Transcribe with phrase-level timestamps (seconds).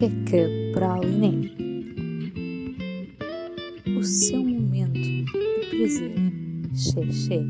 [0.00, 1.54] é Praline.
[3.96, 5.24] O seu momento de
[5.70, 6.14] prazer.
[6.74, 7.40] Xexé.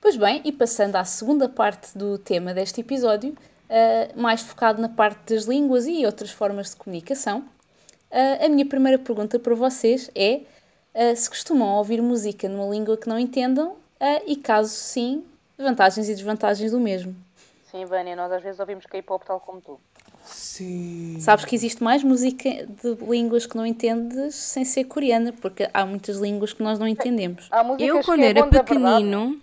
[0.00, 4.88] Pois bem, e passando à segunda parte do tema deste episódio, uh, mais focado na
[4.88, 10.10] parte das línguas e outras formas de comunicação, uh, a minha primeira pergunta para vocês
[10.14, 10.42] é
[10.94, 13.76] uh, se costumam ouvir música numa língua que não entendam
[14.26, 15.22] e, caso sim,
[15.58, 17.14] vantagens e desvantagens do mesmo.
[17.70, 19.80] Sim, Vânia, nós às vezes ouvimos K-pop tal como tu.
[20.24, 21.18] Sim.
[21.20, 25.86] Sabes que existe mais música de línguas que não entendes sem ser coreana, porque há
[25.86, 27.48] muitas línguas que nós não entendemos.
[27.78, 29.40] Eu, quando era pequenino,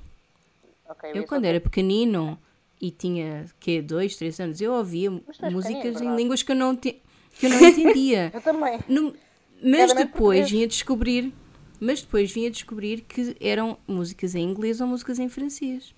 [0.89, 2.37] okay, eu, quando era pequenino
[2.81, 5.09] e tinha, que dois, três anos, eu ouvia
[5.49, 7.01] músicas em línguas que eu não, te,
[7.33, 8.31] que eu não entendia.
[8.35, 8.79] eu também.
[8.87, 9.15] No,
[9.63, 11.33] mas depois vinha descobrir
[11.79, 15.93] mas depois vinha descobrir que eram músicas em inglês ou músicas em francês.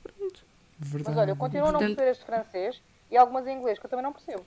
[0.80, 1.10] Verdade.
[1.10, 3.90] Mas olha, eu continuo a não perceber este francês e algumas em inglês que eu
[3.90, 4.46] também não percebo.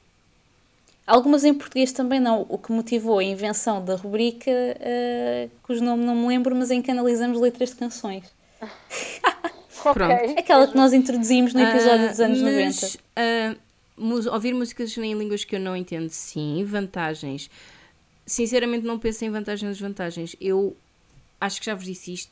[1.07, 6.05] Algumas em português também não, o que motivou a invenção da rubrica, uh, cujo nome
[6.05, 8.33] não me lembro, mas em que analisamos letras de canções.
[9.93, 10.39] Pronto.
[10.39, 13.59] Aquela que nós introduzimos no episódio uh, dos anos mas, 90.
[13.99, 16.65] Uh, ouvir músicas em línguas que eu não entendo, sim.
[16.65, 17.51] Vantagens.
[18.25, 20.37] Sinceramente, não penso em vantagens e desvantagens.
[20.41, 20.77] Eu
[21.41, 22.31] acho que já vos disse isto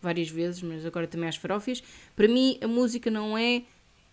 [0.00, 1.82] várias vezes, mas agora também às farófias.
[2.14, 3.62] Para mim, a música não é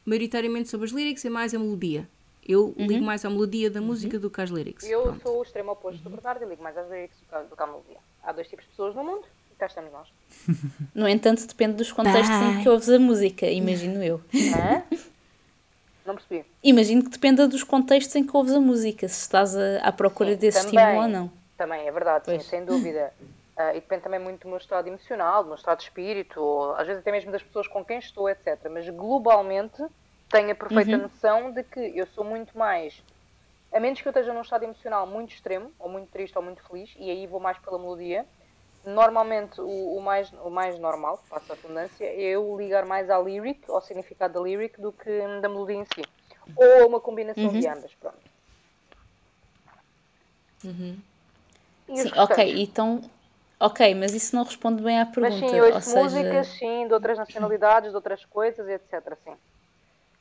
[0.05, 2.07] maioritariamente sobre as lyrics, é mais a melodia.
[2.47, 2.87] Eu uhum.
[2.87, 4.21] ligo mais à melodia da música uhum.
[4.21, 4.87] do que às lyrics.
[4.87, 5.21] Eu Pronto.
[5.21, 7.17] sou o extremo oposto do Bernardo e ligo mais às lyrics
[7.49, 7.97] do que à melodia.
[8.21, 10.07] Há dois tipos de pessoas no mundo e cá estamos nós.
[10.93, 12.59] No entanto, depende dos contextos Bye.
[12.59, 14.21] em que ouves a música, imagino eu.
[14.33, 14.83] Hã?
[16.05, 16.45] Não percebi.
[16.61, 20.31] Imagino que dependa dos contextos em que ouves a música, se estás a, à procura
[20.31, 21.31] sim, desse também, estímulo ou não.
[21.57, 23.13] Também, é verdade, sim, sem dúvida.
[23.63, 26.75] Uh, e depende também muito do meu estado emocional, do meu estado de espírito, ou
[26.75, 28.59] às vezes até mesmo das pessoas com quem estou, etc.
[28.69, 29.83] Mas globalmente
[30.29, 31.03] tenho a perfeita uhum.
[31.03, 33.01] noção de que eu sou muito mais.
[33.71, 36.63] A menos que eu esteja num estado emocional muito extremo, ou muito triste, ou muito
[36.63, 38.25] feliz, e aí vou mais pela melodia.
[38.85, 43.17] Normalmente, o, o mais, o mais normal, passa a redundância, é eu ligar mais à
[43.17, 46.03] lyric, ao significado da lyric, do que da melodia em si.
[46.55, 47.59] Ou uma combinação uhum.
[47.59, 48.17] de ambas, pronto.
[50.65, 50.97] Uhum.
[51.95, 53.01] Sim, ok, então
[53.63, 55.39] Ok, mas isso não responde bem à pergunta.
[55.39, 59.17] Mas sim, eu ouço músicas, sim, de outras nacionalidades, de outras coisas, etc.
[59.23, 59.35] Sim.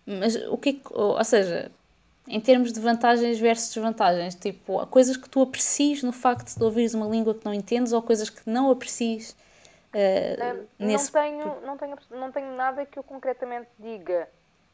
[0.06, 1.69] Mas o que, ou seja,
[2.28, 6.94] em termos de vantagens versus desvantagens, tipo, coisas que tu aprecies no facto de ouvires
[6.94, 9.32] uma língua que não entendes ou coisas que não aprecies
[9.92, 11.12] uh, nesse...
[11.12, 14.28] Não tenho, não, tenho, não tenho nada que eu concretamente diga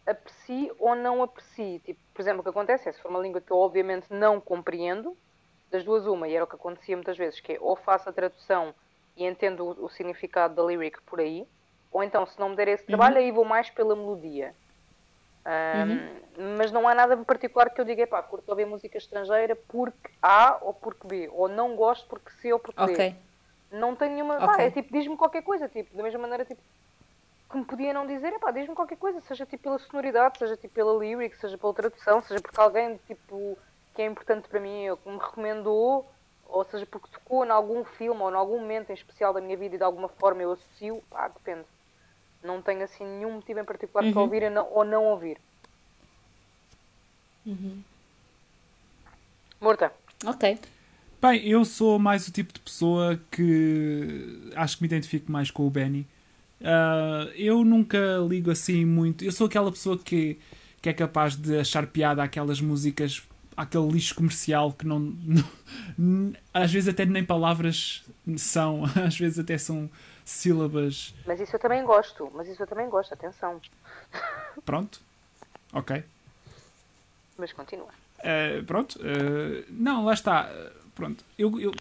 [0.06, 1.78] aprecie ou não aprecie.
[1.80, 4.38] Tipo, por exemplo, o que acontece é, se for uma língua que eu obviamente não
[4.38, 5.16] compreendo,
[5.70, 8.12] das duas uma, e era o que acontecia muitas vezes, que é ou faço a
[8.12, 8.74] tradução
[9.16, 11.46] e entendo o, o significado da lyric por aí,
[11.90, 13.22] ou então se não me der esse trabalho, uhum.
[13.22, 14.54] aí vou mais pela melodia.
[15.46, 16.56] Um, uhum.
[16.58, 20.10] Mas não há nada em particular que eu diga, pá, curto ouvir música estrangeira porque
[20.22, 23.10] A ou porque B, ou não gosto porque C ou porque okay.
[23.10, 23.16] D.
[23.70, 24.36] Não tenho nenhuma.
[24.36, 24.46] Okay.
[24.46, 26.60] Pá, é tipo, diz-me qualquer coisa, tipo, da mesma maneira, tipo,
[27.50, 30.56] que me podia não dizer, é pá, diz-me qualquer coisa, seja tipo pela sonoridade, seja
[30.56, 33.56] tipo pela lyric, seja pela tradução, seja porque alguém, tipo,
[33.98, 36.08] que é importante para mim, ou que me recomendou,
[36.46, 39.56] ou seja, porque tocou em algum filme ou em algum momento em especial da minha
[39.56, 41.66] vida e de alguma forma eu associo, pá, depende.
[42.40, 44.12] Não tenho assim nenhum motivo em particular uhum.
[44.12, 45.36] para ouvir ou não ouvir.
[47.44, 47.82] Uhum.
[49.60, 49.92] Morta.
[50.24, 50.60] Ok.
[51.20, 55.66] Bem, eu sou mais o tipo de pessoa que acho que me identifico mais com
[55.66, 56.06] o Benny.
[56.60, 57.98] Uh, eu nunca
[58.28, 59.24] ligo assim muito.
[59.24, 60.38] Eu sou aquela pessoa que,
[60.80, 63.27] que é capaz de achar piada aquelas músicas
[63.58, 65.00] aquele lixo comercial que não,
[65.98, 68.04] não, às vezes até nem palavras
[68.36, 69.90] são, às vezes até são
[70.24, 71.12] sílabas.
[71.26, 73.60] Mas isso eu também gosto, mas isso eu também gosto, atenção.
[74.64, 75.00] Pronto.
[75.72, 76.04] Ok.
[77.36, 77.88] Mas continua.
[78.18, 78.98] Uh, pronto.
[78.98, 80.50] Uh, não, lá está.
[80.94, 81.24] Pronto.
[81.38, 81.72] Eu, eu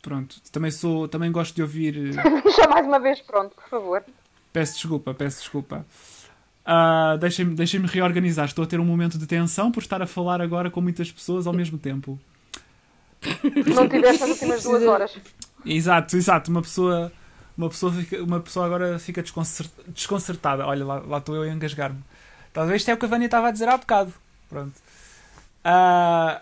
[0.00, 0.40] pronto.
[0.52, 2.14] Também sou, também gosto de ouvir.
[2.44, 4.04] Deixa mais uma vez pronto, por favor.
[4.52, 5.84] Peço desculpa, peço desculpa.
[6.66, 8.46] Uh, Deixem-me deixem reorganizar.
[8.46, 11.46] Estou a ter um momento de tensão por estar a falar agora com muitas pessoas
[11.46, 12.18] ao mesmo tempo.
[13.74, 15.16] Não tiveste as últimas duas horas.
[15.64, 16.50] Exato, exato.
[16.50, 17.12] Uma pessoa,
[17.56, 19.22] uma pessoa, fica, uma pessoa agora fica
[19.88, 20.66] desconcertada.
[20.66, 22.02] Olha, lá, lá estou eu a engasgar-me.
[22.52, 24.12] Talvez isto é o que a Vânia estava a dizer há bocado.
[24.48, 24.74] Pronto.
[25.64, 26.40] Uh,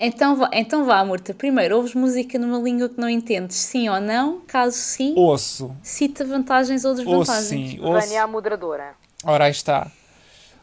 [0.00, 1.34] então, então vá, Murta.
[1.34, 4.40] Primeiro, ouves música numa língua que não entendes, sim ou não?
[4.46, 5.76] Caso sim, ouço.
[5.82, 7.28] cita vantagens ou desvantagens.
[7.28, 7.80] Ouço, sim.
[7.80, 8.06] Ouço.
[8.06, 8.94] Vânia, a moderadora.
[9.22, 9.90] Ora, aí está.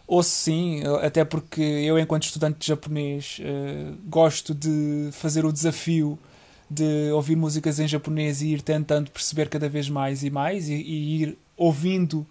[0.08, 6.18] Ouço sim, até porque eu, enquanto estudante de japonês, uh, gosto de fazer o desafio
[6.70, 10.74] de ouvir músicas em japonês e ir tentando perceber cada vez mais e mais e,
[10.74, 12.26] e ir ouvindo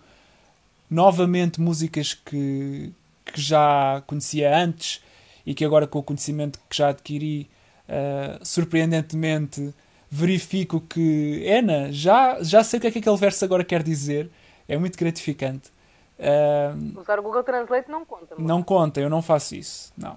[0.90, 2.92] novamente músicas que,
[3.24, 5.00] que já conhecia antes
[5.46, 7.48] e que agora com o conhecimento que já adquiri,
[7.88, 9.72] uh, surpreendentemente
[10.10, 14.28] verifico que, Ena, já, já sei o que é que aquele verso agora quer dizer.
[14.68, 15.70] É muito gratificante.
[16.18, 18.34] Uh, Usar o Google Translate não conta.
[18.36, 18.46] Mas...
[18.46, 19.92] Não conta, eu não faço isso.
[19.96, 20.16] Não.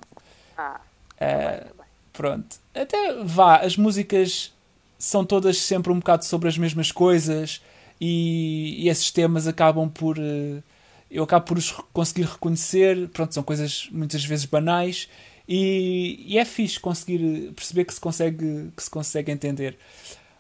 [0.57, 0.79] Ah,
[1.21, 2.57] uh, pronto.
[2.73, 4.53] Até vá, as músicas
[4.97, 7.61] são todas sempre um bocado sobre as mesmas coisas
[8.01, 10.17] e, e esses temas acabam por.
[10.17, 10.63] Uh,
[11.09, 13.09] eu acabo por os conseguir reconhecer.
[13.09, 15.09] Pronto, são coisas muitas vezes banais
[15.47, 19.77] e, e, é fixe conseguir perceber que se consegue, que se consegue entender.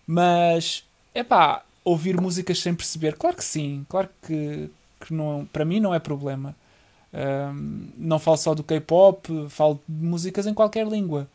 [0.05, 0.83] Mas,
[1.13, 4.69] é pá, ouvir músicas sem perceber, claro que sim, claro que,
[4.99, 6.55] que não, para mim não é problema.
[7.11, 11.27] Um, não falo só do K-pop, falo de músicas em qualquer língua.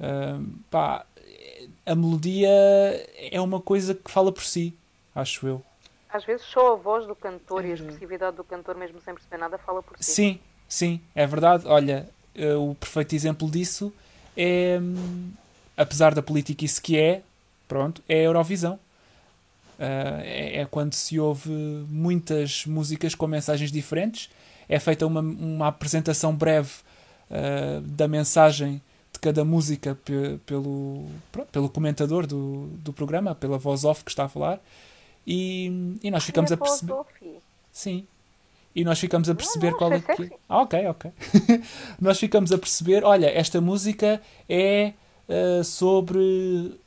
[0.00, 1.04] Um, pá,
[1.84, 2.48] a melodia
[3.30, 4.74] é uma coisa que fala por si,
[5.14, 5.62] acho eu.
[6.12, 7.74] Às vezes só a voz do cantor e a uhum.
[7.74, 10.12] expressividade do cantor, mesmo sem perceber nada, fala por si.
[10.12, 11.64] Sim, sim, é verdade.
[11.66, 13.92] Olha, eh, o perfeito exemplo disso
[14.36, 15.32] é, hum,
[15.76, 17.22] apesar da política isso que é,
[17.66, 18.78] pronto, é a Eurovisão.
[19.78, 21.50] Uh, é, é, quando se ouve
[21.88, 24.30] muitas músicas com mensagens diferentes.
[24.68, 26.70] É feita uma, uma apresentação breve
[27.30, 28.80] uh, da mensagem
[29.12, 29.98] de cada música
[30.46, 31.06] pelo,
[31.50, 34.60] pelo comentador do, do programa, pela voz off que está a falar.
[35.26, 36.94] E, e nós ficamos a perceber.
[37.70, 38.06] Sim.
[38.74, 40.32] E nós ficamos a perceber não, não, qual é que.
[40.48, 41.12] Ah, ok, ok.
[42.00, 44.94] nós ficamos a perceber, olha, esta música é
[45.28, 46.18] uh, sobre.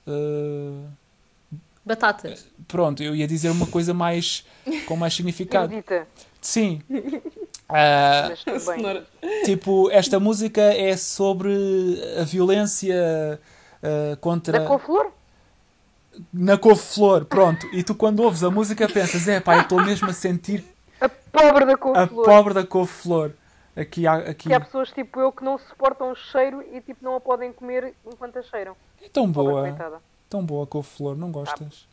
[0.07, 0.83] Uh,
[1.85, 2.47] Batatas.
[2.67, 4.43] Pronto, eu ia dizer uma coisa mais
[4.87, 5.73] com mais significado.
[6.41, 6.81] Sim.
[7.67, 13.39] Uh, tipo, esta música é sobre a violência
[13.81, 14.59] uh, contra.
[14.59, 15.11] Na couve-flor?
[16.33, 17.65] Na couve-flor, pronto.
[17.73, 20.63] E tu, quando ouves a música, pensas: é pá, eu estou mesmo a sentir.
[20.99, 22.23] A pobre da couve-flor.
[22.23, 23.31] A pobre da couve-flor.
[23.75, 24.47] Aqui há, aqui...
[24.47, 27.51] Que há pessoas tipo eu que não suportam o cheiro e tipo não a podem
[27.51, 28.75] comer enquanto a cheiram.
[29.03, 30.01] É tão boa.
[30.29, 31.85] Tão boa couve-flor, não gostas?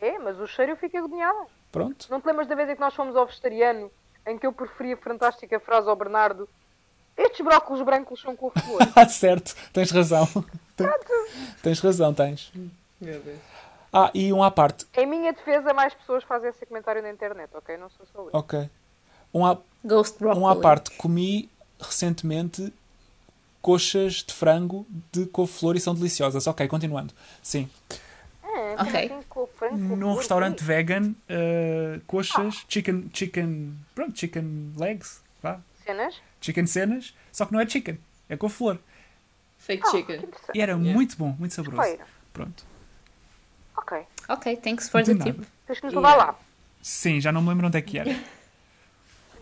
[0.00, 1.46] Ah, é, mas o cheiro eu fico agoniada.
[1.70, 2.06] Pronto.
[2.10, 3.88] Não te lembras da vez em que nós fomos ao vegetariano
[4.26, 6.48] em que eu preferia a fantástica frase ao Bernardo
[7.18, 8.80] estes brócolos brancos são couve-flor.
[8.94, 10.28] Ah, certo, tens razão.
[11.60, 12.52] tens razão, tens.
[13.00, 13.38] Meu Deus.
[13.92, 14.86] Ah, e um à parte.
[14.96, 17.76] Em minha defesa, mais pessoas fazem esse comentário na internet, ok?
[17.76, 18.30] Não sou só eu.
[18.32, 18.68] Ok.
[19.32, 21.50] Um à, Ghost um à parte, comi
[21.80, 22.72] recentemente
[23.60, 26.46] coxas de frango de couve-flor e são deliciosas.
[26.46, 27.12] Ok, continuando.
[27.42, 27.68] Sim.
[28.76, 29.12] Ah, ok.
[29.72, 35.60] Num restaurante vegan, uh, coxas, chicken, chicken, pronto, chicken legs, vá.
[35.84, 36.20] Cenas?
[36.40, 37.98] Chicken cenas, só que não é chicken,
[38.28, 38.78] é couve-flor.
[39.58, 40.28] Fake oh, chicken.
[40.54, 40.92] E era yeah.
[40.92, 41.98] muito bom, muito saboroso.
[42.32, 42.64] Pronto.
[44.28, 44.56] Ok.
[44.56, 45.46] Thanks for the tip.
[45.66, 46.38] Tens que nos levar lá.
[46.82, 48.10] Sim, já não me lembro onde é que era.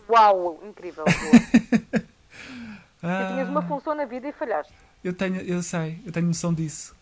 [0.09, 1.03] Uau, incrível.
[3.03, 4.73] ah, tinhas uma função na vida e falhaste.
[5.03, 6.95] Eu tenho, eu sei, eu tenho noção disso.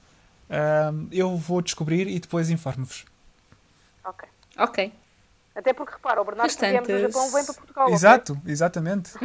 [0.49, 3.05] Um, eu vou descobrir e depois informo-vos.
[4.03, 4.27] Ok.
[4.57, 4.93] Ok.
[5.55, 7.89] Até porque repara, o Bernardo que viemos do Japão vem para Portugal.
[7.89, 8.51] Exato, okay?
[8.51, 9.17] exatamente.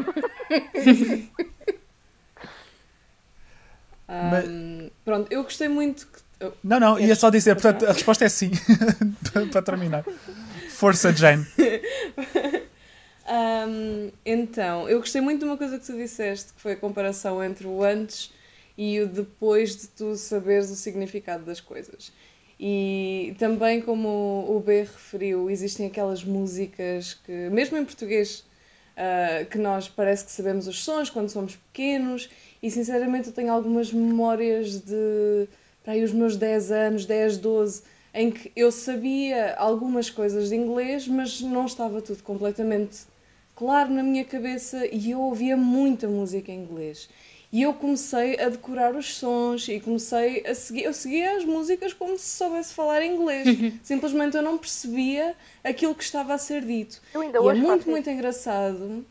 [4.08, 4.44] um, Mas...
[5.04, 6.06] Pronto, eu gostei muito.
[6.06, 6.29] Que...
[6.64, 8.50] Não, não, ia só dizer, portanto, a resposta é sim.
[9.52, 10.04] para terminar.
[10.70, 11.46] Força, Jane.
[13.28, 17.44] um, então, eu gostei muito de uma coisa que tu disseste, que foi a comparação
[17.44, 18.32] entre o antes
[18.76, 22.10] e o depois de tu saberes o significado das coisas.
[22.58, 28.44] E também, como o B referiu, existem aquelas músicas que, mesmo em português,
[28.96, 32.28] uh, que nós parece que sabemos os sons quando somos pequenos,
[32.62, 35.48] e sinceramente eu tenho algumas memórias de
[35.82, 37.82] para aí os meus 10 anos, 10, 12,
[38.12, 42.98] em que eu sabia algumas coisas de inglês, mas não estava tudo completamente
[43.54, 47.08] claro na minha cabeça e eu ouvia muita música em inglês.
[47.52, 50.84] E eu comecei a decorar os sons e comecei a seguir.
[50.84, 53.46] Eu seguia as músicas como se soubesse falar inglês.
[53.46, 53.72] Uhum.
[53.82, 55.34] Simplesmente eu não percebia
[55.64, 57.02] aquilo que estava a ser dito.
[57.12, 59.04] Eu ainda e é muito, muito engraçado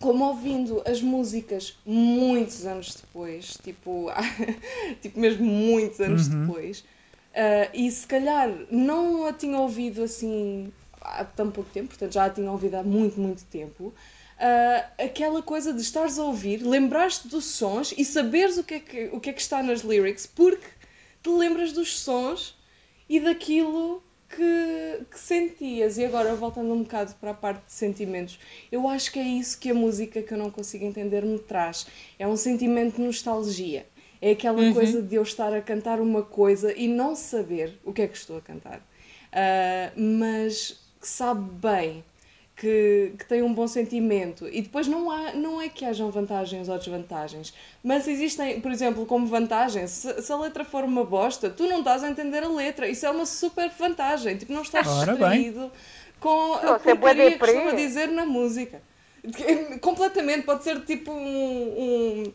[0.00, 4.08] como ouvindo as músicas muitos anos depois, tipo,
[5.00, 6.46] tipo mesmo muitos anos uhum.
[6.46, 12.12] depois, uh, e se calhar não a tinha ouvido assim há tão pouco tempo, portanto
[12.12, 16.58] já a tinha ouvido há muito, muito tempo, uh, aquela coisa de estares a ouvir,
[16.58, 19.80] lembraste dos sons e saberes o que, é que, o que é que está nas
[19.80, 20.66] lyrics, porque
[21.22, 22.54] te lembras dos sons
[23.08, 25.98] e daquilo que, que, sentias.
[25.98, 28.38] E agora, voltando um bocado para a parte de sentimentos,
[28.70, 31.86] eu acho que é isso que a música que eu não consigo entender me traz.
[32.18, 33.86] É um sentimento de nostalgia.
[34.20, 34.72] É aquela uhum.
[34.72, 38.16] coisa de eu estar a cantar uma coisa e não saber o que é que
[38.16, 38.78] estou a cantar.
[38.78, 42.04] Uh, mas que sabe bem
[42.56, 44.48] que, que tem um bom sentimento.
[44.48, 47.52] E depois não, há, não é que hajam vantagens ou desvantagens,
[47.84, 51.80] mas existem, por exemplo, como vantagem, se, se a letra for uma bosta, tu não
[51.80, 52.88] estás a entender a letra.
[52.88, 54.38] Isso é uma super vantagem.
[54.38, 55.70] Tipo, não estás Ora distraído bem.
[56.18, 58.80] com a Nossa, é porcaria que costuma dizer na música.
[59.82, 62.32] Completamente, pode ser tipo um, um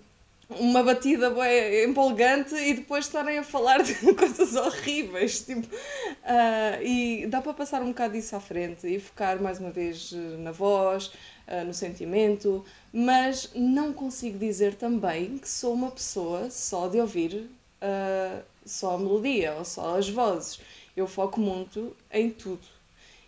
[0.60, 5.42] uma batida bem empolgante e depois estarem a falar de coisas horríveis.
[5.42, 9.72] Tipo, uh, e dá para passar um bocado disso à frente e focar mais uma
[9.72, 11.08] vez na voz,
[11.48, 17.50] uh, no sentimento, mas não consigo dizer também que sou uma pessoa só de ouvir
[17.82, 20.60] uh, só a melodia ou só as vozes.
[20.96, 22.82] Eu foco muito em tudo.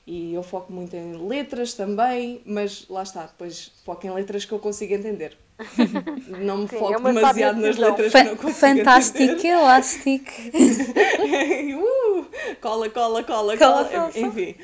[0.05, 4.51] E eu foco muito em letras também, mas lá está, depois foco em letras que
[4.51, 5.37] eu consigo entender.
[6.41, 10.31] Não me Sim, foco é demasiado nas letras Fa que não consigo Fantástico, elástico.
[11.77, 12.25] uh,
[12.61, 13.85] cola, cola, cola, cola.
[13.85, 14.11] cola.
[14.15, 14.55] Enfim.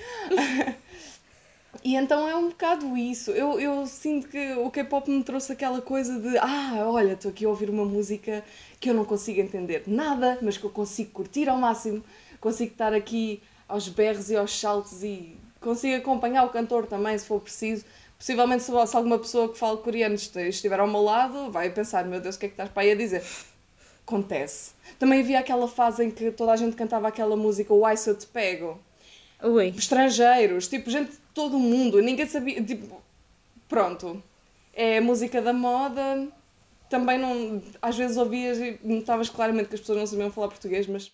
[1.83, 3.31] E então é um bocado isso.
[3.31, 7.45] Eu, eu sinto que o K-pop me trouxe aquela coisa de ah, olha, estou aqui
[7.45, 8.43] a ouvir uma música
[8.79, 12.03] que eu não consigo entender nada, mas que eu consigo curtir ao máximo,
[12.39, 17.25] consigo estar aqui aos berros e aos saltos e consigo acompanhar o cantor também, se
[17.25, 17.85] for preciso.
[18.19, 22.35] Possivelmente, se alguma pessoa que fala coreano estiver ao meu lado, vai pensar: meu Deus,
[22.35, 23.23] o que é que estás para aí a dizer?
[24.05, 24.71] Acontece.
[24.99, 28.09] Também havia aquela fase em que toda a gente cantava aquela música, o Ai Se
[28.09, 28.77] Eu Te Pego.
[29.41, 29.69] Ui.
[29.69, 32.61] Estrangeiros, tipo, gente de todo o mundo, ninguém sabia.
[32.61, 33.01] Tipo,
[33.69, 34.21] pronto.
[34.73, 36.27] É música da moda.
[36.89, 37.63] Também não.
[37.81, 41.09] Às vezes ouvias e notavas claramente que as pessoas não sabiam falar português, mas.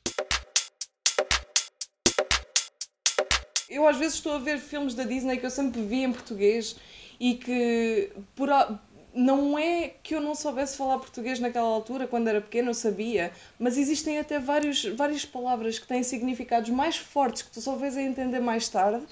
[3.70, 6.76] Eu às vezes estou a ver filmes da Disney que eu sempre vi em português
[7.20, 8.80] e que por a...
[9.14, 13.32] não é que eu não soubesse falar português naquela altura, quando era pequena eu sabia,
[13.58, 17.98] mas existem até vários, várias palavras que têm significados mais fortes que tu só vês
[17.98, 19.06] a entender mais tarde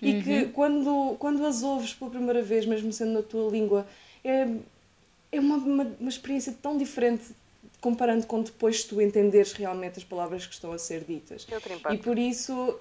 [0.00, 0.22] e uhum.
[0.22, 3.86] que quando, quando as ouves pela primeira vez, mesmo sendo na tua língua,
[4.22, 4.46] é,
[5.32, 7.24] é uma, uma, uma experiência tão diferente
[7.80, 11.46] comparando com depois tu entenderes realmente as palavras que estão a ser ditas.
[11.94, 12.78] E por isso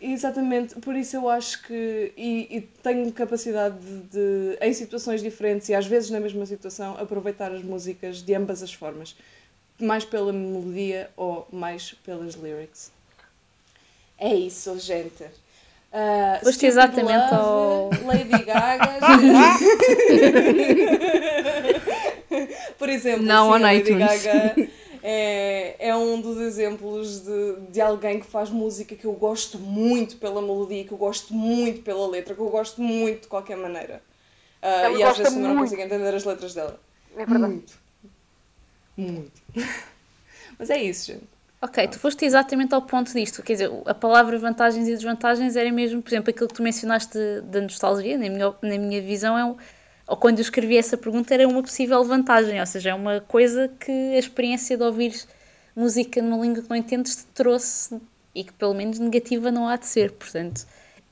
[0.00, 2.12] Exatamente, por isso eu acho que.
[2.16, 6.96] E, e tenho capacidade de, de, em situações diferentes e às vezes na mesma situação,
[6.98, 9.14] aproveitar as músicas de ambas as formas.
[9.80, 12.90] Mais pela melodia ou mais pelas lyrics.
[14.18, 15.24] É isso, gente.
[15.24, 17.90] Uh, Foste exatamente ao.
[18.04, 18.98] Lady Gaga.
[22.78, 24.54] por exemplo, não sim, Lady Gaga
[25.02, 30.16] é, é um dos exemplos de, de alguém que faz música que eu gosto muito
[30.16, 34.00] pela melodia, que eu gosto muito pela letra, que eu gosto muito de qualquer maneira.
[34.62, 36.78] Uh, e às vezes também não consigo entender as letras dela.
[37.16, 37.52] É verdade.
[37.52, 37.72] Muito.
[38.96, 39.42] Muito.
[40.56, 41.32] Mas é isso, gente.
[41.60, 43.42] Ok, tu foste exatamente ao ponto disto.
[43.42, 47.18] Quer dizer, a palavra vantagens e desvantagens era mesmo, por exemplo, aquilo que tu mencionaste
[47.44, 49.56] da nostalgia, na minha, na minha visão, é um,
[50.12, 53.68] ou quando eu escrevi essa pergunta, era uma possível vantagem, ou seja, é uma coisa
[53.80, 55.18] que a experiência de ouvir
[55.74, 57.98] música numa língua que não entendes te trouxe
[58.34, 60.12] e que pelo menos negativa não há de ser.
[60.12, 60.66] Portanto,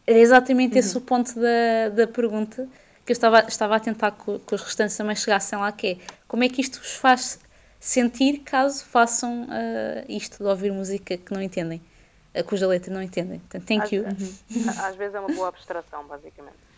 [0.06, 0.78] era exatamente uhum.
[0.80, 2.68] esse o ponto da, da pergunta
[3.06, 5.96] que eu estava, estava a tentar que, que os restantes também chegassem lá, que é
[6.28, 7.40] como é que isto vos faz
[7.80, 11.80] sentir caso façam uh, isto de ouvir música que não entendem,
[12.38, 13.38] uh, cuja letra não entendem.
[13.38, 14.04] Portanto, thank às, you.
[14.84, 16.69] Às vezes é uma boa abstração, basicamente.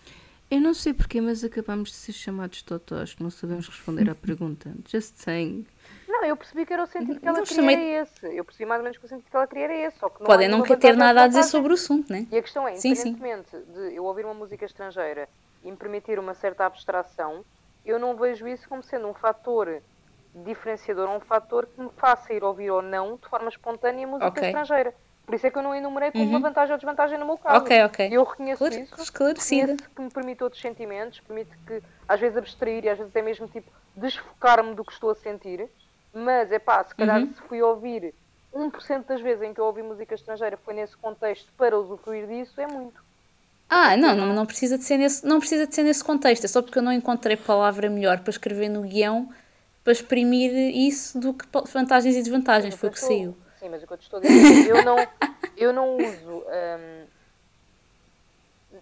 [0.53, 4.13] Eu não sei porquê, mas acabamos de ser chamados totós, que não sabemos responder à
[4.15, 4.71] pergunta.
[4.87, 5.67] Just saying.
[6.07, 7.95] Não, eu percebi que era o sentido que ela não, queria chamei...
[7.95, 8.37] esse.
[8.37, 9.99] Eu percebi mais ou menos que o sentido que ela queria era esse.
[9.99, 12.27] Só que não Podem não ter nada a dizer sobre o assunto, né?
[12.31, 13.73] E a questão é, independentemente sim, sim.
[13.73, 15.27] de eu ouvir uma música estrangeira
[15.65, 17.43] e me permitir uma certa abstração,
[17.83, 19.81] eu não vejo isso como sendo um fator
[20.35, 24.49] diferenciador, um fator que me faça ir ouvir ou não de forma espontânea música okay.
[24.49, 24.95] estrangeira.
[25.25, 26.31] Por isso é que eu não enumerei como uhum.
[26.31, 27.59] uma vantagem ou desvantagem no meu caso.
[27.59, 28.09] Ok, ok.
[28.11, 29.03] Eu reconheço Esclare isso.
[29.03, 29.73] Esclarecida.
[29.73, 33.23] Reconheço que me permite outros sentimentos, permite que, às vezes, abstrair e às vezes até
[33.23, 35.69] mesmo, tipo, desfocar-me do que estou a sentir.
[36.13, 37.33] Mas, é pá, se calhar uhum.
[37.33, 38.15] se fui ouvir
[38.55, 42.61] 1% das vezes em que eu ouvi música estrangeira foi nesse contexto para usufruir disso,
[42.61, 43.03] é muito.
[43.69, 46.45] Ah, não, não, não, precisa de ser nesse, não precisa de ser nesse contexto.
[46.45, 49.33] É só porque eu não encontrei palavra melhor para escrever no guião
[49.83, 52.75] para exprimir isso do que vantagens e desvantagens.
[52.75, 53.37] Foi o que saiu.
[53.63, 54.97] Sim, mas o que eu te estou a dizer eu não,
[55.57, 56.45] eu não uso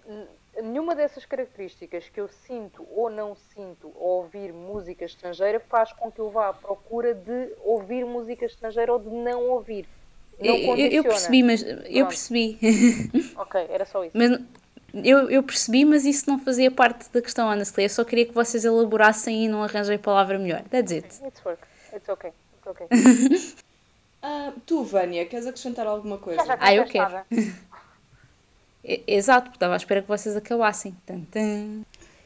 [0.09, 0.27] hum,
[0.63, 6.11] nenhuma dessas características que eu sinto ou não sinto ao ouvir música estrangeira faz com
[6.11, 9.87] que eu vá à procura de ouvir música estrangeira ou de não ouvir.
[10.41, 12.59] Não eu, eu, percebi, mas eu percebi.
[13.37, 14.17] ok, era só isso.
[14.17, 14.41] Mas
[14.95, 17.85] eu, eu percebi, mas isso não fazia parte da questão, honestly.
[17.85, 20.63] Eu só queria que vocês elaborassem e não arranjem palavra melhor.
[20.71, 21.07] That's it.
[21.23, 21.63] It's work.
[21.93, 22.33] It's okay.
[22.57, 22.87] It's okay.
[24.23, 26.43] Uh, tu, Vânia, queres acrescentar alguma coisa?
[26.59, 27.25] ah, eu quero.
[28.85, 30.95] Exato, porque estava à espera que vocês acabassem.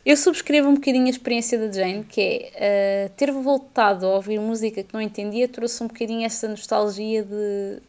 [0.05, 4.39] Eu subscrevo um bocadinho a experiência da Jane, que é uh, ter voltado a ouvir
[4.39, 7.81] música que não entendia, trouxe um bocadinho essa nostalgia de.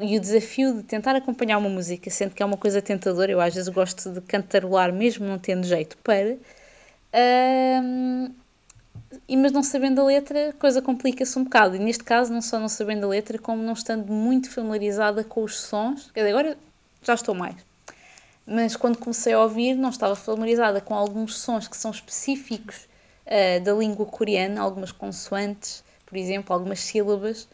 [0.00, 3.30] e o desafio de tentar acompanhar uma música, sendo que é uma coisa tentadora.
[3.30, 6.36] Eu às vezes gosto de cantarolar, mesmo não tendo jeito para.
[7.14, 8.32] Uh,
[9.32, 11.76] e mas não sabendo a letra, a coisa complica-se um bocado.
[11.76, 15.42] E neste caso, não só não sabendo a letra, como não estando muito familiarizada com
[15.42, 16.10] os sons.
[16.12, 16.58] Quer dizer, agora
[17.02, 17.56] já estou mais
[18.46, 22.88] mas quando comecei a ouvir não estava familiarizada com alguns sons que são específicos
[23.26, 27.44] uh, da língua coreana, algumas consoantes, por exemplo, algumas sílabas,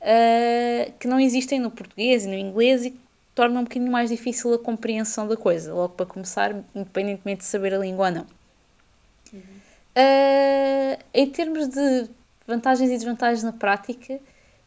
[0.00, 3.00] uh, que não existem no português e no inglês e que
[3.34, 7.74] tornam um bocadinho mais difícil a compreensão da coisa, logo para começar, independentemente de saber
[7.74, 8.26] a língua ou não.
[9.32, 9.63] Uhum.
[9.96, 12.08] Uh, em termos de
[12.46, 14.18] vantagens e desvantagens na prática,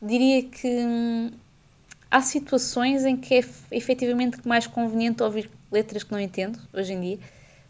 [0.01, 1.31] diria que hum,
[2.09, 7.01] há situações em que é efetivamente mais conveniente ouvir letras que não entendo hoje em
[7.01, 7.19] dia,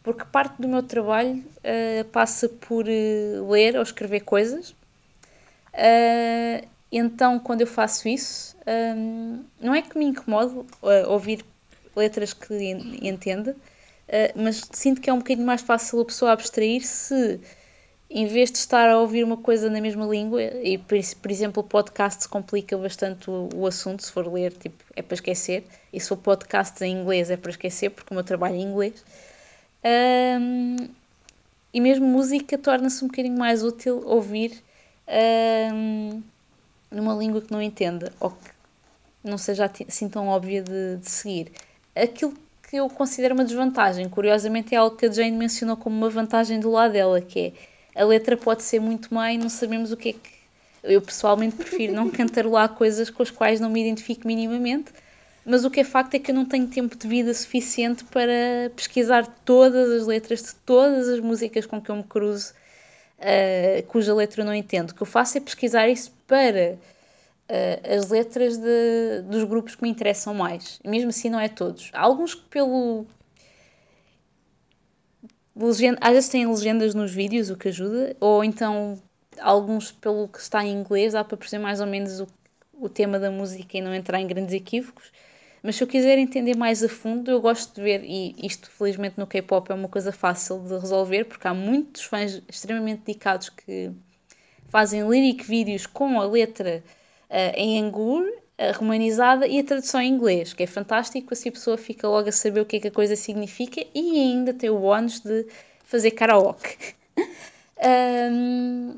[0.03, 4.71] porque parte do meu trabalho uh, passa por uh, ler ou escrever coisas.
[5.73, 8.55] Uh, então, quando eu faço isso,
[8.95, 10.53] um, não é que me incomode
[11.07, 11.43] ouvir
[11.95, 12.53] letras que
[13.01, 13.55] entenda,
[14.35, 17.39] mas sinto que é um bocadinho mais fácil a pessoa abstrair se
[18.09, 21.61] em vez de estar a ouvir uma coisa na mesma língua, e por, por exemplo
[21.61, 25.99] o podcast complica bastante o, o, assunto, se for ler, tipo, é para esquecer, e
[25.99, 29.03] se for podcast em inglês é para esquecer, porque o meu trabalho é em inglês.
[30.41, 30.87] Um,
[31.73, 34.63] e mesmo música torna-se um bocadinho mais útil ouvir
[35.73, 36.21] um,
[36.89, 38.49] numa língua que não entenda, ou que
[39.21, 41.51] não seja assim tão óbvia de, de seguir.
[41.93, 42.33] Aquilo
[42.69, 46.59] que eu considero uma desvantagem, curiosamente é algo que a Jane mencionou como uma vantagem
[46.59, 47.53] do lado dela, que
[47.95, 50.37] é a letra pode ser muito má e não sabemos o que é que.
[50.83, 54.91] Eu pessoalmente prefiro não cantarolar coisas com as quais não me identifico minimamente,
[55.45, 58.69] mas o que é facto é que eu não tenho tempo de vida suficiente para
[58.75, 62.53] pesquisar todas as letras de todas as músicas com que eu me cruzo,
[63.17, 64.91] uh, cuja letra eu não entendo.
[64.91, 66.77] O que eu faço é pesquisar isso para
[67.49, 70.79] uh, as letras de, dos grupos que me interessam mais.
[70.85, 71.89] Mesmo assim, não é todos.
[71.93, 73.05] Há alguns que, pelo
[75.55, 79.01] legenda, às vezes têm legendas nos vídeos, o que ajuda, ou então
[79.39, 82.27] alguns pelo que está em inglês dá para perceber mais ou menos o,
[82.73, 85.11] o tema da música e não entrar em grandes equívocos.
[85.63, 89.17] Mas se eu quiser entender mais a fundo, eu gosto de ver, e isto felizmente
[89.17, 93.91] no K-pop é uma coisa fácil de resolver, porque há muitos fãs extremamente dedicados que
[94.69, 96.83] fazem lyric vídeos com a letra
[97.29, 98.25] em Angur
[98.57, 102.27] a romanizada e a tradução em inglês, que é fantástico, assim a pessoa fica logo
[102.27, 105.45] a saber o que é que a coisa significa e ainda tem o bónus de
[105.83, 106.95] fazer karaoke.
[108.31, 108.95] um,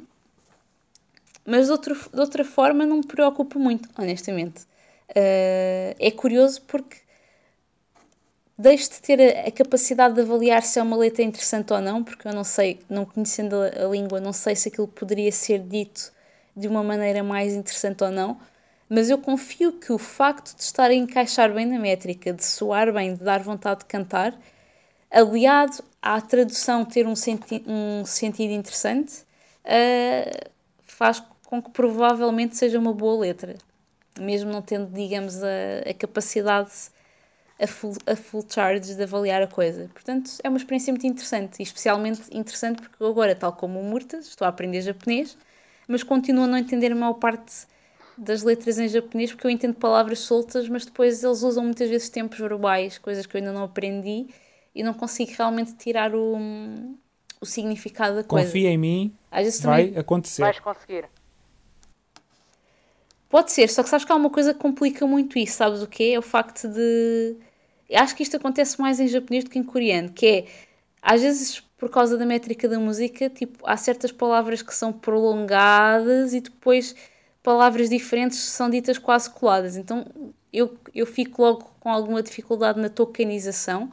[1.45, 4.61] mas de, outro, de outra forma não me preocupo muito, honestamente.
[5.09, 6.97] Uh, é curioso porque
[8.57, 12.03] deixo de ter a, a, capacidade de avaliar se é uma letra interessante ou não,
[12.03, 15.59] porque eu não sei, não conhecendo a, a língua, não sei se aquilo poderia ser
[15.59, 16.13] dito
[16.59, 18.37] de uma maneira mais interessante ou não
[18.89, 22.91] mas eu confio que o facto de estar a encaixar bem na métrica, de soar
[22.91, 24.35] bem, de dar vontade de cantar,
[25.11, 29.21] aliado à tradução ter um, senti um sentido interessante,
[29.63, 30.49] uh,
[30.83, 33.55] faz com que provavelmente seja uma boa letra,
[34.19, 36.71] mesmo não tendo, digamos, a, a capacidade
[37.61, 39.89] a full, a full charge de avaliar a coisa.
[39.93, 44.27] Portanto, é uma experiência muito interessante, e especialmente interessante porque agora, tal como o Murtas,
[44.27, 45.37] estou a aprender japonês,
[45.89, 47.67] mas continuo a não entender a maior parte
[48.15, 52.09] das letras em japonês, porque eu entendo palavras soltas, mas depois eles usam muitas vezes
[52.09, 54.27] tempos verbais, coisas que eu ainda não aprendi
[54.75, 56.37] e não consigo realmente tirar o,
[57.41, 58.45] o significado da coisa.
[58.45, 59.99] Confia em mim, Às vezes vai também...
[59.99, 60.41] acontecer.
[60.43, 61.05] Vais conseguir.
[63.27, 65.87] Pode ser, só que sabes que há uma coisa que complica muito isso, sabes o
[65.87, 66.11] quê?
[66.13, 67.35] É o facto de.
[67.93, 70.45] Acho que isto acontece mais em japonês do que em coreano, que é
[71.01, 76.33] às vezes por causa da métrica da música, tipo, há certas palavras que são prolongadas
[76.33, 76.93] e depois
[77.41, 79.77] palavras diferentes são ditas quase coladas.
[79.77, 80.05] Então
[80.51, 83.91] eu, eu fico logo com alguma dificuldade na tokenização.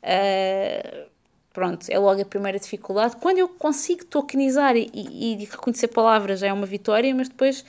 [0.00, 1.08] Uh,
[1.52, 3.16] pronto, é logo a primeira dificuldade.
[3.16, 7.64] Quando eu consigo tokenizar e, e, reconhecer palavras já é uma vitória, mas depois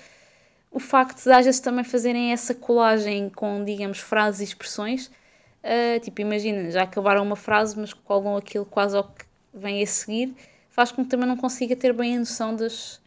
[0.71, 5.99] o facto de às vezes também fazerem essa colagem com, digamos, frases e expressões, uh,
[6.01, 10.35] tipo, imagina, já acabaram uma frase, mas colam aquilo quase ao que vem a seguir,
[10.69, 12.99] faz com que também não consiga ter bem a noção das,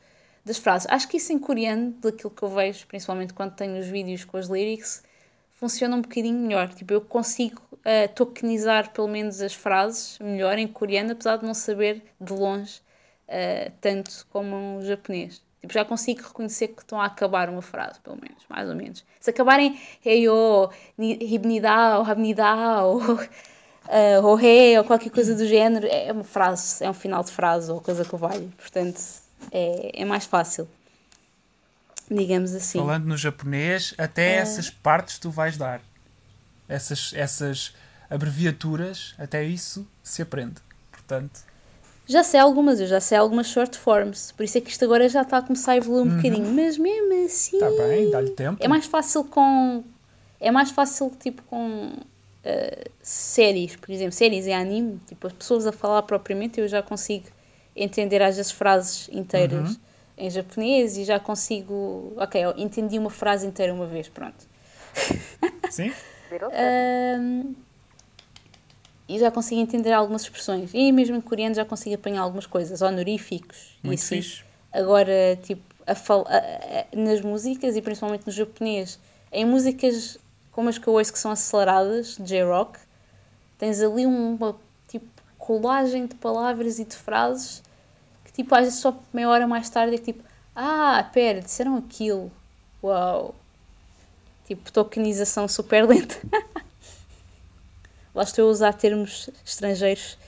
[0.44, 0.88] das frases.
[0.90, 4.36] Acho que isso em coreano, daquilo que eu vejo, principalmente quando tenho os vídeos com
[4.36, 5.02] as lyrics,
[5.52, 6.68] funciona um bocadinho melhor.
[6.68, 11.54] Tipo, eu consigo uh, tokenizar pelo menos as frases melhor em coreano, apesar de não
[11.54, 12.80] saber de longe
[13.28, 15.42] uh, tanto como um japonês.
[15.60, 19.04] Tipo, já consigo reconhecer que estão a acabar uma frase, pelo menos, mais ou menos.
[19.20, 20.24] Se acabarem hey
[20.98, 23.00] ribnidá, ou rabnidá, ou
[23.88, 27.80] uh, ou qualquer coisa do género, é uma frase, é um final de frase ou
[27.80, 28.50] coisa que vale.
[28.56, 29.00] Portanto,
[29.50, 30.68] é, é mais fácil.
[32.10, 32.78] Digamos assim.
[32.78, 34.36] Falando no japonês, até é...
[34.36, 35.80] essas partes tu vais dar.
[36.68, 37.74] Essas, essas
[38.10, 40.56] abreviaturas, até isso se aprende.
[40.90, 41.40] Portanto.
[42.06, 45.06] Já sei algumas, eu já sei algumas short forms, por isso é que isto agora
[45.10, 46.16] já está a começar a evoluir um uhum.
[46.16, 47.56] bocadinho, mas mesmo assim.
[47.56, 48.56] Está bem, dá-lhe tempo.
[48.60, 49.84] É mais fácil com.
[50.40, 51.92] É mais fácil, tipo, com
[52.44, 56.82] uh, séries, por exemplo, séries e anime, tipo, as pessoas a falar propriamente, eu já
[56.82, 57.26] consigo
[57.74, 59.76] entender às vezes frases inteiras uhum.
[60.16, 62.12] em japonês e já consigo.
[62.16, 64.46] Ok, eu entendi uma frase inteira uma vez, pronto.
[65.70, 65.92] Sim?
[66.32, 67.54] uh,
[69.08, 70.70] e já consigo entender algumas expressões.
[70.74, 74.22] E mesmo em coreano já consigo apanhar algumas coisas, honoríficos Muito e assim.
[74.22, 74.44] Fixe.
[74.70, 79.00] Agora, tipo, a fal a, a, nas músicas e principalmente no japonês,
[79.32, 80.18] em músicas
[80.58, 82.80] como as que eu ouço que são aceleradas, J-Rock,
[83.56, 84.56] tens ali uma
[84.88, 85.06] tipo
[85.38, 87.62] colagem de palavras e de frases
[88.24, 90.24] que tipo às vezes só meia hora mais tarde é que tipo,
[90.56, 92.28] ah, pera, disseram aquilo.
[92.82, 93.36] Uau!
[94.48, 96.16] Tipo, tokenização super lenta.
[98.12, 100.18] Lá estou a usar termos estrangeiros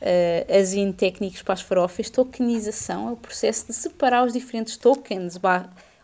[0.00, 2.08] uh, assim técnicos para as farofas.
[2.08, 5.40] Tokenização é o processo de separar os diferentes tokens,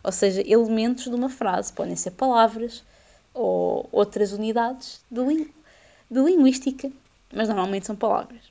[0.03, 1.71] ou seja, elementos de uma frase.
[1.71, 2.83] Podem ser palavras
[3.33, 5.53] ou outras unidades de, ling
[6.09, 6.91] de linguística,
[7.33, 8.41] mas normalmente são palavras.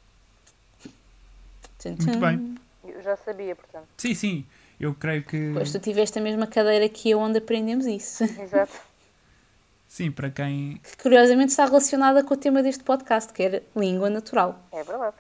[1.79, 2.07] Tchum, tchum.
[2.07, 2.55] Muito bem.
[2.85, 3.87] Eu já sabia, portanto.
[3.97, 4.47] Sim, sim.
[4.81, 5.51] Eu creio que.
[5.53, 8.25] Pois tu tiveste a mesma cadeira que eu onde aprendemos isso.
[8.25, 8.73] Exato.
[9.89, 10.81] Sim, para quem.
[10.83, 14.63] Que curiosamente está relacionada com o tema deste podcast, que era língua natural.
[14.71, 15.17] É verdade.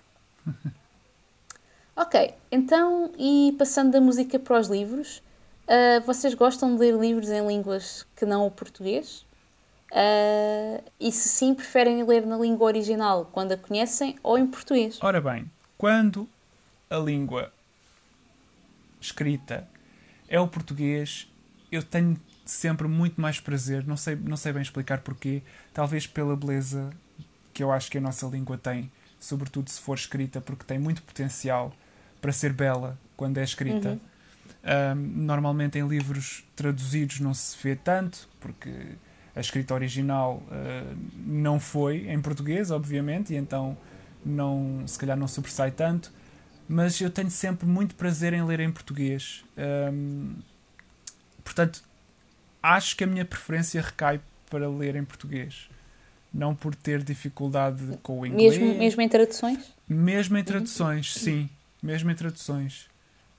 [1.97, 5.23] ok, então, e passando da música para os livros,
[5.65, 9.27] uh, vocês gostam de ler livros em línguas que não o português?
[9.91, 14.99] Uh, e se sim, preferem ler na língua original quando a conhecem ou em português?
[15.01, 16.29] Ora bem, quando
[16.91, 17.53] a língua
[19.01, 19.67] escrita
[20.29, 21.27] é o português,
[21.73, 26.37] eu tenho sempre muito mais prazer, não sei, não sei bem explicar porquê, talvez pela
[26.37, 26.91] beleza
[27.53, 31.03] que eu acho que a nossa língua tem, sobretudo se for escrita, porque tem muito
[31.03, 31.73] potencial
[32.21, 33.91] para ser bela quando é escrita.
[33.91, 34.01] Uhum.
[34.65, 38.97] Um, normalmente em livros traduzidos não se vê tanto, porque
[39.39, 43.79] a escrita original uh, não foi em português, obviamente, e então
[44.27, 46.13] não, se calhar não sobressai tanto,
[46.69, 49.45] mas eu tenho sempre muito prazer em ler em português.
[49.57, 50.35] Um,
[51.45, 51.85] portanto,
[52.61, 54.21] acho que a minha preferência recai
[54.51, 55.71] para ler em português.
[56.35, 58.59] Não por ter dificuldade com o inglês.
[58.59, 59.73] Mesmo, mesmo em traduções?
[59.89, 61.23] Mesmo em traduções, uhum.
[61.23, 61.51] sim.
[61.81, 62.89] Mesmo em traduções.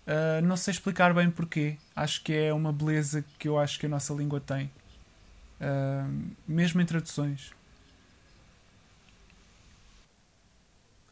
[0.07, 1.75] Uh, não sei explicar bem porquê.
[1.93, 4.71] Acho que é uma beleza que eu acho que a nossa língua tem
[5.59, 7.53] uh, mesmo em traduções.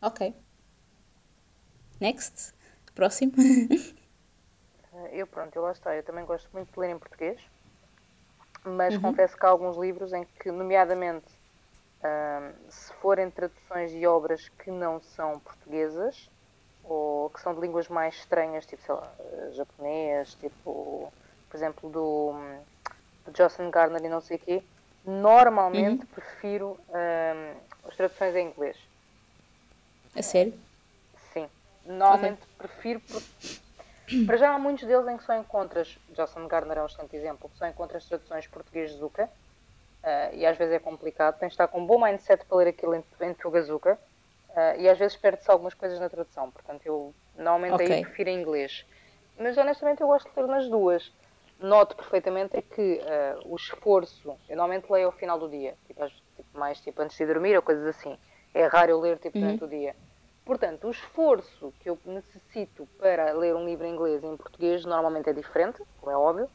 [0.02, 0.34] Ok.
[2.00, 2.54] Next.
[2.94, 3.34] Próximo.
[5.12, 5.96] eu, pronto, eu lá está.
[5.96, 7.40] Eu também gosto muito de ler em português,
[8.64, 9.02] mas uhum.
[9.02, 11.28] confesso que há alguns livros em que, nomeadamente,
[12.02, 16.30] uh, se forem traduções de obras que não são portuguesas
[16.84, 19.14] ou que são de línguas mais estranhas, tipo, sei lá,
[19.52, 21.12] japonês, tipo,
[21.50, 22.34] por exemplo, do
[22.77, 22.77] de
[23.36, 24.64] Justin Garner e não sei o quê,
[25.06, 26.08] normalmente uhum.
[26.08, 28.78] prefiro um, as traduções em inglês.
[30.16, 30.54] É sério?
[31.34, 31.48] Sim.
[31.86, 32.56] Normalmente okay.
[32.58, 33.02] prefiro
[34.26, 37.52] para já há muitos deles em que só encontras, Justin Garner é um excelente exemplo,
[37.56, 41.68] só encontras traduções português de Zuka, uh, e às vezes é complicado, tens de estar
[41.68, 44.00] com um bom mindset para ler aquilo em, em Tugazuka,
[44.52, 47.92] uh, e às vezes perde-se algumas coisas na tradução, portanto eu normalmente okay.
[47.92, 48.86] aí prefiro em inglês.
[49.38, 51.12] Mas honestamente eu gosto de ler nas duas
[51.60, 56.06] noto perfeitamente é que uh, o esforço, eu normalmente leio ao final do dia, tipo,
[56.36, 58.18] tipo, mais tipo antes de dormir ou coisas assim.
[58.54, 59.68] É raro eu ler tipo, durante uhum.
[59.68, 59.96] o dia.
[60.46, 64.86] Portanto, o esforço que eu necessito para ler um livro em inglês e em português
[64.86, 66.50] normalmente é diferente, como é óbvio.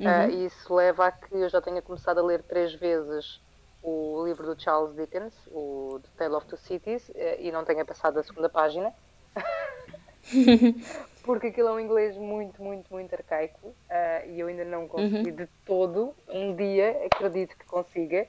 [0.00, 0.26] Eh, uhum.
[0.26, 3.40] Uh, e isso leva a que eu já tenha começado a ler três vezes
[3.82, 7.84] o livro do Charles Dickens, o The Tale of Two Cities, uh, e não tenha
[7.84, 8.92] passado a segunda página.
[11.28, 15.28] porque aquilo é um inglês muito, muito, muito arcaico uh, e eu ainda não consegui
[15.28, 15.36] uhum.
[15.36, 16.14] de todo.
[16.26, 18.26] Um dia acredito que consiga.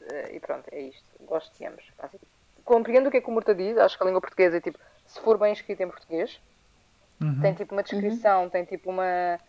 [0.00, 1.04] Uh, e pronto, é isto.
[1.22, 1.82] Gosto de ambos.
[1.98, 2.18] Assim,
[2.64, 3.76] compreendo o que é que o Murta diz.
[3.76, 6.40] Acho que a língua portuguesa é tipo, se for bem escrita em português,
[7.20, 7.40] uhum.
[7.40, 8.48] tem tipo uma descrição, uhum.
[8.48, 9.40] tem tipo uma.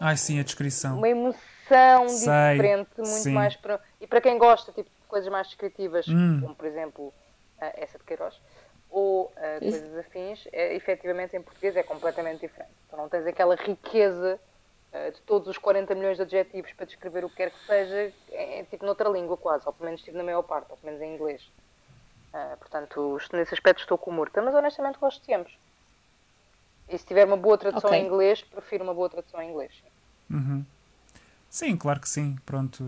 [0.00, 0.98] Ai sim, a descrição.
[0.98, 2.32] Uma emoção Sei.
[2.50, 3.32] diferente, muito sim.
[3.32, 3.78] mais para.
[4.00, 6.40] E para quem gosta tipo, de coisas mais descritivas, hum.
[6.40, 7.14] como por exemplo uh,
[7.74, 8.40] essa de Queiroz
[8.92, 12.70] ou uh, coisas afins, é, efetivamente em português é completamente diferente.
[12.90, 14.38] Tu não tens aquela riqueza
[14.92, 18.12] uh, de todos os 40 milhões de adjetivos para descrever o que quer que seja,
[18.30, 20.92] é, é tipo noutra língua quase, ou pelo menos estive na maior parte, ou pelo
[20.92, 21.42] menos em inglês.
[22.34, 25.58] Uh, portanto, nesse aspecto estou com o Murta, mas honestamente gosto de ambos.
[26.88, 28.02] E se tiver uma boa tradução okay.
[28.02, 29.72] em inglês, prefiro uma boa tradução em inglês.
[30.30, 30.64] Uhum.
[31.48, 32.36] Sim, claro que sim.
[32.44, 32.84] Pronto.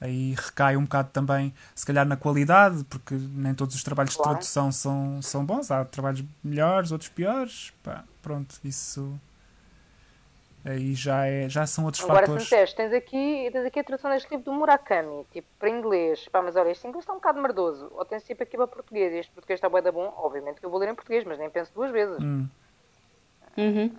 [0.00, 4.30] Aí recai um bocado também, se calhar, na qualidade, porque nem todos os trabalhos claro.
[4.30, 5.70] de tradução são, são bons.
[5.70, 7.72] Há trabalhos melhores, outros piores.
[7.82, 9.18] Pá, pronto, isso
[10.64, 12.52] aí já, é, já são outros Agora, fatores.
[12.52, 16.26] Agora, se tens aqui, tens aqui a tradução deste livro do Murakami, tipo, para inglês.
[16.28, 17.90] Pá, mas olha, este inglês está um bocado merdoso.
[17.94, 19.12] Ou tens tipo aqui para português.
[19.12, 20.12] Este português está bem da bom.
[20.16, 22.18] Obviamente que eu vou ler em português, mas nem penso duas vezes.
[22.22, 22.48] Hum.
[23.56, 23.94] Uhum.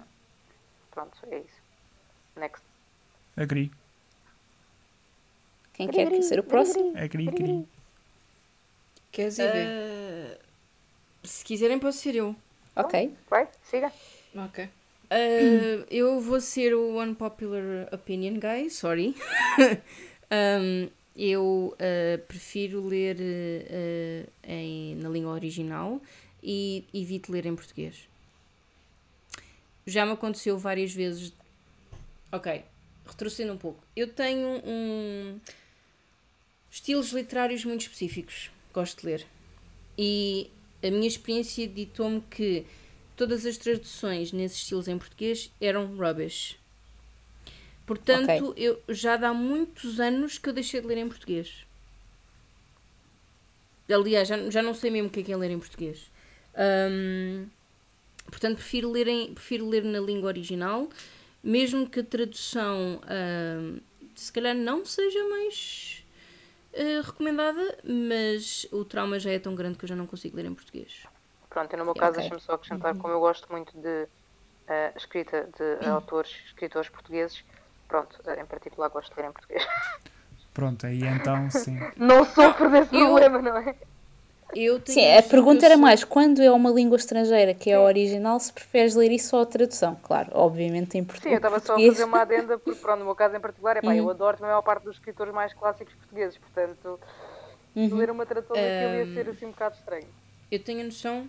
[0.91, 1.61] Pronto, é isso.
[2.35, 2.65] Next.
[3.37, 3.71] Agree.
[5.75, 6.97] Quem quer que ser o próximo?
[6.97, 7.67] Agree, agree.
[9.11, 9.67] Queres ir ver?
[9.67, 10.37] Uh,
[11.23, 12.35] se quiserem, posso ser eu.
[12.75, 13.13] Ok.
[13.29, 13.91] Vai, siga.
[14.35, 14.65] Ok.
[14.65, 19.15] Uh, eu vou ser o unpopular opinion guy, sorry.
[20.31, 26.01] um, eu uh, prefiro ler uh, em, na língua original
[26.41, 28.07] e evito ler em português.
[29.85, 31.33] Já me aconteceu várias vezes.
[32.31, 32.63] Ok,
[33.05, 33.83] retrocedendo um pouco.
[33.95, 35.39] Eu tenho um
[36.75, 38.51] estilos literários muito específicos.
[38.73, 39.25] Gosto de ler.
[39.97, 40.51] E
[40.83, 42.65] a minha experiência ditou-me que
[43.15, 46.59] todas as traduções nesses estilos em português eram rubbish.
[47.85, 48.67] Portanto, okay.
[48.67, 51.65] eu já há muitos anos que eu deixei de ler em português.
[53.89, 56.11] Aliás, já, já não sei mesmo o que é, que é ler em português.
[56.91, 57.47] Um,
[58.25, 60.89] portanto, prefiro ler, em, prefiro ler na língua original,
[61.41, 63.79] mesmo que a tradução um,
[64.13, 66.04] se calhar não seja mais
[66.75, 70.45] uh, recomendada, mas o trauma já é tão grande que eu já não consigo ler
[70.45, 71.05] em português.
[71.49, 72.21] Pronto, e no meu caso, okay.
[72.23, 72.99] deixa-me só acrescentar, uhum.
[72.99, 75.93] como eu gosto muito de uh, escrita de uhum.
[75.93, 77.43] autores, escritores portugueses,
[77.87, 79.65] pronto, uh, em particular gosto de ler em português.
[80.53, 81.77] Pronto, aí então sim.
[81.97, 83.75] não sofro desse eu, problema, não é?
[84.55, 85.81] Eu sim, a pergunta era sou...
[85.81, 89.41] mais quando é uma língua estrangeira que é a original, se preferes ler isso ou
[89.41, 91.31] a tradução, claro, obviamente em português.
[91.31, 93.77] Sim, eu estava só a fazer uma adenda, porque pronto, no meu caso em particular,
[93.77, 93.97] é pá, uhum.
[93.97, 96.99] eu adoro a maior parte dos escritores mais clássicos portugueses, portanto,
[97.75, 97.95] uhum.
[97.95, 100.07] ler uma tradução daquilo ia ser assim um bocado estranho.
[100.49, 101.27] Eu tenho a noção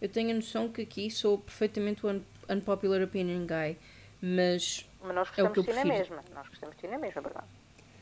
[0.00, 3.76] eu tenho a noção que aqui sou perfeitamente o un unpopular opinion guy,
[4.22, 4.88] mas.
[5.02, 6.24] Mas nós gostamos é o que eu de ti na mesma.
[6.34, 7.46] Nós gostamos de ti na mesma, verdade?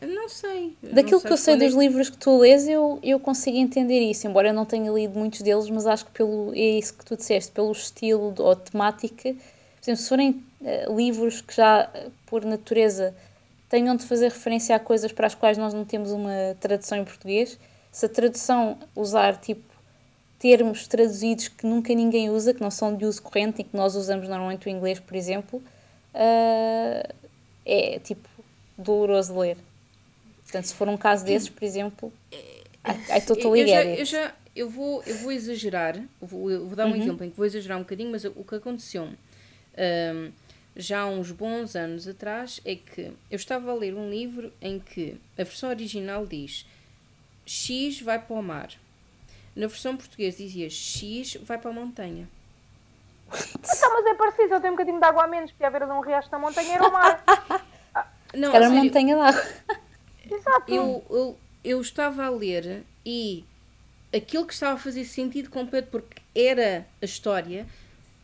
[0.00, 0.76] Não sei.
[0.82, 1.78] Daquilo não que eu sei dos é...
[1.78, 5.40] livros que tu lês, eu, eu consigo entender isso, embora eu não tenha lido muitos
[5.40, 9.32] deles, mas acho que pelo, é isso que tu disseste, pelo estilo ou temática.
[9.32, 10.30] Por exemplo, se forem
[10.60, 11.90] uh, livros que já,
[12.26, 13.14] por natureza,
[13.68, 17.04] tenham de fazer referência a coisas para as quais nós não temos uma tradução em
[17.04, 17.58] português,
[17.90, 19.64] se a tradução usar tipo
[20.38, 23.96] termos traduzidos que nunca ninguém usa, que não são de uso corrente e que nós
[23.96, 25.62] usamos normalmente o inglês, por exemplo,
[26.14, 27.14] uh,
[27.64, 28.28] é tipo
[28.76, 29.56] doloroso de ler.
[30.56, 34.34] Portanto, se for um caso desses, por exemplo, I, I totally eu já, eu já
[34.54, 36.96] eu vou, eu vou exagerar, eu vou, eu vou dar um uhum.
[36.96, 40.32] exemplo em que vou exagerar um bocadinho, mas o que aconteceu um,
[40.74, 44.78] já há uns bons anos atrás é que eu estava a ler um livro em
[44.78, 46.66] que a versão original diz
[47.44, 48.70] X vai para o mar
[49.54, 52.28] na versão portuguesa dizia X vai para a montanha.
[53.28, 55.86] Então, mas é parecido, eu tenho um bocadinho de água a menos, porque a beira
[55.86, 57.24] de um riacho da montanha era o mar.
[58.34, 59.42] Não, era a montanha d'água.
[60.30, 60.72] Exato.
[60.72, 63.44] Eu, eu, eu estava a ler e
[64.14, 67.66] aquilo que estava a fazer sentido completo, porque era a história,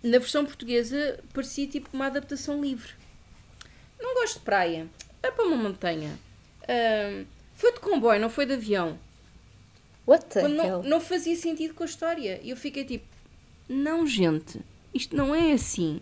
[0.02, 2.92] na versão portuguesa parecia tipo uma adaptação livre.
[4.00, 4.86] Não gosto de praia.
[5.22, 6.18] É para uma montanha.
[6.62, 8.98] Uh, foi de comboio, não foi de avião.
[10.06, 10.56] What the Quando?
[10.56, 12.40] Não, não fazia sentido com a história.
[12.42, 13.06] E eu fiquei tipo,
[13.68, 14.60] não, gente,
[14.92, 16.00] isto não é assim.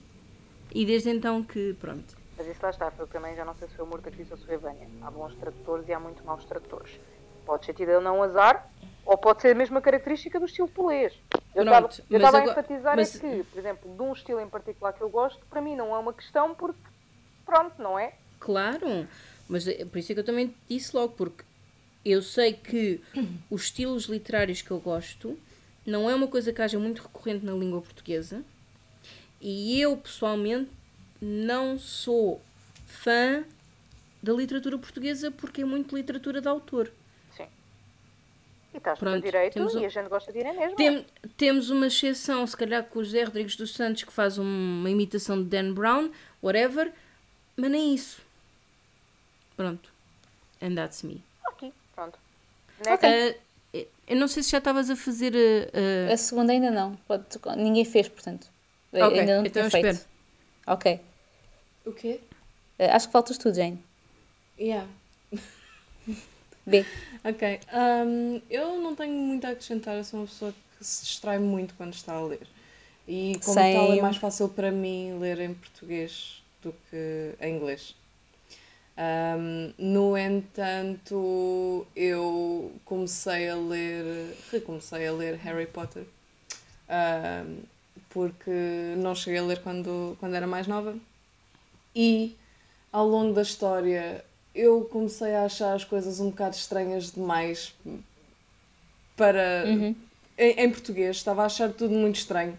[0.74, 2.16] E desde então que, pronto.
[2.40, 4.33] Mas isso lá está, foi também já não sei se foi o Murta que disse
[4.33, 4.88] ou se foi a Vânia.
[5.03, 6.98] Há bons tradutores e há muito maus tradutores.
[7.44, 8.66] Pode ser tido não azar,
[9.05, 11.12] ou pode ser a mesma característica do estilo polês.
[11.55, 13.14] Eu estava a enfatizar mas...
[13.14, 15.94] é que, por exemplo, de um estilo em particular que eu gosto, para mim não
[15.94, 16.81] é uma questão porque,
[17.44, 18.14] pronto, não é?
[18.38, 19.07] Claro,
[19.46, 21.44] mas é por isso é que eu também disse logo, porque
[22.07, 23.03] eu sei que
[23.50, 25.38] os estilos literários que eu gosto
[25.85, 28.42] não é uma coisa que haja muito recorrente na língua portuguesa
[29.42, 30.79] e eu pessoalmente
[31.20, 32.40] não sou
[32.87, 33.44] fã
[34.22, 36.90] da literatura portuguesa porque é muito literatura de autor.
[37.37, 37.46] Sim.
[38.74, 40.76] E estás Pronto, direito temos e a gente gosta de ir é mesmo.
[40.76, 41.06] Tem,
[41.37, 45.42] temos uma exceção, se calhar, com o José Rodrigues dos Santos que faz uma imitação
[45.42, 46.11] de Dan Brown,
[46.42, 46.92] whatever,
[47.56, 48.22] mas nem isso.
[49.56, 49.90] Pronto.
[50.62, 51.22] And that's me.
[51.94, 52.18] Pronto.
[52.80, 55.35] Uh, Eu não sei se já estavas a fazer
[56.09, 56.12] a.
[56.12, 56.96] A segunda ainda não.
[57.06, 57.24] Pode,
[57.56, 58.46] ninguém fez, portanto.
[58.92, 59.87] Okay, ainda não então tinha feito.
[59.87, 60.11] espero.
[60.66, 61.00] Ok.
[61.84, 62.20] O quê?
[62.78, 63.82] Uh, acho que faltas tu, Jane.
[64.58, 64.88] Yeah.
[66.66, 66.84] B.
[67.22, 67.60] Ok.
[67.70, 71.74] Um, eu não tenho muito a acrescentar, eu sou uma pessoa que se distrai muito
[71.74, 72.46] quando está a ler.
[73.06, 73.74] E como Same.
[73.74, 77.94] tal é mais fácil para mim ler em português do que em inglês.
[78.96, 86.04] Um, no entanto, eu comecei a ler, recomecei a ler Harry Potter,
[86.88, 87.62] um,
[88.10, 90.94] porque não cheguei a ler quando, quando era mais nova.
[91.94, 92.37] E
[92.92, 94.24] ao longo da história
[94.55, 97.74] eu comecei a achar as coisas um bocado estranhas demais
[99.16, 99.94] para Uhum.
[100.38, 102.57] em, em português, estava a achar tudo muito estranho.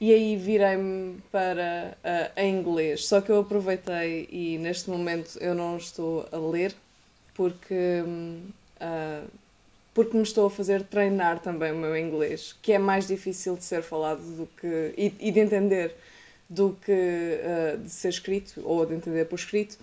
[0.00, 1.96] E aí virei-me para
[2.36, 3.06] em inglês.
[3.06, 6.74] Só que eu aproveitei e neste momento eu não estou a ler
[7.34, 8.02] porque,
[8.80, 9.24] ah,
[9.94, 13.64] porque me estou a fazer treinar também o meu inglês, que é mais difícil de
[13.64, 15.94] ser falado do que, e, e de entender
[16.48, 19.78] do que ah, de ser escrito ou de entender por escrito.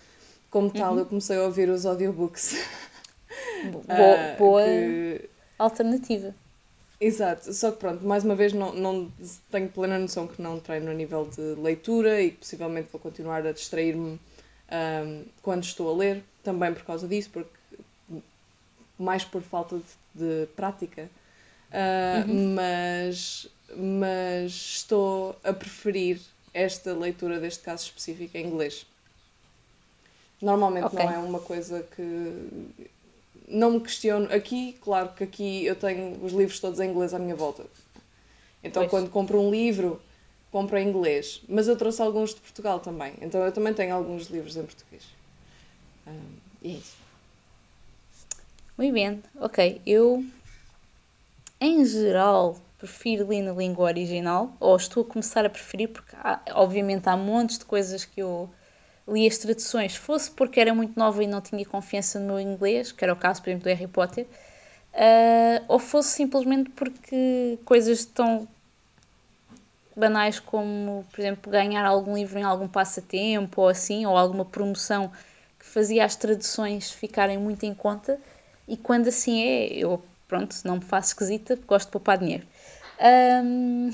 [0.50, 2.56] Como tal, eu comecei a ouvir os audiobooks.
[3.62, 6.34] Bo- ah, boa que- alternativa.
[7.00, 9.12] Exato, só que pronto, mais uma vez não, não
[9.52, 13.46] tenho plena noção que não treino a nível de leitura e que possivelmente vou continuar
[13.46, 14.18] a distrair-me
[14.72, 17.50] ahm, quando estou a ler, também por causa disso, porque
[18.98, 19.78] mais por falta
[20.14, 21.10] de, de prática.
[21.72, 26.22] Ah, mas, mas estou a preferir
[26.56, 28.86] esta leitura deste caso específico em inglês.
[30.42, 30.98] Normalmente Ok.
[30.98, 32.40] não é uma coisa que
[33.48, 34.34] não me questiono.
[34.34, 37.66] Aqui, claro que aqui eu tenho os livros todos em inglês à minha volta.
[38.64, 38.90] Então Pois.
[38.90, 40.02] quando compro um livro,
[40.50, 41.42] compro em inglês.
[41.48, 43.14] Mas eu trouxe alguns de Portugal também.
[43.22, 45.04] Então eu também tenho alguns livros em português.
[46.08, 46.14] Ah,
[46.62, 46.96] e é isso.
[48.78, 49.82] Muito bem, ok.
[49.86, 50.26] Eu,
[51.60, 56.42] em geral, prefiro ler na língua original, ou estou a começar a preferir, porque há-
[56.54, 58.50] obviamente há montes de coisas que eu
[59.08, 62.92] li as traduções, fosse porque era muito nova e não tinha confiança no meu inglês,
[62.92, 64.28] que era o caso, por exemplo, do Harry Potter,
[64.94, 68.48] ah, ou fosse simplesmente porque coisas tão
[69.96, 75.12] banais como, por exemplo, ganhar algum livro em algum passatempo ou assim, ou alguma promoção
[75.60, 78.20] que fazia as traduções ficarem muito em conta.
[78.68, 82.46] E quando assim é, eu, pronto, não me faço esquisita, gosto de poupar dinheiro.
[83.00, 83.92] Ahm,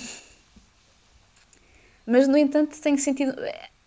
[2.06, 3.36] mas, no entanto, tenho sentido.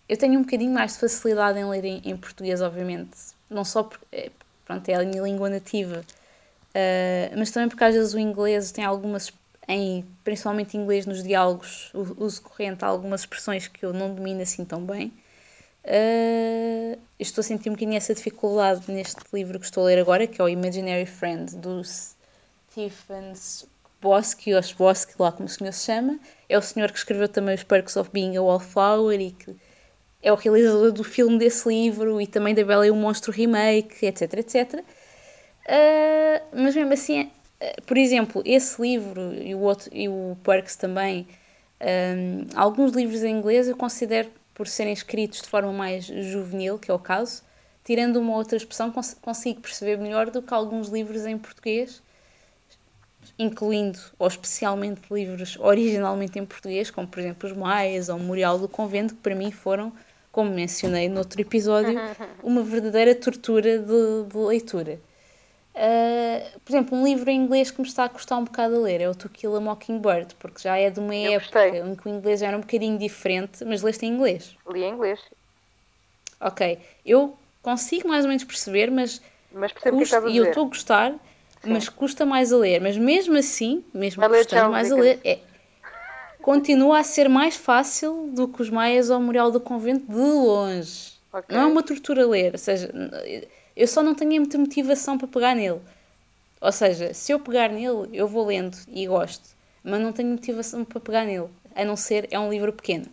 [0.07, 3.17] Eu tenho um bocadinho mais de facilidade em ler em, em português, obviamente.
[3.49, 4.31] Não só porque é,
[4.65, 6.03] pronto, é a minha língua nativa,
[6.75, 9.31] ah, mas também porque às vezes o inglês tem algumas,
[9.67, 14.81] em, principalmente inglês nos diálogos, uso corrente, algumas expressões que eu não domino assim tão
[14.85, 15.13] bem.
[15.85, 20.25] Uh, estou a sentir um bocadinho essa dificuldade neste livro que estou a ler agora,
[20.25, 23.35] que é o Imaginary Friend, do Stephen
[24.05, 26.19] Bosky, ou Bosky, lá como o senhor se chama.
[26.47, 29.55] É o senhor que escreveu também os Perks of Being a Wallflower e que
[30.21, 34.05] é o realizador do filme desse livro e também da Bela e o Monstro Remake,
[34.05, 34.73] etc, etc.
[34.75, 40.75] Uh, mas mesmo assim, uh, por exemplo, esse livro e o, outro, e o Perks
[40.75, 41.27] também,
[41.81, 46.91] um, alguns livros em inglês eu considero por serem escritos de forma mais juvenil, que
[46.91, 47.43] é o caso,
[47.83, 52.01] tirando uma outra expressão, cons consigo perceber melhor do que alguns livros em português,
[53.37, 58.67] incluindo ou especialmente livros originalmente em português, como por exemplo Os Maias ou Memorial do
[58.67, 59.93] Convento, que para mim foram,
[60.31, 62.03] como mencionei no outro episódio,
[62.43, 64.99] uma verdadeira tortura de, de leitura.
[65.75, 68.79] Uh, por exemplo, um livro em inglês que me está a custar um bocado a
[68.79, 71.81] ler é o To Kill a Mockingbird, porque já é de uma Eu época gostei.
[71.81, 74.57] em que o inglês já era um bocadinho diferente, mas leste em inglês.
[74.67, 75.19] Li em inglês,
[76.39, 80.45] Ok, eu consigo mais ou menos perceber, mas mas percebo o estás a e eu
[80.45, 81.13] estou a gostar,
[81.65, 82.81] mas custa mais a ler.
[82.81, 85.39] Mas mesmo assim, mesmo Vai ler custando mais a ler, é,
[86.41, 90.15] continua a ser mais fácil do que os Maias ou o Memorial do Convento de
[90.15, 91.13] longe.
[91.33, 91.55] Ok.
[91.55, 92.89] Não é uma tortura ler, ou seja,
[93.75, 95.81] eu só não tenho muita motivação para pegar nele.
[96.61, 99.49] Ou seja, se eu pegar nele, eu vou lendo e gosto,
[99.83, 103.05] mas não tenho motivação para pegar nele, a não ser é um livro pequeno.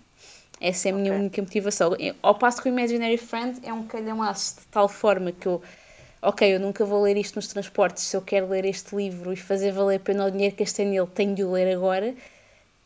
[0.61, 1.21] Essa é a minha Ok.
[1.21, 1.97] única motivação.
[2.23, 5.61] Ao passo que o Imaginary Friend é um calhamaço de tal forma que eu,
[6.23, 9.37] ok, eu nunca vou ler isto nos transportes, se eu quero ler este livro e
[9.37, 12.15] fazer valer a pena o dinheiro que gastei nele, tenho de o ler agora,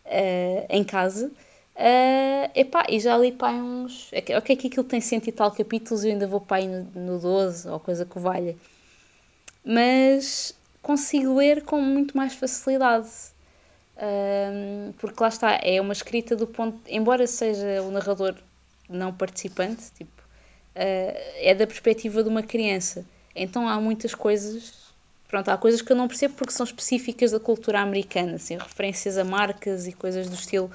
[0.06, 1.30] eh, em casa.
[1.76, 4.10] Eh, epá, e já li pá, uns.
[4.38, 7.18] Ok, que aquilo tem cento e tal capítulos e eu ainda vou aí no, no
[7.18, 8.56] 12 ou coisa que valha.
[9.64, 13.08] Mas consigo ler com muito mais facilidade.
[13.98, 16.78] Ahm, porque lá está, é uma escrita do ponto.
[16.88, 18.34] Embora seja o narrador
[18.88, 20.22] não participante, tipo,
[20.74, 20.80] ah,
[21.38, 23.04] é da perspectiva de uma criança.
[23.36, 24.86] Então há muitas coisas
[25.28, 29.18] pronto, há coisas que eu não percebo porque são específicas da cultura americana, assim, referências
[29.18, 30.70] a marcas e coisas do estilo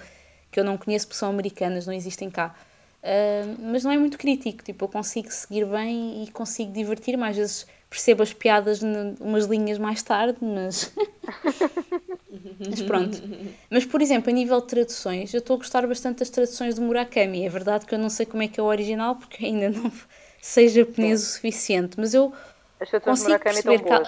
[0.51, 2.53] que eu não conheço porque são americanas, não existem cá.
[3.01, 7.35] Uh, mas não é muito crítico, tipo, eu consigo seguir bem e consigo divertir mais
[7.35, 8.81] vezes percebo as piadas
[9.19, 10.93] umas linhas mais tarde, mas.
[12.69, 13.21] mas pronto.
[13.69, 16.81] Mas, por exemplo, a nível de traduções, eu estou a gostar bastante das traduções do
[16.81, 17.45] Murakami.
[17.45, 19.91] É verdade que eu não sei como é que é o original, porque ainda não
[20.41, 22.31] sei japonês o suficiente, mas eu
[23.01, 24.03] consigo perceber que há...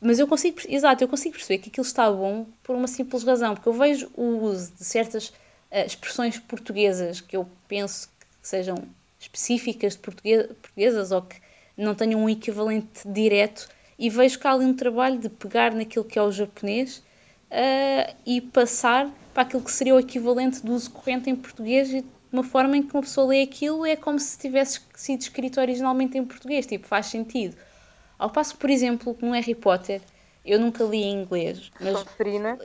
[0.00, 3.54] Mas eu consigo, exato, eu consigo perceber que aquilo está bom por uma simples razão,
[3.54, 8.76] porque eu vejo o uso de certas uh, expressões portuguesas que eu penso que sejam
[9.18, 11.36] específicas de portuguesa, portuguesas ou que
[11.76, 16.04] não tenham um equivalente direto e vejo que há ali um trabalho de pegar naquilo
[16.04, 16.98] que é o japonês
[17.50, 22.02] uh, e passar para aquilo que seria o equivalente do uso corrente em português e
[22.02, 25.60] de uma forma em que uma pessoa lê aquilo é como se tivesse sido escrito
[25.60, 27.56] originalmente em português, tipo, faz sentido.
[28.18, 30.00] Ao passo, por exemplo, no Harry Potter,
[30.44, 31.70] eu nunca li em inglês.
[31.80, 31.98] Mas...
[31.98, 32.58] Sonserina?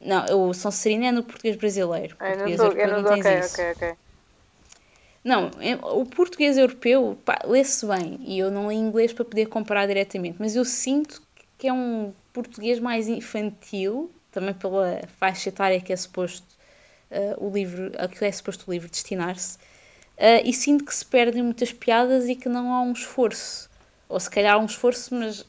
[0.00, 2.16] Não, o Sonserina é no português brasileiro.
[2.18, 3.54] Ah, português não, europeu não, não okay, isso.
[3.54, 3.94] Ok, ok.
[5.24, 5.50] Não,
[6.00, 10.56] o português europeu lê-se bem e eu não li inglês para poder comparar diretamente, mas
[10.56, 11.22] eu sinto
[11.56, 16.44] que é um português mais infantil, também pela faixa etária que é suposto
[17.12, 21.04] uh, o livro, a que é suposto o livro destinar-se, uh, e sinto que se
[21.04, 23.70] perdem muitas piadas e que não há um esforço,
[24.08, 25.44] ou se calhar há um esforço, mas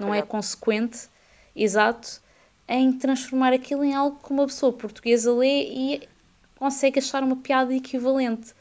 [0.00, 1.08] não é consequente,
[1.54, 2.20] exato,
[2.68, 6.08] em transformar aquilo em algo que uma pessoa portuguesa lê e
[6.56, 8.54] consegue achar uma piada equivalente.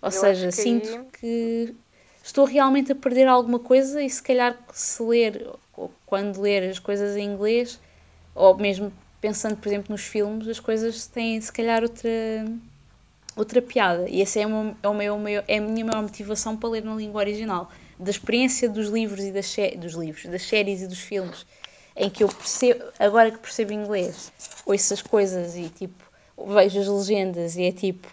[0.00, 1.74] Ou eu seja, que sinto que
[2.24, 6.80] estou realmente a perder alguma coisa e se calhar se ler, ou quando ler as
[6.80, 7.78] coisas em inglês,
[8.34, 8.92] ou mesmo
[9.22, 12.10] pensando, por exemplo, nos filmes, as coisas têm se calhar outra,
[13.36, 14.08] outra piada.
[14.08, 16.84] E essa é, uma, é, uma, é, uma, é a minha maior motivação para ler
[16.84, 17.70] na língua original.
[17.96, 21.46] Da experiência dos livros e das, dos livros, das séries e dos filmes,
[21.96, 24.32] em que eu percebo, agora que percebo inglês,
[24.66, 26.02] ouço as coisas e tipo,
[26.48, 28.08] vejo as legendas e é tipo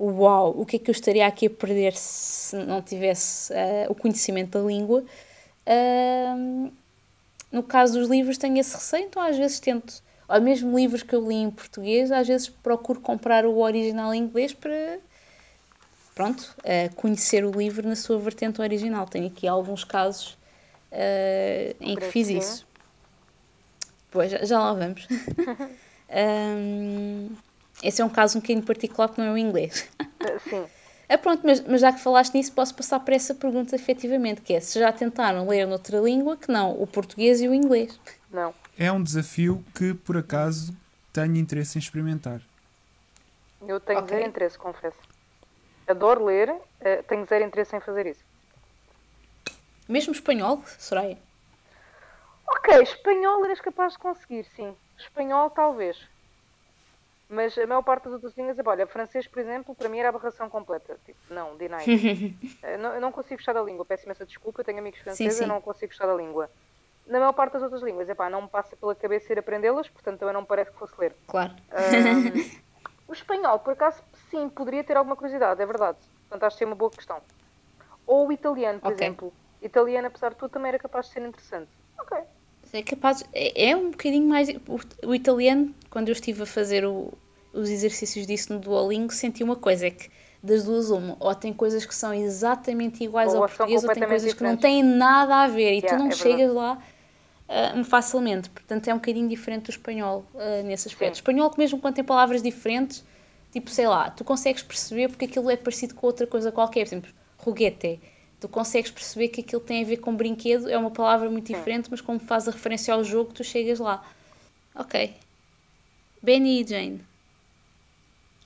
[0.00, 3.94] uau, o que é que eu estaria aqui a perder se não tivesse uh, o
[3.94, 5.04] conhecimento da língua.
[5.66, 6.72] Uh,
[7.52, 11.14] no caso dos livros tenho esse receio, então às vezes tento, ou mesmo livros que
[11.14, 14.98] eu li em português, às vezes procuro comprar o original em inglês para,
[16.14, 19.06] pronto, uh, conhecer o livro na sua vertente original.
[19.06, 20.36] Tenho aqui alguns casos
[20.92, 22.66] uh, em que fiz isso.
[24.10, 25.06] Pois, já, já lá vamos.
[26.58, 27.30] um,
[27.82, 29.88] Esse é um caso um bocadinho particular que não é o inglês.
[30.20, 30.64] Eh, sim.
[31.08, 34.54] É pronto, mas, mas já que falaste nisso, posso passar para essa pergunta efetivamente, que
[34.54, 37.98] é se já tentaram ler noutra língua que não o português e o inglês.
[38.32, 38.54] Não.
[38.78, 40.76] É um desafio que, por acaso,
[41.12, 42.40] tenho interesse em experimentar.
[43.66, 44.16] Eu tenho okay.
[44.16, 44.98] zero interesse, confesso.
[45.86, 48.24] Adoro ler, uh, tenho zero interesse em fazer isso.
[49.88, 51.18] Mesmo espanhol, Soraya?
[52.46, 54.74] Ok, espanhol eras capaz de conseguir, sim.
[54.98, 56.08] Espanhol, talvez.
[57.28, 60.48] Mas a maior parte das outras línguas, olha, francês, por exemplo, para mim era aberração
[60.48, 60.98] completa.
[61.04, 62.36] Tipo, não, deny.
[62.62, 65.40] eu, não, eu não consigo gostar da língua, peço imensa desculpa, eu tenho amigos franceses,
[65.40, 66.50] eu não consigo gostar da língua.
[67.06, 70.18] Na maior parte das outras línguas, epá, não me passa pela cabeça ir aprendê-las, portanto
[70.18, 71.14] também não me parece que fosse ler.
[71.26, 71.52] Claro.
[71.70, 72.62] Um,
[73.08, 75.98] o espanhol, por acaso, sim, poderia ter alguma curiosidade, é verdade.
[76.28, 77.20] Portanto, acho que é uma boa questão.
[78.06, 79.06] Ou o italiano, por okay.
[79.06, 79.32] exemplo.
[79.60, 81.70] Italiano, apesar de tudo, também era capaz de ser interessante.
[81.98, 82.18] Ok.
[82.72, 84.48] É capaz, é, é um bocadinho mais.
[84.48, 87.12] O, o, italiano, quando eu estive a fazer o,
[87.52, 90.10] os exercícios disso no Duolingo, senti uma coisa: é que
[90.42, 94.02] das duas, uma, ou tem coisas que são exatamente iguais ou ao português, ou tem
[94.02, 94.34] coisas diferentes.
[94.36, 96.82] que não têm nada a ver e yeah, tu não é chegas lá
[97.48, 98.50] uh, facilmente.
[98.50, 101.14] Portanto, é um bocadinho diferente do espanhol uh, nesse aspecto.
[101.14, 103.04] O espanhol, mesmo quando tem palavras diferentes,
[103.52, 106.84] tipo, sei lá, tu consegues perceber porque aquilo é parecido com outra coisa qualquer.
[106.84, 108.00] Por exemplo, ruguete
[108.44, 111.88] tu consegues perceber que aquilo tem a ver com brinquedo, é uma palavra muito diferente,
[111.90, 114.06] mas como faz a referência ao jogo, tu chegas lá.
[114.74, 115.16] Ok.
[116.22, 117.02] Benny e Jane.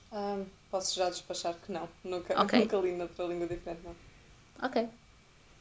[0.09, 1.89] Um, posso já despachar que não.
[2.01, 2.59] Nunca, okay.
[2.63, 3.93] nunca li noutra língua diferente, não.
[4.63, 4.87] Ok.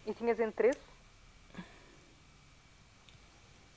[0.06, 0.78] E tinhas interesse?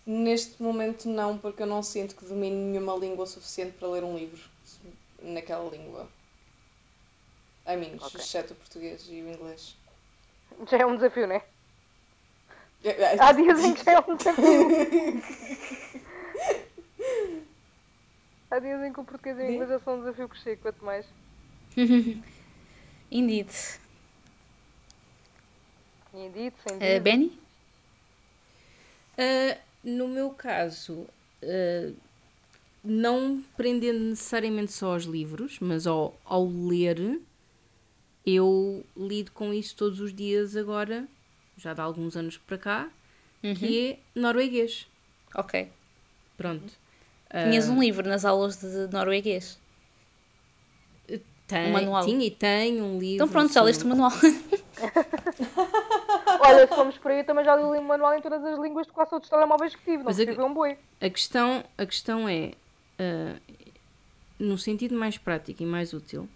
[0.06, 4.18] Neste momento não, porque eu não sinto que domine nenhuma língua suficiente para ler um
[4.18, 4.42] livro
[5.22, 6.10] naquela língua.
[7.66, 8.20] A mim, okay.
[8.20, 9.76] exceto o português e o inglês.
[10.70, 11.44] Já é um desafio, não é?
[13.20, 14.68] Há dias em que já é um desafio.
[18.50, 20.62] Há dias em que o português e o inglês já são um desafio que chega,
[20.62, 21.06] quanto mais.
[23.12, 23.50] Indeed.
[26.14, 26.98] Indeed, sem dúvida.
[26.98, 27.40] Uh, Benny?
[29.18, 31.06] Uh, no meu caso,
[31.44, 31.96] uh,
[32.84, 37.20] não prendendo necessariamente só aos livros, mas ao, ao ler,
[38.26, 41.08] eu lido com isso todos os dias agora,
[41.58, 42.90] já de alguns anos para cá,
[43.58, 44.88] que é norueguês.
[45.36, 45.68] Ok.
[46.38, 46.72] Pronto.
[47.32, 49.58] Tinhas Ah, um livro nas aulas de norueguês.
[51.48, 52.06] tem, um manual.
[52.06, 53.16] Tinha e tenho um livro.
[53.16, 54.12] Então pronto, já leste o manual.
[56.42, 58.88] Olha, se formos por aí, eu também já li o manual em todas as línguas
[58.88, 59.98] de quase todos os telemóveis que tive.
[59.98, 60.78] Não Mas a- um boi.
[61.00, 62.52] A questão, a questão é,
[63.00, 63.36] ah,
[64.40, 66.28] no sentido mais prático e mais útil,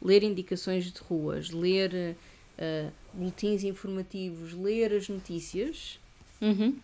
[0.00, 2.16] ler indicações de ruas, ler
[2.58, 5.98] ah, boletins informativos, ler as notícias,
[6.40, 6.76] Uhum.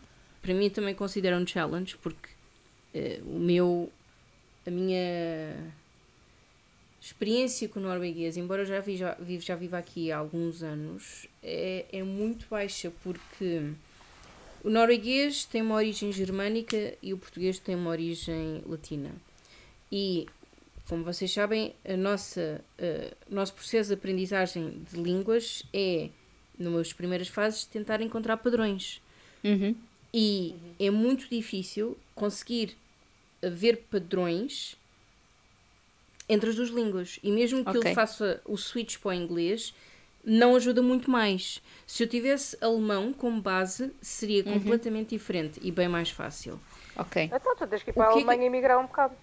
[0.42, 2.28] para mim também considero um challenge, porque
[2.94, 3.90] eh, o meu,
[4.66, 5.56] a minha
[7.00, 10.62] experiência com o norueguês, embora eu já, vi, já, vivo, já viva aqui há alguns
[10.62, 13.72] anos, é, é muito baixa, porque
[14.62, 19.12] o norueguês tem uma origem germânica e o português tem uma origem latina.
[19.90, 20.26] E,
[20.88, 26.10] como vocês sabem, a nossa, eh, o nosso processo de aprendizagem de línguas é,
[26.58, 29.00] nas primeiras fases, tentar encontrar padrões.
[29.44, 29.74] Uhum.
[30.12, 32.76] E é muito difícil conseguir
[33.40, 34.76] ver padrões
[36.28, 37.18] entre as duas línguas.
[37.22, 37.80] E mesmo que Ok.
[37.82, 39.72] ele faça o switch para o inglês,
[40.24, 41.62] não ajuda muito mais.
[41.86, 44.54] Se eu tivesse alemão como base, seria Uhum.
[44.54, 46.60] completamente diferente e bem mais fácil.
[46.96, 47.30] Ok.
[47.32, 49.14] Então, tu tens que ir para a que é que- Alemanha e migrar um bocado.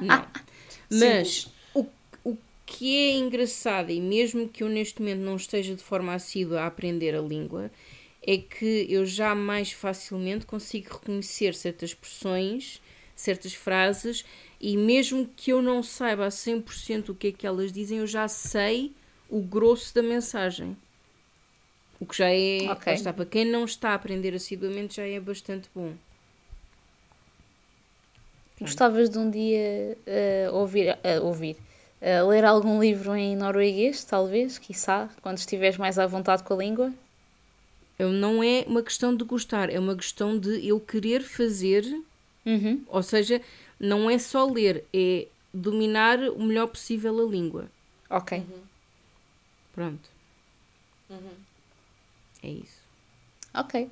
[0.00, 0.26] Não.
[0.90, 1.86] Mas o,
[2.24, 6.60] o que é engraçado, e mesmo que eu neste momento não esteja de forma assídua
[6.62, 7.70] a aprender a língua,
[8.22, 12.80] é que eu já mais facilmente consigo reconhecer certas expressões,
[13.16, 14.24] certas frases,
[14.60, 18.06] e mesmo que eu não saiba a 100% o que é que elas dizem, eu
[18.06, 18.92] já sei
[19.28, 20.76] o grosso da mensagem.
[21.98, 22.84] O que já é, Ok.
[22.86, 25.94] lá está, para quem não está a aprender assiduamente, já é bastante bom.
[28.60, 31.56] Gostavas de um dia eh, ouvir, eh, ouvir
[32.00, 36.56] eh, ler algum livro em norueguês, talvez, quiçá, quando estiveres mais à vontade com a
[36.56, 36.92] língua?
[37.98, 41.82] Não é uma questão de gostar, é uma questão de eu querer fazer,
[42.46, 42.84] Uhum.
[42.86, 43.42] ou seja,
[43.78, 47.68] não é só ler, é dominar o melhor possível a língua.
[48.08, 48.44] Ok.
[49.74, 50.08] Pronto.
[52.42, 52.80] É isso.
[53.52, 53.90] Ok.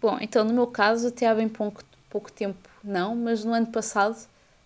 [0.00, 3.66] Bom, então no meu caso, até há bem pouco, pouco tempo não, mas no ano
[3.66, 4.16] passado,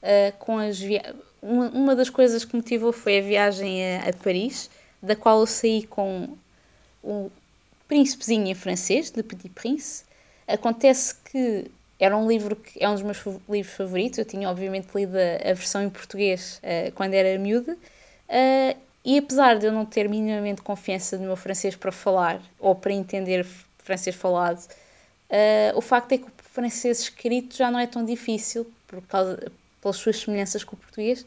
[0.03, 1.14] eh, com as via...
[1.43, 4.71] uma, uma das coisas que me motivou foi a viagem a, a Paris,
[5.03, 6.37] da qual eu saí com
[7.03, 7.31] o
[7.87, 10.05] Príncipezinho em francês, de Petit Prince.
[10.47, 13.18] Acontece que era um livro que é um dos meus
[13.49, 17.76] livros favoritos, eu tinha obviamente lido a, versão em português eh, quando era miúda,
[18.28, 22.74] eh, e apesar de eu não ter minimamente confiança no meu francês para falar ou
[22.74, 23.46] para entender
[23.78, 24.66] francês falado,
[25.30, 29.51] eh, o facto é que o francês escrito já não é tão difícil por causa,
[29.80, 31.24] pelas suas semelhanças com o português.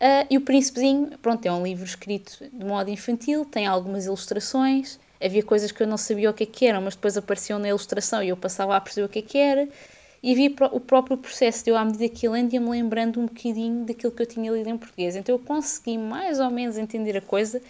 [0.00, 4.98] Eh, e o Príncipezinho, pronto, é um livro escrito de modo infantil, tem algumas ilustrações,
[5.20, 7.68] havia coisas que eu não sabia o que é que eram, mas depois apareciam na
[7.68, 9.68] ilustração e eu passava a perceber o que é que era.
[10.22, 13.26] E vi o próprio processo de eu, à medida que ia lendo, ia-me lembrando um
[13.26, 15.14] bocadinho daquilo que eu tinha lido em português.
[15.14, 17.62] Então eu consegui mais ou menos entender a coisa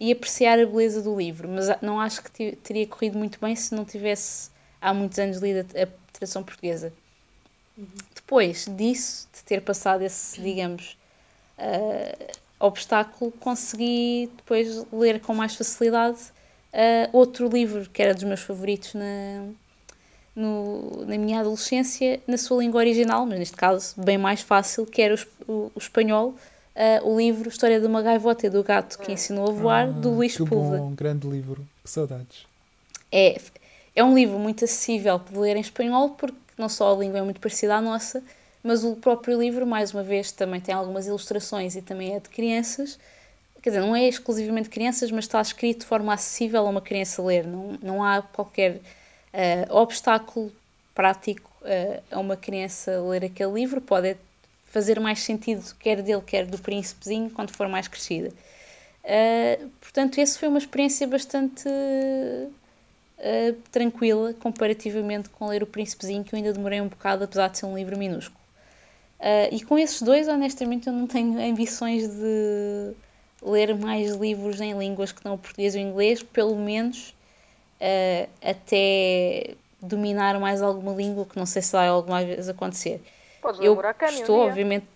[0.00, 3.74] e apreciar a beleza do livro, mas não acho que teria corrido muito bem se
[3.74, 4.50] não tivesse
[4.80, 6.92] há muitos anos lido a, a tradução portuguesa.
[8.14, 10.96] Depois disso, de ter passado esse, digamos,
[11.56, 16.18] ah, obstáculo, consegui depois ler com mais facilidade
[16.72, 19.48] ah, outro livro que era dos meus favoritos na,
[20.38, 25.02] no- na minha adolescência, na sua língua original, mas neste caso bem mais fácil, que
[25.02, 25.14] era
[25.46, 26.34] o, o- o espanhol,
[26.76, 30.10] ah, o livro História de uma Gaivota e do Gato que Ensinou a Voar, do
[30.10, 31.66] Luís que bom, grande livro.
[31.82, 32.46] Que saudades.
[33.10, 33.40] É,
[33.96, 37.22] é um livro muito acessível de ler em espanhol, porque não só a língua é
[37.22, 38.22] muito parecida à nossa,
[38.62, 42.28] mas o próprio livro, mais uma vez, também tem algumas ilustrações e também é de
[42.28, 42.98] crianças.
[43.62, 47.20] Quer dizer, não é exclusivamente crianças, mas está escrito de forma acessível a uma criança
[47.22, 47.44] ler.
[47.46, 48.80] Não, não há qualquer
[49.32, 50.52] eh, obstáculo
[50.94, 53.80] prático eh, a uma criança ler aquele livro.
[53.80, 54.16] Pode
[54.66, 58.32] fazer mais sentido, quer dele, quer do príncipezinho, quando for mais crescida.
[59.04, 66.34] Eh, portanto, essa foi uma experiência bastante uh, tranquila comparativamente com ler O Príncipezinho, que
[66.34, 68.38] eu ainda demorei um bocado, apesar de ser um livro minúsculo.
[69.18, 72.92] Uh, e com esses dois, honestamente, eu não tenho ambições de
[73.42, 77.14] ler mais livros em línguas que não o português e o inglês, pelo menos
[77.80, 83.00] uh, até dominar mais alguma língua, que não sei se vai alguma vez acontecer.
[83.40, 84.86] Podes Eu estou, obviamente.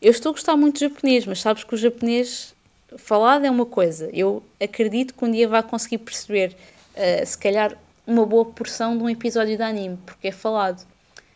[0.00, 2.54] Eu estou a gostar muito de japonês, mas sabes que o japonês
[2.98, 4.10] falado é uma coisa.
[4.12, 6.56] Eu acredito que um dia vai conseguir perceber,
[6.94, 7.76] eh, se calhar,
[8.06, 10.86] uma boa porção de um episódio de anime, porque é falado.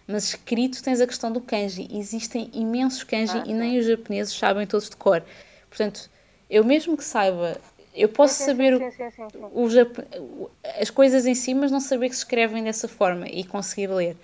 [0.07, 1.89] Mas escrito tens a questão do kanji.
[1.93, 5.23] Existem imensos kanji Ah, e nem os japoneses sabem todos de cor.
[5.69, 6.11] Portanto,
[6.49, 7.59] eu mesmo que saiba
[7.99, 9.51] Eu posso Sim, saber sim, sim, sim, sim.
[9.53, 10.49] o Jap- o-
[10.81, 14.17] as coisas em si, mas não saber que se escrevem dessa forma e conseguir ler.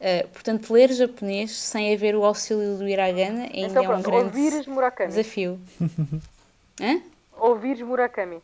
[0.00, 4.10] Uh, portanto, ler japonês sem haver o auxílio do hiragana ainda Então é um pronto,
[4.10, 4.40] grande
[5.06, 5.60] desafio.
[6.80, 7.00] Hã?
[7.38, 8.42] Ouvires Murakami.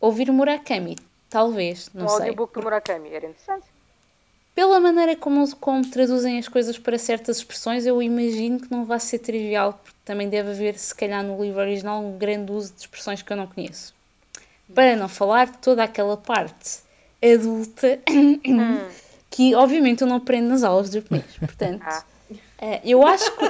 [0.00, 0.96] Ouvir Murakami,
[1.30, 2.18] talvez, não um sei.
[2.18, 3.08] audiobook do Murakami.
[3.08, 3.73] Era interessante.
[4.54, 9.00] Pela maneira como, como traduzem as coisas para certas expressões, eu imagino que não vai
[9.00, 12.80] ser trivial, porque também deve haver, se calhar, no livro original, um grande uso de
[12.82, 13.92] expressões que eu não conheço.
[14.72, 16.78] Para não falar de toda aquela parte
[17.22, 17.98] adulta
[19.30, 21.24] que, obviamente, eu não aprendo nas aulas de japonês.
[21.38, 22.04] Portanto, Ah.
[22.58, 23.44] eh, eu, acho que,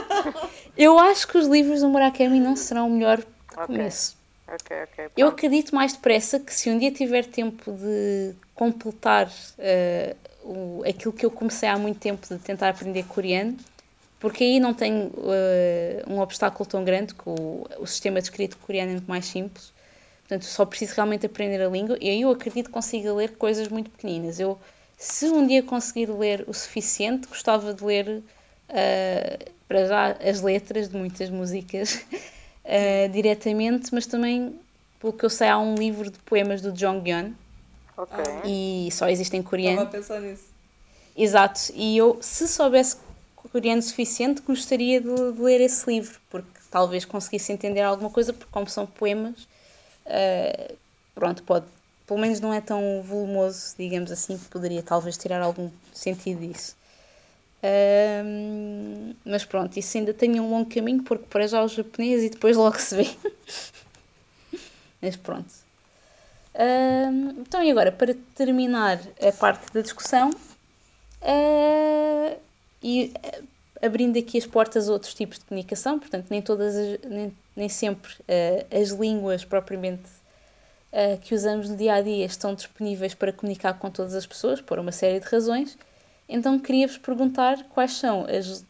[0.77, 3.23] eu acho que os livros do Murakami não serão o melhor
[3.67, 4.17] começo.
[4.49, 5.05] Ok, ok.
[5.05, 5.33] Eu pronto.
[5.35, 11.25] acredito mais depressa que se um dia tiver tempo de completar eh, o, aquilo que
[11.25, 13.57] eu comecei há muito tempo de tentar aprender coreano,
[14.21, 18.57] porque aí não tenho eh, um obstáculo tão grande, que o, o sistema de escrito
[18.59, 19.73] coreano é muito mais simples.
[20.21, 23.69] Portanto, só preciso realmente aprender a língua e aí eu acredito que consiga ler coisas
[23.69, 24.41] muito pequeninas.
[24.41, 24.59] Eu,
[24.97, 28.23] se um dia conseguir ler o suficiente, gostava de ler
[28.69, 29.39] eh,
[29.69, 32.05] para já as letras de muitas músicas
[32.65, 34.59] eh, diretamente, mas também,
[34.99, 37.35] pelo que eu sei, há um livro de poemas do Jonghyun
[37.97, 38.25] Ok.
[38.45, 40.45] e só existe em Estava a pensar nisso.
[41.17, 42.97] Exato, e eu, se soubesse
[43.53, 48.51] coreano suficiente, gostaria de, de ler esse livro, porque talvez conseguisse entender alguma coisa, porque
[48.51, 49.47] como são poemas,
[50.07, 50.75] eh,
[51.15, 51.67] pronto, pode,
[52.05, 56.77] pelo menos não é tão volumoso, digamos assim, que poderia talvez tirar algum sentido disso.
[57.63, 62.31] Ahm, mas pronto, isso ainda tem um longo caminho, porque para já o japonês e
[62.31, 63.09] depois logo se vê.
[65.01, 65.64] mas pronto.
[67.41, 70.31] Então, e agora, para terminar a parte da discussão,
[71.23, 72.37] ah,
[72.83, 77.01] e ah, abrindo aqui as portas a outros tipos de comunicação, portanto, nem todas as-
[77.11, 80.03] nem, nem sempre ah, as línguas propriamente
[80.93, 84.61] ah, que usamos no dia a dia estão disponíveis para comunicar com todas as pessoas,
[84.61, 85.77] por uma série de razões.
[86.29, 88.65] Então, queria-vos perguntar quais são as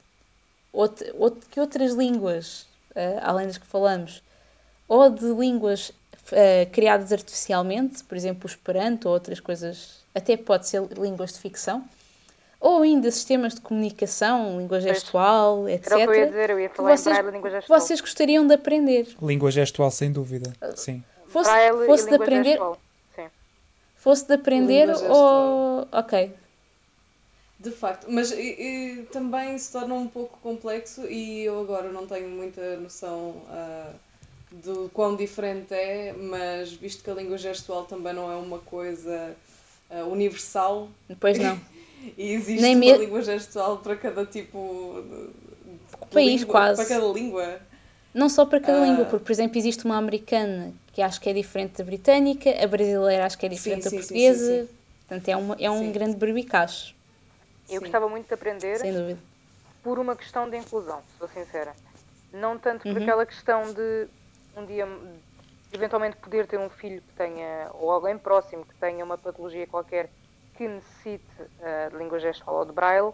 [1.51, 2.67] que outras línguas,
[2.97, 4.23] ah, além das que falamos,
[4.89, 5.93] ou de línguas
[6.33, 11.39] ah, criadas artificialmente, por exemplo, o Esperanto ou outras coisas, até pode ser línguas de
[11.41, 11.85] ficção,
[12.61, 15.93] ou ainda sistemas de comunicação, língua gestual, etc.
[15.93, 17.81] Era o que eu ia dizer, eu ia falar em vocês, braille e língua gestual.
[17.81, 19.09] vocês gostariam de aprender.
[19.21, 20.53] Língua gestual, sem dúvida.
[20.75, 21.05] Sim.
[21.29, 22.79] Fosse, Braille fosse de língua aprender, gestual.
[23.17, 23.27] Sim.
[23.97, 25.89] fosse de aprender ou.
[25.93, 26.33] Ok.
[27.59, 32.07] De facto, mas e- e também se torna um pouco complexo e eu agora não
[32.07, 33.91] tenho muita noção ah,
[34.63, 39.35] do quão diferente é, mas visto que a língua gestual também não é uma coisa
[39.91, 41.59] ah, universal Depois não.
[42.17, 45.27] e existe Nem uma me- língua gestual para cada tipo de,
[46.11, 46.87] de País, língua, quase.
[46.87, 47.61] para cada língua.
[48.15, 48.85] Não só para cada Ah.
[48.85, 52.67] língua, porque, por exemplo, existe uma americana que acho que é diferente da britânica, a
[52.69, 54.39] brasileira acho que é diferente Sim, da sim, sim, portuguesa.
[54.39, 54.75] sim, sim.
[55.09, 55.93] Portanto, é, uma, é um Sim.
[55.93, 56.95] grande berbicacho,
[57.69, 57.81] Eu Sim.
[57.81, 59.19] gostava muito de aprender sem dúvida.
[59.83, 61.75] por uma questão de inclusão, sou sincera.
[62.33, 63.03] Não tanto por Uhum.
[63.03, 64.07] aquela questão de
[64.57, 64.87] um dia
[65.73, 70.13] eventualmente poder ter um filho que tenha, ou alguém próximo que tenha uma patologia qualquer
[70.55, 73.13] que necessite eh, de língua gestual ou de braille,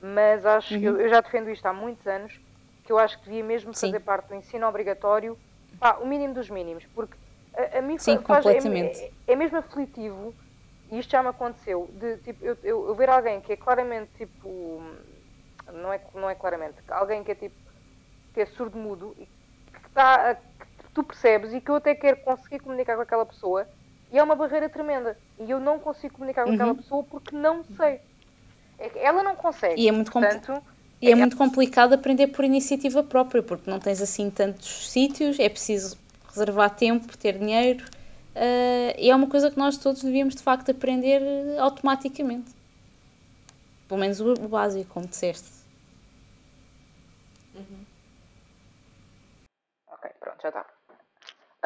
[0.00, 2.40] mas acho que eu, eu já defendo isto há muitos anos,
[2.84, 3.74] que eu acho que devia mesmo Uhum.
[3.74, 3.90] Sim.
[3.90, 5.36] fazer parte do ensino obrigatório,
[5.80, 7.16] pá, o mínimo dos mínimos, porque
[7.54, 8.98] a, a mim Sim, fa- faz, é, completamente.
[9.00, 10.36] é, é mesmo aflitivo,
[10.88, 14.12] e isto já me aconteceu, de tipo, eu, eu, eu ver alguém que é claramente
[14.14, 14.80] tipo,
[15.72, 17.56] não é, não é claramente, alguém que é tipo,
[18.32, 20.38] que é surdo-mudo e que, está, a-
[20.96, 23.68] tu percebes e que eu até quero conseguir comunicar com aquela pessoa
[24.10, 26.76] e é uma barreira tremenda e eu não consigo comunicar com aquela Uhum.
[26.76, 28.00] pessoa porque não sei.
[28.78, 29.82] É que ela não consegue.
[29.82, 30.62] E é muito compl- Portanto,
[31.02, 35.48] E é muito complicado aprender por iniciativa própria, porque não tens assim tantos sítios, é
[35.50, 35.98] preciso
[36.30, 37.84] reservar tempo, ter dinheiro,
[38.34, 42.50] eh, e é uma coisa que nós todos devíamos de facto aprender eh, automaticamente.
[43.88, 45.50] Pelo menos o, o básico, como disseste.
[49.86, 50.75] Ok, pronto, já está.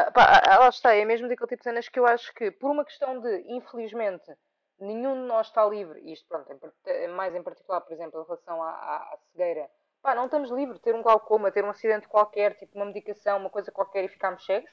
[0.01, 2.51] Ah, pá, ah, lá está, é mesmo daquele tipo de cenas que eu acho que,
[2.51, 4.33] por uma questão de, infelizmente,
[4.79, 8.19] nenhum de nós está livre, e isto, pronto, em eh, mais em particular, por exemplo,
[8.19, 9.69] em relação à, à, à cegueira,
[10.01, 13.37] pá, não estamos livres de ter um glaucoma, ter um acidente qualquer, tipo uma medicação,
[13.37, 14.71] uma coisa qualquer e ficarmos cegos.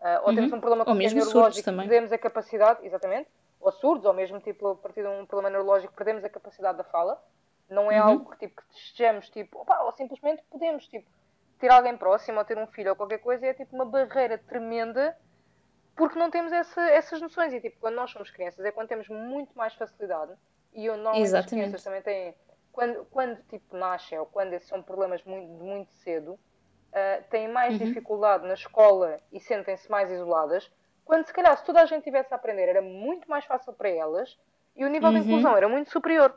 [0.00, 0.94] Ah, ou temos um problema Uhum.
[0.94, 3.28] Qualquer neurológico e perdemos a capacidade, exatamente,
[3.60, 6.84] ou surdos, ou mesmo tipo, a partir de um problema neurológico, perdemos a capacidade da
[6.84, 7.20] fala.
[7.68, 8.06] Não é Uhum.
[8.06, 11.08] algo que, tipo, que estejamos, tipo, opá, ou simplesmente podemos, tipo,
[11.58, 15.16] ter alguém próximo ou ter um filho ou qualquer coisa é tipo uma barreira tremenda
[15.96, 17.52] porque não temos essa, essas noções.
[17.52, 20.32] E tipo, quando nós somos crianças é quando temos muito mais facilidade
[20.72, 22.34] e eu não as crianças também têm.
[22.72, 27.46] Quando, quando tipo nascem ou quando esses são problemas muito, de muito cedo, uh, têm
[27.46, 27.86] mais uhum.
[27.86, 30.68] dificuldade na escola e sentem-se mais isoladas,
[31.04, 33.88] quando se calhar se toda a gente tivesse a aprender era muito mais fácil para
[33.88, 34.36] elas
[34.74, 35.20] e o nível uhum.
[35.20, 36.36] de inclusão era muito superior.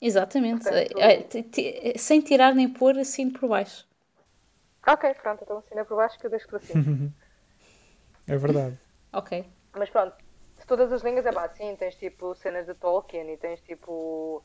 [0.00, 3.86] Exatamente, Portanto, é, é, sem tirar nem pôr assim por baixo.
[4.86, 7.12] Ok, pronto, então assina por baixo que eu deixo por assim.
[8.28, 8.78] é verdade.
[9.12, 9.44] ok.
[9.72, 10.14] Mas pronto,
[10.58, 14.42] se todas as línguas é pá, sim, tens tipo cenas de Tolkien e tens tipo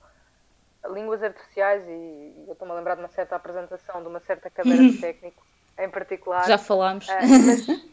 [0.90, 4.84] línguas artificiais e, eu estou-me a lembrar de uma certa apresentação de uma certa cadeira
[4.84, 5.44] de técnico
[5.78, 6.48] em particular.
[6.48, 7.08] Já falámos.
[7.08, 7.12] Uh,
[7.46, 7.84] mas,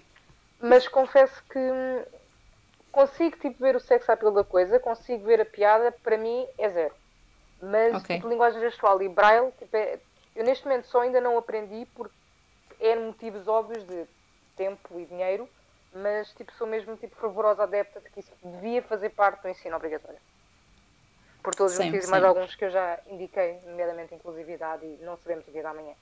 [0.61, 1.61] mas, confesso que
[2.91, 6.69] consigo tipo, ver o sex appeal da coisa, consigo ver a piada, para mim é
[6.71, 6.95] zero.
[7.61, 8.17] Mas okay.
[8.17, 9.99] tipo, linguagem gestual e braille, tipo, é,
[10.35, 12.15] eu neste momento só ainda não aprendi porque
[12.81, 14.07] é motivos óbvios de
[14.57, 15.49] tempo e dinheiro,
[15.93, 19.76] mas tipo, sou mesmo tipo, fervorosa adepta de que isso devia fazer parte do ensino
[19.76, 20.18] obrigatório
[21.43, 25.47] por todos os motivos, mais alguns que eu já indiquei, nomeadamente inclusividade e não sabemos
[25.49, 25.95] o dia da manhã.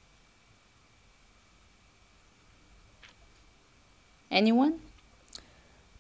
[4.29, 4.81] Anyone?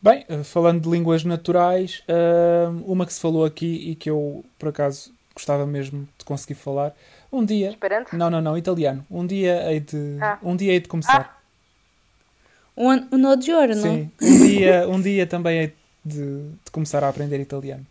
[0.02, 4.44] Bem, eh, falando de línguas naturais, eh, uma que se falou aqui e que eu,
[4.58, 6.92] por acaso, gostava mesmo de conseguir falar.
[7.36, 7.70] Um dia.
[7.70, 8.16] Esperanto?
[8.16, 9.04] Não, não, não, italiano.
[9.10, 10.38] Um dia hei de, ah.
[10.42, 11.36] um dia hei de começar.
[11.36, 11.36] Ah.
[12.76, 13.74] Um, um giorno?
[13.74, 15.74] Sim, um dia, um dia também hei
[16.04, 17.86] de, de começar a aprender italiano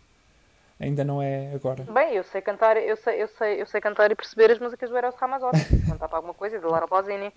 [0.78, 1.84] ainda não é agora.
[1.84, 4.90] Bem, eu sei cantar, eu sei, eu sei, eu sei cantar e perceber as músicas
[4.90, 5.58] do Eros Ramazzotti.
[5.88, 7.32] Cantar para alguma coisa, de Lara Pausini.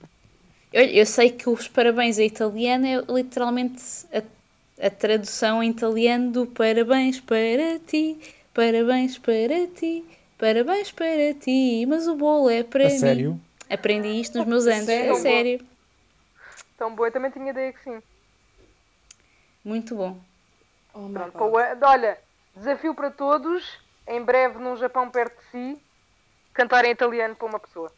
[0.72, 3.82] Eu, eu sei que os parabéns a italiano é literalmente
[4.14, 8.20] a, a tradução em italiano do parabéns para ti,
[8.54, 10.06] parabéns para ti,
[10.40, 12.98] parabéns para ti, mas o bolo é para a mim.
[12.98, 13.40] sério?
[13.70, 15.12] Aprendi isto nos meus anos, sério?
[15.12, 15.68] é sério.
[16.76, 18.02] Tão boa, eu também tinha ideia que sim.
[19.64, 20.20] Muito bom.
[20.94, 21.38] Oh, Pronto,
[21.86, 22.18] olha,
[22.56, 23.64] Desafio para todos,
[24.08, 25.82] em breve num Japão perto de si,
[26.54, 27.92] cantar em italiano para uma pessoa.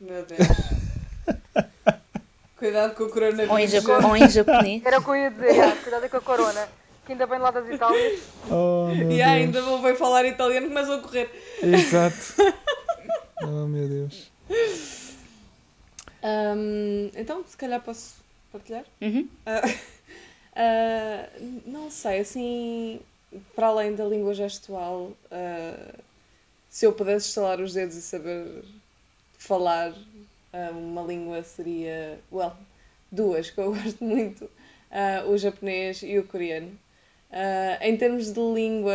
[0.00, 0.40] Meu Deus.
[2.58, 3.50] Cuidado com o coronavírus.
[3.50, 4.84] Ou em, Japo ou em japonês.
[4.84, 6.68] Era o que eu ia dizer, cuidado com a corona.
[7.06, 8.20] Que ainda vem lá das Itálias.
[8.50, 11.28] Oh, meu e ainda vou ver falar italiano, começam a correr.
[11.60, 12.34] Exato.
[13.42, 14.30] oh, meu Deus.
[16.22, 18.14] Um, então, se calhar posso
[18.52, 18.84] partilhar?
[19.00, 19.28] Uhum.
[19.44, 19.96] Uh,
[20.56, 23.00] Uh, não sei, assim,
[23.54, 26.02] para além da língua gestual, uh,
[26.70, 28.64] se eu pudesse estalar os dedos e saber
[29.38, 32.56] falar uh, uma língua seria, well,
[33.12, 34.50] duas que eu gosto muito,
[35.28, 36.78] o japonês e o coreano.
[37.80, 38.94] Em termos de língua,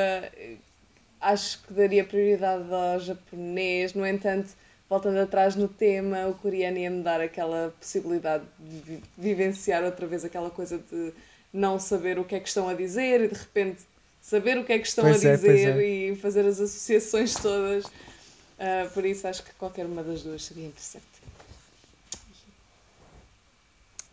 [1.20, 4.50] acho que daria prioridade ao japonês, no entanto,
[4.90, 10.50] voltando atrás no tema, o coreano ia-me dar aquela possibilidade de vivenciar outra vez aquela
[10.50, 11.14] coisa de
[11.54, 13.84] não saber o que é que estão a dizer e de repente
[14.22, 17.34] saber o que é que estão pois a é, dizer é, e fazer as associações
[17.34, 17.86] todas.
[17.86, 21.06] Uh, por isso acho que qualquer uma das duas seria interessante.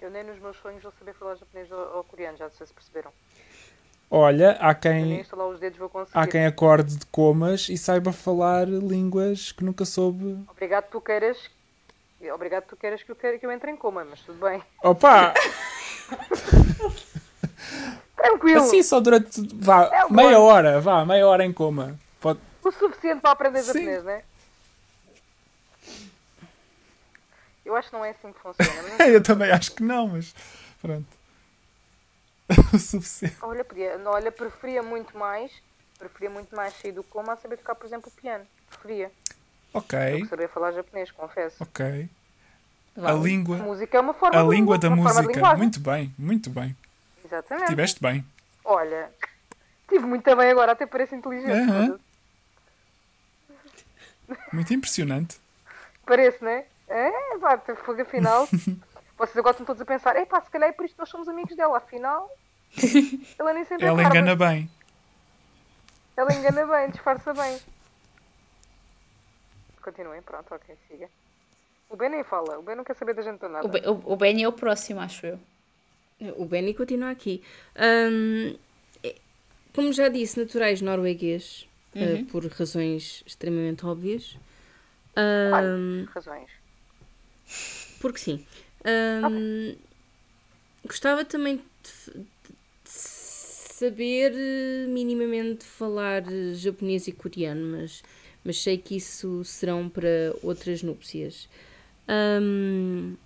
[0.00, 2.72] Eu nem nos meus sonhos vou saber falar japonês ou, ou coreano, já sei se
[2.72, 3.12] perceberam.
[4.10, 5.22] Olha, há quem,
[6.14, 10.38] há quem acorde de comas e saiba falar línguas que nunca soube.
[10.48, 11.36] Obrigado tu queiras,
[12.32, 14.62] obrigado tu queiras que eu, que eu entre em coma, mas tudo bem.
[14.82, 15.34] Opa!
[18.16, 18.62] Tranquilo.
[18.62, 21.94] Assim só durante vá, é meia hora, vá, meia hora em coma.
[22.18, 22.40] Pode...
[22.64, 24.22] O suficiente para aprender japonês, não é?
[27.64, 29.04] Eu acho que não é assim que funciona.
[29.06, 30.34] eu também acho que não, mas
[30.80, 31.17] pronto.
[32.72, 33.36] o suficiente.
[33.42, 35.52] Olha, podia, olha, preferia muito mais,
[35.98, 38.46] preferia muito mais sair do coma a saber tocar, por exemplo, o piano.
[38.70, 39.12] Preferia.
[39.72, 40.26] Ok.
[40.26, 41.62] saber falar japonês, confesso.
[41.62, 42.08] Ok.
[42.96, 43.58] A língua.
[43.58, 45.56] A música é uma forma A língua da música.
[45.56, 46.76] Muito bem, muito bem.
[47.24, 47.68] Exatamente.
[47.68, 48.24] Tiveste bem.
[48.64, 49.10] Olha,
[49.88, 51.70] tive muito bem agora, até parece inteligente.
[51.70, 51.98] Uhum.
[54.52, 55.38] Muito impressionante.
[56.04, 56.66] Parece, não é?
[56.88, 58.48] É, pá, fogo afinal.
[59.18, 61.08] Vocês agora estão todos a pensar, é pá, se calhar é por isso que nós
[61.08, 62.30] somos amigos dela, afinal.
[63.38, 64.70] Ela nem sempre Ela engana bem.
[66.16, 67.58] Ela engana bem, disfarça bem.
[69.82, 71.08] Continuem, pronto, ok, siga.
[71.90, 73.66] O Ben nem fala, o Ben não quer saber da gente para nada.
[73.66, 75.40] O Ben, o, o ben é o próximo, acho eu.
[76.36, 77.42] O Benny continua aqui.
[77.76, 78.56] Um,
[79.02, 79.14] é,
[79.72, 82.22] como já disse, naturais norueguês, eh, uhum.
[82.22, 84.36] uh, por razões extremamente óbvias.
[85.16, 86.50] Um, razões.
[88.00, 88.46] Porque sim.
[88.84, 89.76] Um,
[90.84, 96.22] gostava também de, de, saber eh, minimamente falar
[96.54, 98.02] japonês e coreano, mas,
[98.44, 101.48] mas sei que isso serão para outras núpcias.
[102.08, 103.16] Um,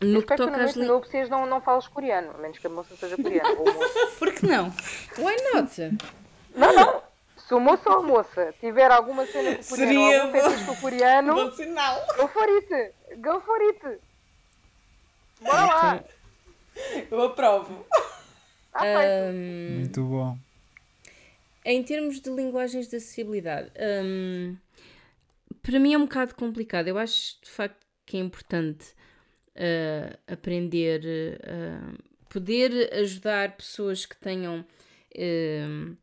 [0.00, 1.28] no que toca às línguas.
[1.30, 3.56] não, não falas coreano, a menos que a moça seja coreana.
[4.18, 4.72] Por que não?
[5.18, 5.98] Why not?
[6.54, 7.02] Não, não.
[7.36, 10.64] se o moço ou a moça tiver alguma cena com o coreano Seria ou algum
[10.66, 12.06] com o coreano, Bom sinal.
[12.16, 12.92] go for it!
[13.16, 14.00] Go for it!
[15.40, 16.04] Bora lá!
[17.10, 17.86] Eu aprovo.
[18.72, 19.34] Tá feito.
[19.34, 20.38] Hum, Muito bom.
[21.64, 23.72] Em termos de linguagens de acessibilidade,
[24.04, 24.56] hum,
[25.62, 26.88] para mim é um bocado complicado.
[26.88, 28.94] Eu acho de facto que é importante
[29.56, 31.02] uh, aprender,
[31.40, 35.96] uh, poder ajudar pessoas que tenham uh,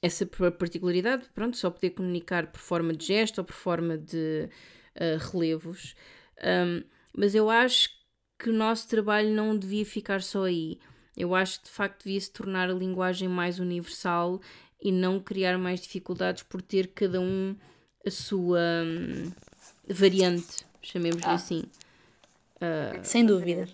[0.00, 4.48] essa particularidade, pronto, só poder comunicar por forma de gesto ou por forma de
[4.96, 5.94] uh, relevos.
[6.42, 6.82] Um,
[7.16, 7.90] mas eu acho
[8.38, 10.78] que o nosso trabalho não devia ficar só aí.
[11.16, 14.40] Eu acho que de facto devia se tornar a linguagem mais universal
[14.80, 17.54] e não criar mais dificuldades por ter cada um
[18.04, 19.30] a sua hum,
[19.88, 21.34] variante, chamemos-lhe Ah.
[21.34, 21.64] assim.
[23.02, 23.68] Sem dúvida.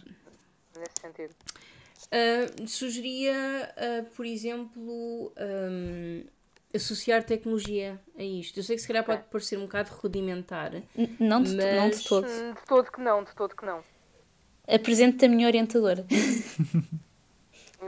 [0.76, 1.34] Nesse sentido.
[2.08, 6.24] Uh, sugeria, uh, por exemplo, um,
[6.74, 8.58] associar tecnologia a isto.
[8.58, 10.74] Eu sei que se calhar pode parecer um bocado rudimentar.
[10.74, 12.26] N- Não de, não Mas- de todo.
[12.26, 13.82] De todo que não, de todo que não.
[14.66, 16.04] Apresento-te a minha orientadora.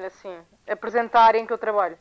[0.06, 0.34] Assim,
[0.68, 1.98] apresentar a área em que eu trabalho.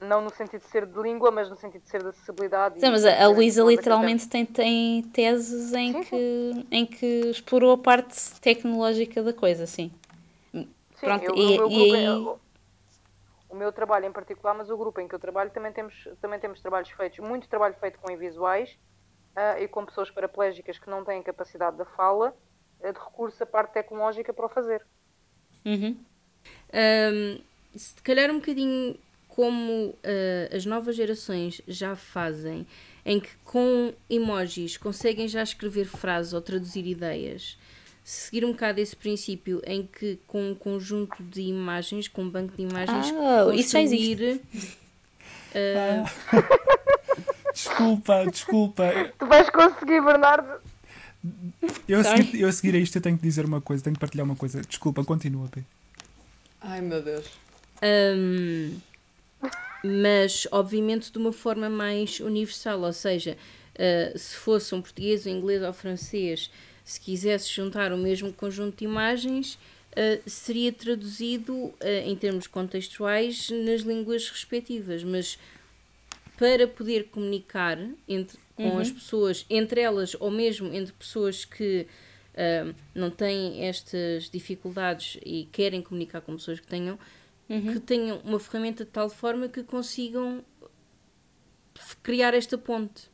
[0.00, 2.78] Não no sentido de ser de língua, mas no sentido de ser de acessibilidade.
[2.78, 7.06] e Sim, mas a, a Luísa literalmente tem, tem teses em Sim, que, em que
[7.30, 9.90] explorou a parte tecnológica da coisa, sim.
[10.54, 10.68] Sim,
[11.00, 12.04] Pronto, eu- e- o, meu e grupo, aí-
[12.36, 12.36] é-
[13.50, 16.38] o- meu trabalho em particular, mas o grupo em que eu trabalho também temos, também
[16.40, 18.78] temos trabalhos feitos, muito trabalho feito com visuais
[19.58, 22.36] e com pessoas paraplégicas que não têm capacidade da fala,
[22.80, 24.84] eh, de recurso à parte tecnológica para o fazer.
[25.64, 25.96] Uhum.
[26.72, 27.40] Um,
[27.76, 28.98] se calhar um bocadinho
[29.28, 32.66] como uh, as novas gerações já fazem,
[33.04, 37.58] em que com emojis conseguem já escrever frases ou traduzir ideias,
[38.10, 42.56] seguir um bocado esse princípio em que com um conjunto de imagens, com um banco
[42.56, 44.40] de imagens, Ah, isso já construir,
[47.54, 49.12] Desculpa, desculpa.
[49.16, 50.60] Tu vais conseguir, Bernardo?
[51.86, 53.94] Eu a, seguir, eu a seguir a isto eu tenho que dizer uma coisa, tenho
[53.94, 54.60] que partilhar uma coisa.
[54.60, 55.62] Desculpa, continua, P.
[56.60, 57.26] Ai meu Deus.
[57.82, 58.76] Um,
[59.84, 63.36] mas obviamente de uma forma mais universal, ou seja,
[63.74, 66.50] uh, se fosse um português, um inglês ou francês,
[66.90, 73.48] se quisesse juntar o mesmo conjunto de imagens, uh, seria traduzido uh, em termos contextuais
[73.48, 75.38] nas línguas respectivas, mas
[76.36, 77.78] para poder comunicar
[78.08, 81.86] entre, com as pessoas, entre elas ou mesmo entre pessoas que
[82.34, 86.98] uh, não têm estas dificuldades e querem comunicar com pessoas que tenham,
[87.46, 90.44] que tenham uma ferramenta de tal forma que consigam
[92.02, 93.08] criar esta ponte.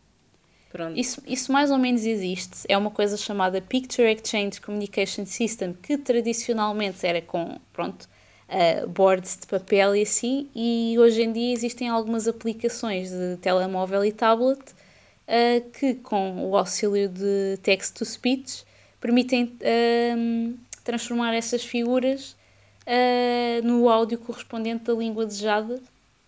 [0.76, 0.98] Pronto.
[0.98, 2.66] Isso, isso mais ou menos existe.
[2.68, 8.06] É uma coisa chamada Picture Exchange Communication System, que tradicionalmente era com, pronto,
[8.46, 14.04] uh, boards de papel e assim, e hoje em dia existem algumas aplicações de telemóvel
[14.04, 18.62] e tablet uh, que, com o auxílio de text-to-speech,
[19.00, 19.56] permitem
[20.14, 22.36] um, transformar essas figuras
[22.82, 25.80] uh, no áudio correspondente da língua desejada.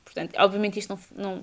[0.07, 1.43] Portanto, obviamente isto não, não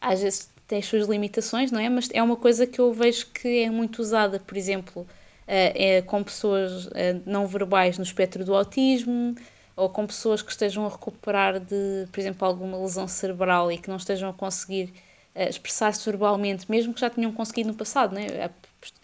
[0.00, 1.88] às vezes tem as suas limitações, não é?
[1.88, 5.06] Mas é uma coisa que eu vejo que é muito usada, por exemplo,
[5.46, 9.34] eh, é com pessoas eh, não verbais no espectro do autismo,
[9.74, 13.88] ou com pessoas que estejam a recuperar de, por exemplo, alguma lesão cerebral e que
[13.88, 14.92] não estejam a conseguir
[15.34, 18.50] eh, expressar-se verbalmente, mesmo que já tinham conseguido no passado, não é?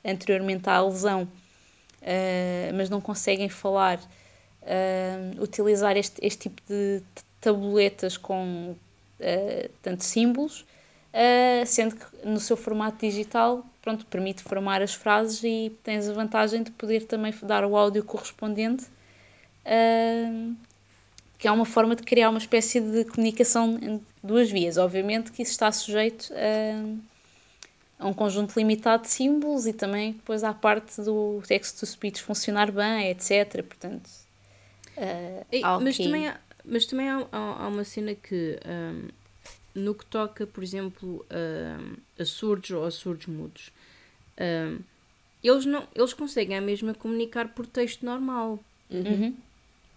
[0.05, 1.27] anteriormente à lesão,
[2.75, 3.99] mas não conseguem falar,
[5.41, 7.03] utilizar este, este tipo de
[7.41, 8.75] tabuletas com
[9.21, 10.65] eh, tanto símbolos,
[11.15, 16.13] Uh, sendo que no seu formato digital, pronto, permite formar as frases e tens a
[16.13, 18.87] vantagem de poder também dar o áudio correspondente,
[19.65, 20.55] uh,
[21.39, 24.77] que é uma forma de criar uma espécie de comunicação em duas vias.
[24.77, 30.43] Obviamente que isso está sujeito a, a um conjunto limitado de símbolos e também depois
[30.43, 33.63] à parte do text-to-speech funcionar bem, etc.
[33.63, 34.11] Portanto,
[34.97, 35.45] uh,
[35.81, 39.09] mas, também há, mas também há, há- há uma cena que, hum,
[39.75, 43.73] no que toca, por exemplo, hum, a surdos ou a surdos mudos,
[45.43, 48.59] eles, não, eles conseguem a mesma comunicar por texto normal.
[48.91, 49.35] Uhum.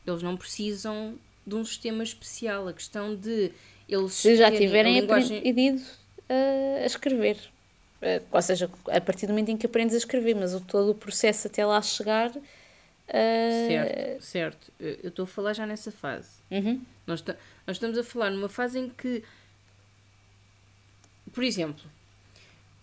[0.06, 1.16] Eles não precisam
[1.46, 2.68] de um sistema especial.
[2.68, 3.52] A questão de
[3.88, 5.38] eles se já a tiverem linguagem...
[5.38, 5.82] aprendido
[6.30, 7.38] uh, a escrever.
[8.32, 10.96] Ou seja, a partir do momento em que aprendes a escrever, mas o, todo o
[10.96, 12.30] processo até lá chegar.
[12.30, 12.42] uh,
[13.68, 14.72] Certo, certo.
[14.80, 16.30] Eu estou a falar já nessa fase.
[16.52, 17.24] uhum, Nós,
[17.66, 19.24] nós estamos a falar numa fase em que,
[21.38, 21.84] por exemplo,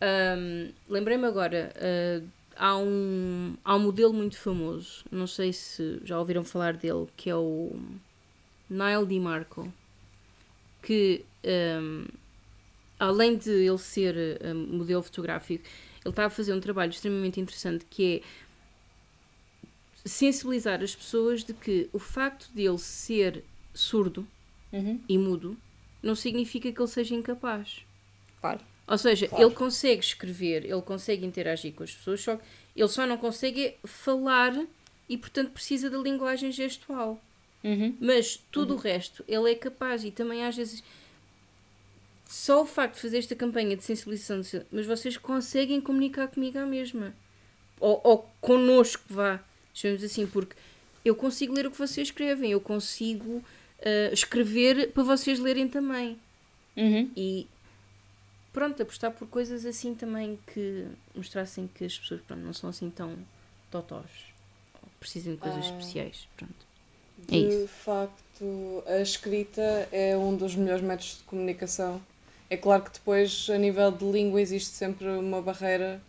[0.00, 6.16] hum, lembrei-me agora, uh, há, um, há um modelo muito famoso, não sei se já
[6.16, 7.76] ouviram falar dele, que é o
[8.70, 9.72] Nile DiMarco,
[10.84, 11.24] que,
[11.82, 12.06] um,
[12.96, 15.64] além de ele ser um, modelo fotográfico,
[16.04, 21.90] ele está a fazer um trabalho extremamente interessante que é sensibilizar as pessoas de que
[21.92, 23.42] o facto de ele ser
[23.74, 24.24] surdo
[24.72, 25.00] Uhum.
[25.08, 25.56] e mudo
[26.00, 27.84] não significa que ele seja incapaz.
[28.86, 29.44] Ou seja, Claro.
[29.44, 32.42] ele consegue escrever, ele consegue interagir com as pessoas, só que
[32.76, 34.52] ele só não consegue falar
[35.08, 37.18] e, portanto, precisa da linguagem gestual.
[37.62, 37.96] Uhum.
[37.98, 40.82] Mas tudo o resto ele é capaz e também às vezes
[42.26, 44.40] só o facto de fazer esta campanha de sensibilização,
[44.70, 47.14] mas vocês conseguem comunicar comigo à mesma.
[47.80, 49.40] Ou, ou connosco, vá,
[49.72, 50.54] chamemos assim, porque
[51.04, 53.42] eu consigo ler o que vocês escrevem, eu consigo
[53.82, 56.18] ah, escrever para vocês lerem também.
[56.76, 57.10] Uhum.
[57.16, 57.46] E
[58.54, 62.88] pronto, apostar por coisas assim também que mostrassem que as pessoas pronto, não são assim
[62.88, 63.14] tão
[63.70, 64.08] totós.
[64.82, 65.68] Ou precisam de coisas Ah.
[65.76, 66.26] especiais.
[66.36, 66.54] Pronto.
[67.28, 67.68] É De isso.
[67.68, 72.00] facto, a escrita é um dos melhores métodos de comunicação.
[72.48, 76.00] É claro que depois, a nível de língua, existe sempre uma barreira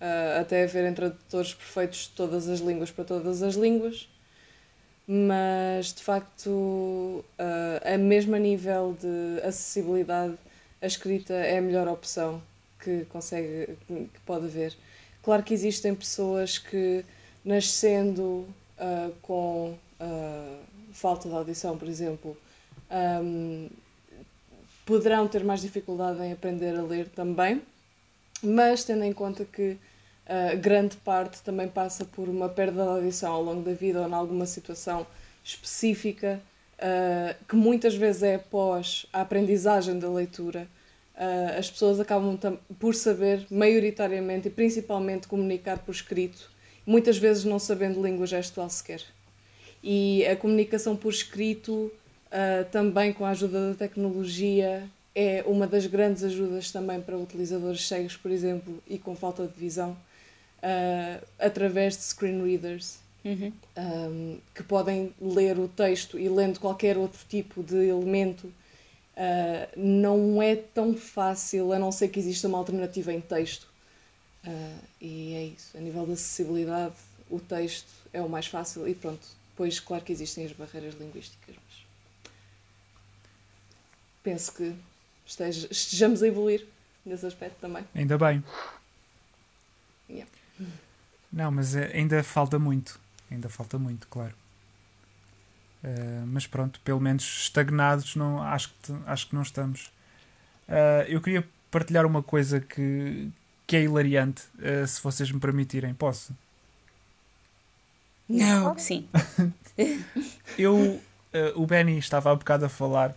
[0.00, 4.08] ah, até haver entre tradutores perfeitos de todas as línguas para todas as línguas.
[5.06, 10.34] Mas, de facto, ah, a mesmo a nível de acessibilidade,
[10.82, 12.42] a escrita é a melhor opção
[12.80, 14.76] que consegue, que pode haver.
[15.22, 17.04] Claro que existem pessoas que,
[17.44, 20.58] nascendo ah, com ah,
[20.92, 22.36] falta de audição, por exemplo,
[22.90, 23.68] ahm,
[24.84, 27.62] poderão ter mais dificuldade em aprender a ler também,
[28.42, 29.78] mas tendo em conta que
[30.26, 34.08] ah, grande parte também passa por uma perda de audição ao longo da vida ou
[34.08, 35.06] em alguma situação
[35.44, 36.40] específica,
[36.82, 40.66] ah, que muitas vezes é após a aprendizagem da leitura,
[41.14, 42.36] ah, as pessoas acabam
[42.80, 46.50] por saber, maioritariamente e principalmente, comunicar por escrito,
[46.84, 49.00] muitas vezes não sabendo língua gestual sequer.
[49.80, 51.92] E a comunicação por escrito,
[52.32, 54.82] ah, também com a ajuda da tecnologia,
[55.14, 59.52] é uma das grandes ajudas também para utilizadores cegos, por exemplo, e com falta de
[59.60, 59.96] visão,
[61.38, 63.52] através de screen readers Uhum.
[63.76, 68.52] um, que podem ler o texto e lendo qualquer outro tipo de elemento, uh,
[69.76, 73.68] não é tão fácil, a não ser que exista uma alternativa em texto.
[74.44, 75.76] Uh, e é isso.
[75.78, 76.94] A nível de acessibilidade,
[77.30, 79.24] o texto é o mais fácil e pronto.
[79.50, 81.82] Depois, claro que existem as barreiras linguísticas, mas
[84.22, 84.74] penso que
[85.26, 86.66] esteja- estejamos a evoluir
[87.04, 87.84] nesse aspecto também.
[87.94, 88.42] Ainda bem.
[90.08, 90.30] Yeah.
[91.32, 93.00] Não, mas eh, ainda falta muito.
[93.32, 94.34] Ainda falta muito, claro.
[95.82, 99.92] Eh, mas pronto, pelo menos estagnados não, acho, que, acho que não estamos.
[100.68, 103.28] Eh, eu queria partilhar uma coisa que,
[103.66, 105.92] que é hilariante, eh, se vocês me permitirem.
[105.94, 106.36] Posso?
[108.28, 108.78] Não.
[108.78, 109.08] Sim.
[110.58, 111.00] Eu,
[111.56, 113.16] o Benny estava há bocado a falar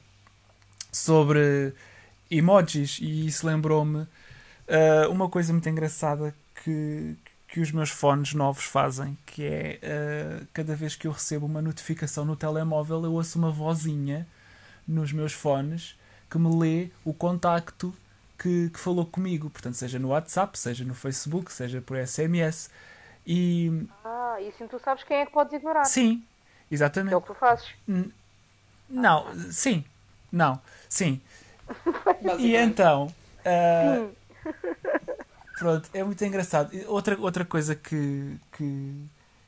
[0.89, 1.74] sobre
[2.32, 4.07] emojis e isso lembrou-me
[5.09, 7.16] uma coisa muito engraçada que,
[7.48, 11.62] que os meus fones novos fazem, que é eh, cada vez que eu recebo uma
[11.62, 14.28] notificação no telemóvel, eu ouço uma vozinha
[14.88, 15.98] nos meus fones
[16.30, 17.93] que me lê o contacto
[18.38, 22.70] que, que falou comigo, portanto, seja no WhatsApp, seja no Facebook, seja por SMS.
[23.26, 25.86] E Ah, e assim tu sabes quem é que podes ignorar.
[25.86, 26.24] sim,
[26.68, 27.14] Que exatamente.
[27.14, 27.68] é o que tu fazes.
[28.89, 29.84] Não, sim,
[30.32, 31.22] não, sim.
[32.39, 33.08] E então,
[33.46, 34.08] ah,
[35.56, 36.72] pronto, é muito engraçado.
[36.88, 38.93] Outra, outra coisa que, que,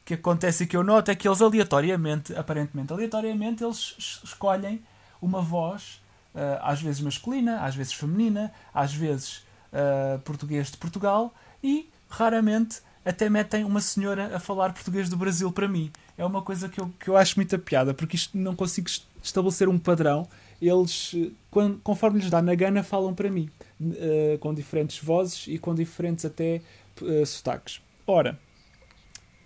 [0.06, 4.82] que acontece e que eu noto é que eles aleatoriamente, aparentemente aleatoriamente, eles es- escolhem
[5.22, 6.02] uma voz,
[6.36, 9.44] ah, às vezes masculina, às vezes feminina, às vezes
[9.74, 11.34] ah, português de Portugal
[11.64, 15.92] e raramente até metem uma senhora a falar português do Brasil para mim.
[16.18, 19.06] É uma coisa que eu, que eu acho muita piada, porque isto não consigo est-
[19.24, 20.28] estabelecer um padrão.
[20.62, 23.50] Eles, eh, quan- conforme lhes dá na gana, falam para mim,
[23.80, 26.62] eh, com diferentes vozes e com diferentes até
[27.04, 27.82] eh, sotaques.
[28.06, 28.40] Ora,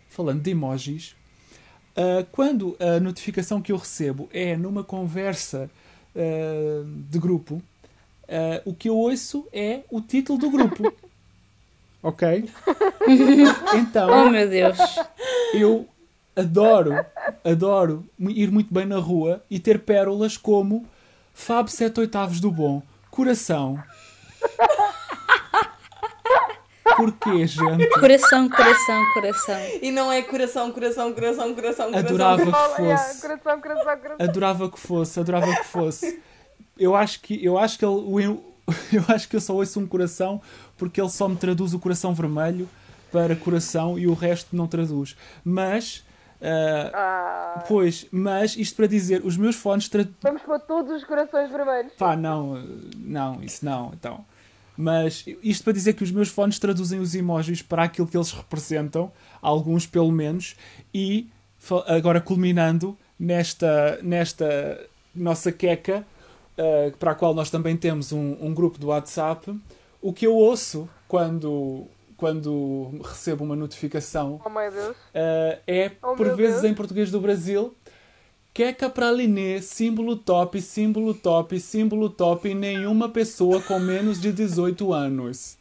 [0.09, 1.15] falando de emojis,
[1.95, 5.69] ah, quando a notificação que eu recebo é numa conversa
[6.15, 7.61] ah, de grupo,
[8.63, 10.93] o que eu ouço é o título do grupo.
[12.01, 12.49] ok?
[13.75, 14.77] Então, Oh meu Deus.
[15.53, 15.85] eu
[16.33, 16.93] adoro,
[17.43, 20.87] adoro ir muito bem na rua e ter pérolas como
[21.33, 23.81] Fab 7 oitavos do bom, coração.
[26.95, 27.87] Porquê, gente?
[27.89, 29.59] Coração, coração, coração.
[29.81, 31.99] E não é coração, coração, coração, coração, coração.
[31.99, 33.21] Adorava que fosse.
[33.21, 34.15] coração, coração, coração.
[34.19, 36.21] Adorava que fosse, adorava que fosse.
[36.77, 38.01] Eu acho que eu acho que ele,
[38.93, 40.41] eu acho que eu só ouço um coração
[40.77, 42.67] porque ele só me traduz o coração vermelho
[43.11, 45.15] para coração e o resto não traduz.
[45.43, 46.03] Mas
[46.41, 49.87] Uh, Ah, Pois, mas isto para dizer, os meus fones.
[49.87, 50.03] Tra...
[50.23, 51.93] vamos pôr todos os corações vermelhos.
[51.93, 52.55] Pá, não,
[52.97, 54.25] não, isso não, então.
[54.81, 58.31] Mas isto para dizer que os meus fones traduzem os emojis para aquilo que eles
[58.31, 60.55] representam, alguns pelo menos,
[60.91, 61.29] e
[61.85, 66.03] agora culminando nesta, nesta nossa queca,
[66.57, 69.55] uh, para a qual nós também temos um, um grupo do WhatsApp,
[70.01, 71.85] o que eu ouço quando,
[72.17, 74.89] quando recebo uma notificação Oh.
[74.89, 76.71] Uh, é, Oh, por vezes, Deus.
[76.71, 77.75] em português do Brasil,
[78.53, 84.93] queca pralinê, símbolo top, símbolo top, símbolo top, e nenhuma pessoa com menos de 18
[84.93, 85.57] anos.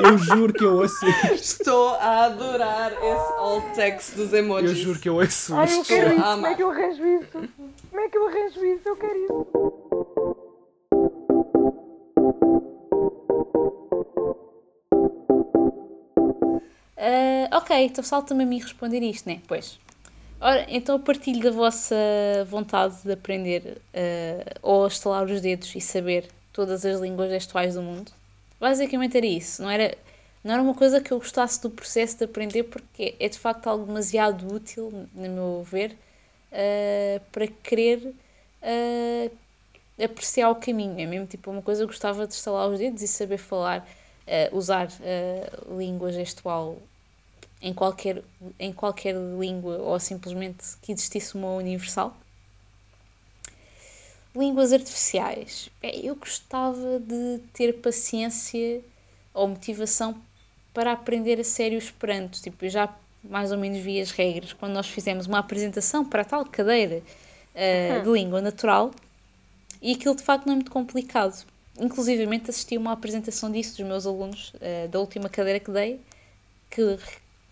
[0.00, 1.32] Eu juro que eu ouço isto.
[1.34, 4.70] Estou a adorar esse alt text dos emojis.
[4.70, 5.84] Eu juro que eu ouço Ai, eu isto.
[5.86, 6.22] quero isso.
[6.22, 7.48] Como é que eu arranjo isso?
[7.90, 8.88] Como é que eu arranjo isso?
[8.88, 9.46] Eu quero isso.
[16.98, 19.40] Ah, ok, então salta-me a mim responder isto, né?
[19.46, 19.78] Pois.
[20.46, 21.96] Ora, então partilho da vossa
[22.46, 27.82] vontade de aprender ah, ou estalar os dedos e saber todas as línguas gestuais do
[27.82, 28.12] mundo.
[28.60, 29.60] Basicamente era isso.
[29.60, 29.98] Não era,
[30.44, 33.66] não era uma coisa que eu gostasse do processo de aprender porque é de facto
[33.66, 35.98] algo demasiado útil, no meu ver,
[36.52, 38.14] ah, para querer
[38.62, 39.28] ah,
[40.00, 41.00] apreciar o caminho.
[41.00, 43.84] É mesmo tipo uma coisa que eu gostava de estalar os dedos e saber falar,
[44.52, 44.88] usar
[45.76, 46.78] língua gestual
[47.66, 48.22] em qualquer,
[48.60, 52.16] em qualquer língua ou simplesmente que existisse uma universal.
[54.32, 55.68] Línguas artificiais.
[55.82, 58.80] Bem, Eu gostava de ter paciência
[59.34, 60.16] ou motivação
[60.72, 62.40] para aprender a sério o Esperanto.
[62.40, 62.94] Tipo, eu já
[63.24, 67.02] mais ou menos vi as regras quando nós fizemos uma apresentação para a tal cadeira
[67.52, 68.92] ah, de língua natural
[69.82, 71.44] e aquilo de facto não é muito complicado.
[71.80, 76.00] Inclusivamente assisti a uma apresentação disso dos meus alunos ah, da última cadeira que dei,
[76.70, 76.96] que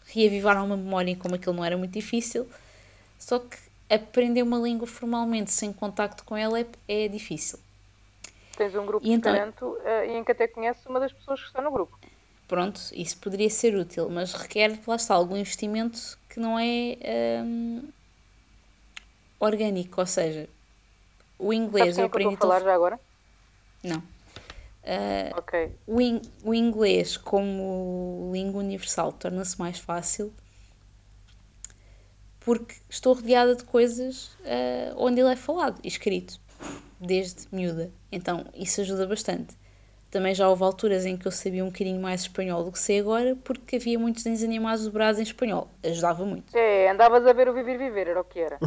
[0.07, 2.49] reavivaram uma memória em como aquilo não era muito difícil,
[3.19, 3.57] só que
[3.89, 7.59] aprender uma língua formalmente sem contacto com ela é, é difícil.
[8.57, 11.41] Tens um grupo E então- de Esperanto eh, em que até conheces uma das pessoas
[11.41, 11.99] que está no grupo.
[12.47, 17.83] Pronto, isso poderia ser útil, mas requer, lá está, algum investimento que não é hum,
[19.41, 20.49] orgânico, ou seja,
[21.39, 22.35] o Sabes inglês quem eu é que eu estou aprendi...
[22.35, 23.01] a falar já agora?
[23.83, 24.03] Não.
[24.87, 25.55] Ah, Ok.
[25.87, 30.32] o, in- o inglês como língua universal torna-se mais fácil
[32.41, 36.41] porque estou rodeada de coisas ah, onde ele é falado e escrito
[37.01, 37.91] desde miúda.
[38.11, 39.57] Então isso ajuda bastante.
[40.11, 43.01] Também já houve alturas em que eu sabia um bocadinho mais espanhol do que sei
[43.01, 45.68] agora porque havia muitos desenhos animados dobrados em espanhol.
[45.85, 46.53] Ajudava muito.
[46.53, 48.59] É, andavas a ver o Viver Viver, era o que era.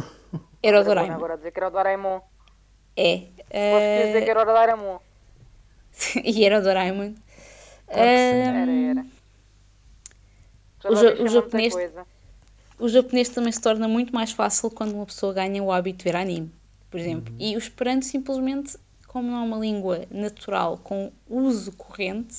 [0.62, 1.14] Era o Doraemon.
[1.14, 2.20] Agora dizer que era o Doraemon.
[2.96, 3.28] É.
[3.68, 4.98] Posso dizer que ah, era o Doraemon.
[6.24, 7.14] e era o Doraemon.
[7.92, 8.48] Claro que sim.
[8.48, 9.06] Ah, Era, era.
[10.82, 11.74] Já o ja- o japonês-.
[12.78, 16.04] O japonês também se torna muito mais fácil quando uma pessoa ganha o hábito de
[16.04, 16.50] ver anime,
[16.90, 17.32] por exemplo.
[17.38, 18.76] E o Esperanto, simplesmente,
[19.06, 22.36] como não é uma língua natural com uso corrente,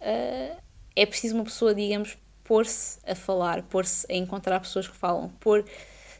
[0.00, 0.56] eh,
[0.96, 5.64] é preciso uma pessoa, digamos, pôr-se a falar, pôr-se a encontrar pessoas que falam, pôr.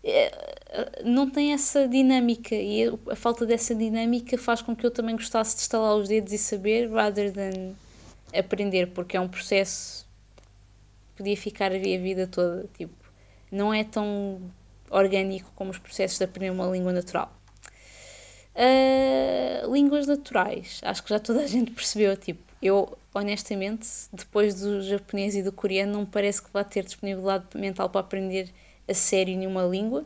[0.05, 5.17] Eh, não tem essa dinâmica e a falta dessa dinâmica faz com que eu também
[5.17, 7.75] gostasse de estalar os dedos e saber, rather than
[8.39, 12.95] aprender, porque é um processo que podia ficar ali a vida toda, tipo,
[13.51, 14.41] não é tão
[14.91, 17.33] orgânico como os processos de aprender uma língua natural.
[18.55, 24.83] Ah, línguas naturais, acho que já toda a gente percebeu, tipo, eu honestamente, depois do
[24.83, 28.51] japonês e do coreano, não me parece que vá ter disponibilidade mental para aprender
[28.89, 30.05] a sério nenhuma língua.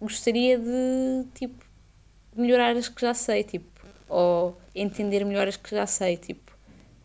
[0.00, 1.64] Gostaria de, tipo,
[2.34, 3.68] melhorar as que já sei, tipo,
[4.08, 6.52] ou entender melhor as que já sei, tipo,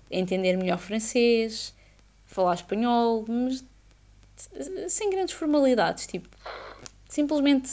[0.09, 1.73] entender melhor francês,
[2.26, 3.64] falar espanhol, mas
[4.89, 6.30] sem grandes formalidades, tipo,
[7.07, 7.69] simplesmente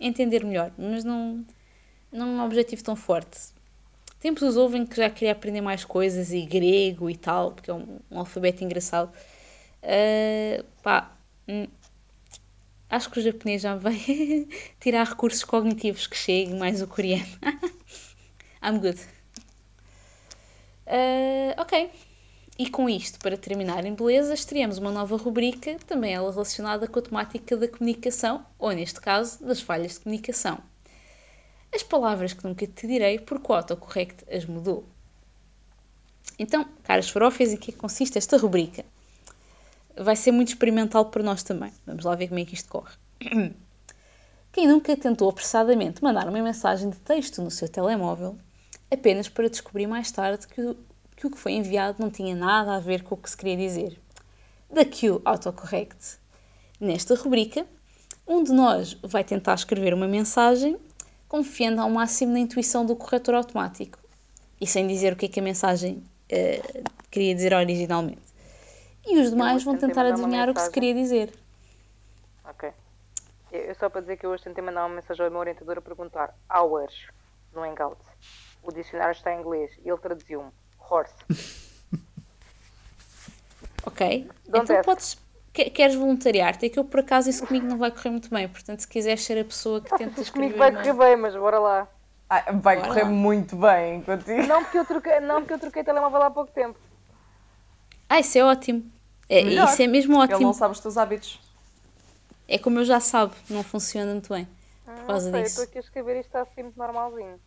[0.00, 1.44] entender melhor, mas não,
[2.12, 3.38] não um objetivo tão forte.
[4.20, 7.70] Tempos os houve em que já queria aprender mais coisas e grego e tal, porque
[7.70, 9.12] é um, um alfabeto engraçado.
[9.82, 11.12] Ah, pá,
[11.46, 11.66] hum,
[12.90, 13.96] acho que o japonês já vai
[14.80, 17.26] tirar recursos cognitivos que cheguem, mais o coreano.
[18.62, 18.98] I'm good.
[20.86, 21.90] Ah, ok.
[22.58, 26.98] E com isto, para terminar em beleza, estreamos uma nova rubrica, também ela relacionada com
[26.98, 30.58] a temática da comunicação, ou neste caso, das falhas de comunicação.
[31.72, 34.84] As palavras que nunca te direi porque o autocorrect as mudou.
[36.36, 38.84] Então, caras farofas, em que consiste esta rubrica?
[39.98, 41.72] Vai ser muito experimental para nós também.
[41.86, 42.94] Vamos lá ver como é que isto corre.
[44.52, 48.36] Quem nunca tentou apressadamente mandar uma mensagem de texto no seu telemóvel
[48.90, 50.76] apenas para descobrir mais tarde que o
[51.18, 53.56] que o que foi enviado não tinha nada a ver com o que se queria
[53.56, 53.98] dizer.
[54.72, 56.18] Daqui o autocorrect.
[56.80, 57.66] Nesta rubrica,
[58.26, 60.78] um de nós vai tentar escrever uma mensagem
[61.26, 63.98] confiando ao máximo na intuição do corretor automático
[64.60, 68.27] e sem dizer o que é que a mensagem uh, queria dizer originalmente.
[69.08, 71.32] E os demais vão tentar adivinhar o que se queria dizer.
[72.44, 72.70] Ok.
[73.50, 75.80] Eu, só para dizer que eu hoje tentei mandar uma mensagem ao meu orientador a
[75.80, 77.08] perguntar hours
[77.54, 78.00] no Hangout.
[78.62, 81.14] O dicionário está em inglês e ele traduziu-me horse.
[83.86, 84.28] ok.
[84.46, 84.84] Don't então ask.
[84.84, 85.18] podes.
[85.52, 86.66] Queres voluntariar-te?
[86.66, 88.46] É que eu por acaso isso comigo não vai correr muito bem.
[88.46, 90.52] Portanto, se quiseres ser a pessoa que tenta escrever.
[90.52, 91.88] Comigo vai correr bem, mas bora lá.
[92.28, 93.08] Ah, vai bora correr lá.
[93.08, 94.46] muito bem contigo.
[94.46, 96.78] Não porque, eu troquei, não porque eu troquei telemóvel há pouco tempo.
[98.08, 98.97] Ah, isso é ótimo.
[99.28, 100.38] É, isso é mesmo ótimo.
[100.38, 101.38] Ele não sabe os teus hábitos.
[102.46, 104.48] É como eu já sabe, não funciona muito bem.
[104.84, 105.60] Por ah, causa sei, disso.
[105.60, 107.38] estou aqui a escrever isto está assim muito normalzinho.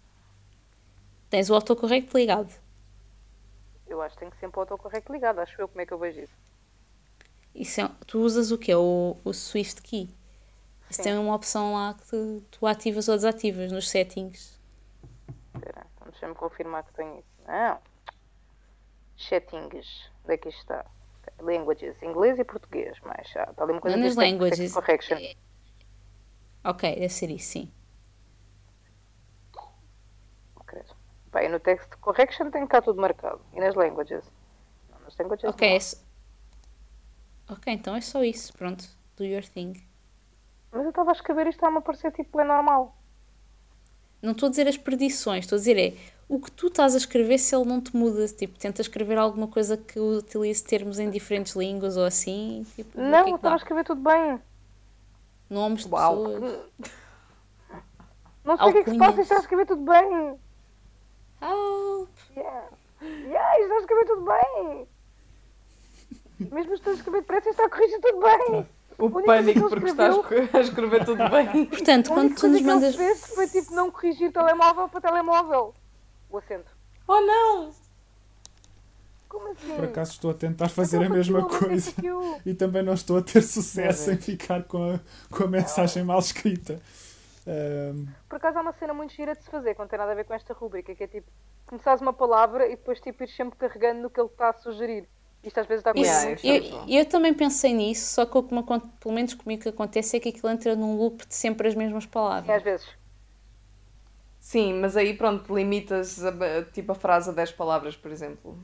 [1.30, 2.53] Tens o autocorrect ligado.
[3.88, 5.68] Eu acho que tem que sempre o autocorrect ligado, acho eu.
[5.68, 6.34] Como é que eu vejo isso?
[7.56, 8.76] isso é, tu usas o quê?
[8.76, 10.08] O, o Swift Key.
[10.90, 14.60] Isso tem uma opção lá que tu, tu ativas ou desativas nos settings.
[15.56, 17.48] Espera, então deixa-me confirmar que tenho isso.
[17.48, 17.80] Não.
[19.18, 20.10] Settings.
[20.24, 20.86] Onde é que está?
[21.39, 24.73] Languages, inglês e português, mas já está ali uma coisa Nas languages.
[24.73, 25.18] Correction.
[25.18, 25.35] É...
[26.64, 27.72] Ok, deve ser isso, sim.
[31.31, 33.39] Bem, no text correction tem cá tudo marcado.
[33.53, 34.23] E nas languages?
[34.91, 35.80] Não, nas languages Ok, é...
[37.53, 38.52] ok, então é só isso.
[38.53, 38.85] Pronto,
[39.15, 39.81] do your thing.
[40.72, 42.98] Mas eu estava a escrever isto está-me a parecer tipo é normal.
[44.22, 45.98] Não estou a dizer as predições, estou a dizer é
[46.32, 48.26] o que tu estás a escrever se ele não te muda.
[48.26, 52.66] Tipo, tenta escrever alguma coisa que utilize termos em diferentes línguas ou assim.
[52.74, 54.40] Tipo, não, é eu estava a escrever tudo bem.
[55.49, 56.24] Nomes de Uau.
[56.24, 56.60] pessoas.
[58.45, 60.40] Não sei o que é que se passa, está a escrever tudo bem.
[61.41, 62.10] Help!
[62.38, 62.68] Yeah.
[63.02, 64.88] Yeah, está a escrever tudo bem.
[66.49, 68.68] Mesmo estou a escrever depressa, está a corrigir tudo bem.
[68.98, 70.16] O pânico porque estás
[70.53, 71.66] a escrever tudo bem.
[71.66, 72.95] Portanto, quando tu nos mandas.
[72.95, 75.76] Que foi tipo não corrigir telemóvel para telemóvel.
[76.32, 76.72] O acento.
[77.08, 77.72] Oh não!
[79.28, 79.76] Como assim?
[79.76, 81.94] Por acaso estou a tentar fazer a mesma coisa
[82.45, 84.99] e também não estou a ter sucesso em ficar com a,
[85.30, 86.82] com a mensagem mal escrita.
[87.48, 88.08] Um...
[88.30, 90.16] Por acaso há uma cena muito gira de se fazer, que não tem nada a
[90.16, 91.28] ver com esta rubrica, que é tipo,
[91.66, 95.08] começares uma palavra e depois tipo ir sempre carregando no que ele está a sugerir.
[95.44, 98.53] Isto às vezes está com yeah, eu, eu, também pensei nisso, só que o que
[98.53, 101.74] me, pelo menos comigo que acontece é que aquilo entra num loop de sempre as
[101.74, 102.45] mesmas palavras.
[102.45, 103.01] Sim, às vezes.
[104.42, 106.32] Sim, mas aí pronto, limitas a,
[106.74, 108.58] tipo a frase a 10 palavras, por exemplo.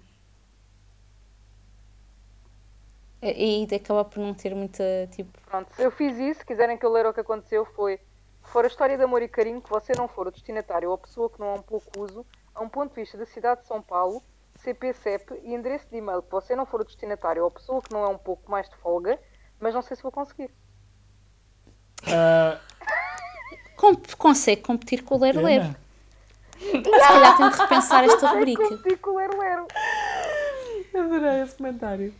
[3.21, 5.39] E acaba por não ter muita tipo.
[5.45, 7.99] Pronto, eu fiz isso, se quiserem que eu ler o que aconteceu, foi
[8.41, 10.97] for a história de amor e carinho que você não for o destinatário ou a
[10.97, 12.25] pessoa que não há um pouco uso,
[12.55, 14.23] a um ponto de vista da cidade de São Paulo,
[14.55, 17.81] CP, CEP e endereço de e-mail que você não for o destinatário ou a pessoa
[17.83, 19.19] que não é um pouco mais de folga,
[19.59, 20.49] mas não sei se vou conseguir.
[22.01, 22.59] Uh...
[24.17, 25.75] consegue competir com o Lero Lero.
[26.59, 28.67] Se calhar tem de repensar esta rubrica.
[28.67, 29.67] competir com o Lero Lero.
[30.93, 32.13] Adorei esse comentário.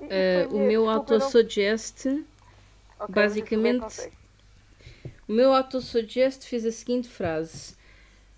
[0.00, 2.26] Uh, o meu autosuggest okay,
[3.08, 4.10] basicamente
[5.26, 7.74] o meu autosuggest fez a seguinte frase: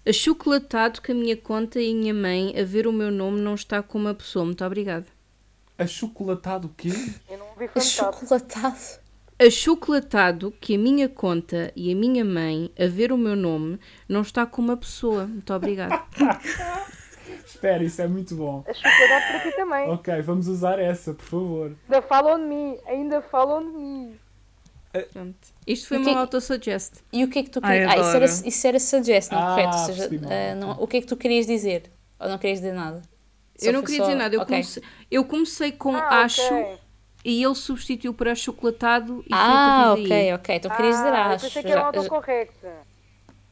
[0.07, 3.55] Achocolatado que a minha conta e a minha mãe a ver o meu nome não
[3.55, 4.45] está com uma pessoa.
[4.45, 5.07] Muito obrigada.
[5.77, 6.91] Achocolatado o quê?
[7.29, 9.01] Eu não ouvi Achocolatado.
[9.39, 14.23] Achocolatado que a minha conta e a minha mãe a ver o meu nome não
[14.23, 15.27] está com uma pessoa.
[15.27, 16.03] Muito obrigada.
[17.45, 18.65] Espera, isso é muito bom.
[18.67, 19.91] Achocolatado para ti também.
[19.91, 21.77] Ok, vamos usar essa, por favor.
[21.85, 24.19] Ainda falam de mim, ainda falam de mim.
[25.13, 25.37] Pronto.
[25.67, 26.19] Isto foi o meu que...
[26.19, 27.03] autosuggest.
[27.13, 27.91] E o que é que tu querias?
[27.91, 29.77] Ah, isso, era, isso era suggest, não ah, correto?
[29.77, 31.91] Ou seja, uh, não, o que é que tu querias dizer?
[32.19, 33.03] Ou não querias dizer nada?
[33.57, 34.05] Só eu não queria só...
[34.05, 34.35] dizer nada.
[34.35, 34.57] Eu, okay.
[34.57, 36.79] comecei, eu comecei com ah, acho okay.
[37.27, 40.33] E ele substituiu por achocolatado e Ah, ok, daí.
[40.33, 40.55] ok.
[40.55, 41.47] Então querias dizer ah, acho.
[41.47, 42.67] Eu que era autocorrecto.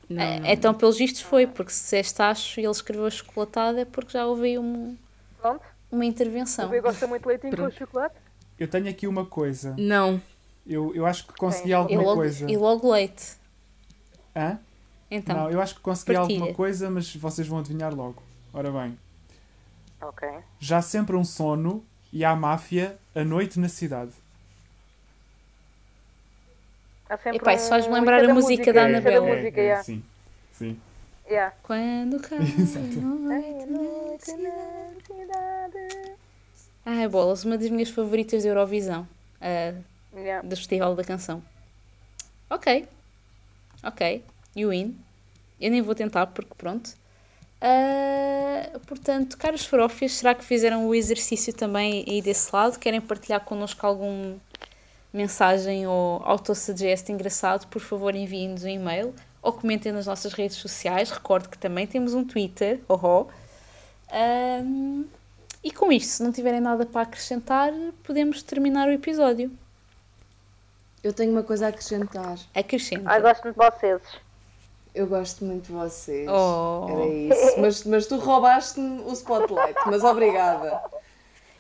[0.09, 0.47] Não, é, não.
[0.47, 4.27] Então, pelos vistos, foi, porque se disseste acho e ele escreveu chocolatado é porque já
[4.27, 4.97] houve um,
[5.41, 5.65] Pronto.
[5.91, 6.69] uma intervenção.
[6.69, 7.73] Você gosta muito de leitinho Pronto.
[7.73, 8.15] com chocolate?
[8.57, 9.75] Eu tenho aqui uma coisa.
[9.77, 10.23] Não.
[10.65, 11.97] Eu, eu acho que consegui okay.
[11.97, 12.51] alguma e logo, coisa.
[12.53, 13.37] E logo leite.
[14.37, 14.61] Hã?
[15.11, 15.37] Então.
[15.37, 16.39] Não, eu acho que consegui partilha.
[16.39, 18.23] alguma coisa, mas vocês vão adivinhar logo.
[18.53, 18.97] Ora bem.
[20.01, 20.29] Ok.
[20.61, 21.85] Já sempre um sono
[22.15, 24.13] e há máfia a noite na cidade.
[27.11, 29.29] Há sempre Epá, isso faz-me lembrar a música, da Anabela.
[29.31, 30.03] É, é, é, sim,
[30.53, 30.81] sim.
[31.27, 31.55] Yeah.
[31.65, 36.15] Quando cai a noite na cidade.
[36.87, 39.09] Ai, bolas, uma das minhas favoritas da Eurovisão
[39.41, 40.47] uh, yeah.
[40.47, 41.43] do Festival da Canção.
[42.49, 42.87] Ok.
[43.83, 44.25] Ok.
[44.55, 44.97] You win.
[45.61, 46.95] Eu nem vou tentar porque pronto.
[47.65, 52.79] Uh, portanto, caros farófias, será que fizeram o exercício também aí desse lado?
[52.79, 54.37] Querem partilhar connosco algum,
[55.11, 61.11] mensagem ou autosuggest engraçado, por favor enviem-nos um e-mail ou comentem nas nossas redes sociais.
[61.11, 63.27] Recordo que também temos um Twitter, oh.
[64.13, 65.07] Um,
[65.63, 67.73] e com isto, se não tiverem nada para acrescentar,
[68.03, 69.51] podemos terminar o episódio.
[71.03, 72.39] Eu tenho uma coisa a acrescentar.
[72.55, 73.11] Acrescenta.
[73.11, 74.03] Ai, gosto muito de vocês.
[74.95, 76.29] Eu gosto muito de vocês.
[76.29, 76.87] Oh.
[76.89, 77.61] Era isso.
[77.61, 79.79] Mas, mas tu roubaste-me o spotlight.
[79.87, 80.81] Mas obrigada.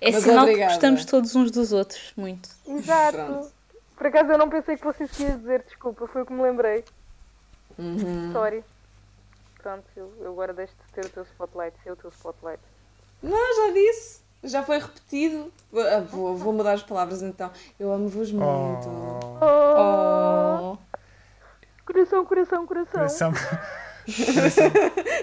[0.00, 0.66] É Mas sinal obrigada.
[0.66, 2.48] que gostamos todos uns dos outros, muito.
[2.66, 3.16] Exato.
[3.16, 3.52] Pronto.
[3.96, 6.84] Por acaso eu não pensei que vocês iam dizer, desculpa, foi o que me lembrei.
[7.78, 8.32] Uhum.
[8.32, 8.62] Sorry.
[9.62, 12.60] Pronto, eu, eu agora deixo de ter o teu spotlight, ser o teu spotlight.
[13.22, 14.20] Não, já disse.
[14.44, 15.50] Já foi repetido.
[16.10, 17.50] Vou, vou mudar as palavras então.
[17.80, 18.88] Eu amo-vos muito.
[19.40, 20.76] Oh.
[21.84, 22.92] Coração, coração, coração.
[23.00, 23.32] Coração.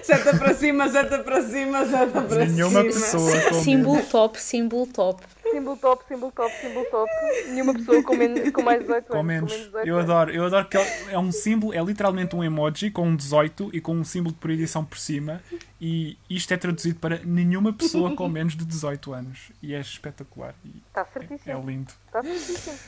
[0.02, 2.84] Seta para cima, seta para cima, seta para Nenhuma cima.
[2.84, 5.22] pessoa com Símbolo top, símbolo top.
[5.52, 7.10] Símbolo top, símbolo top, símbolo top.
[7.48, 9.26] Nenhuma pessoa com, menos, com mais de 18 Com anos.
[9.26, 9.52] menos.
[9.52, 10.10] Com menos de 18 Eu anos.
[10.10, 13.80] adoro, eu adoro que é um símbolo, é literalmente um emoji com um 18 e
[13.80, 15.40] com um símbolo de proibição por cima.
[15.80, 19.52] E isto é traduzido para nenhuma pessoa com menos de 18 anos.
[19.62, 20.54] E é espetacular.
[20.88, 21.64] Está é, é certíssimo.
[21.70, 21.92] lindo.
[22.06, 22.78] Está certíssimo.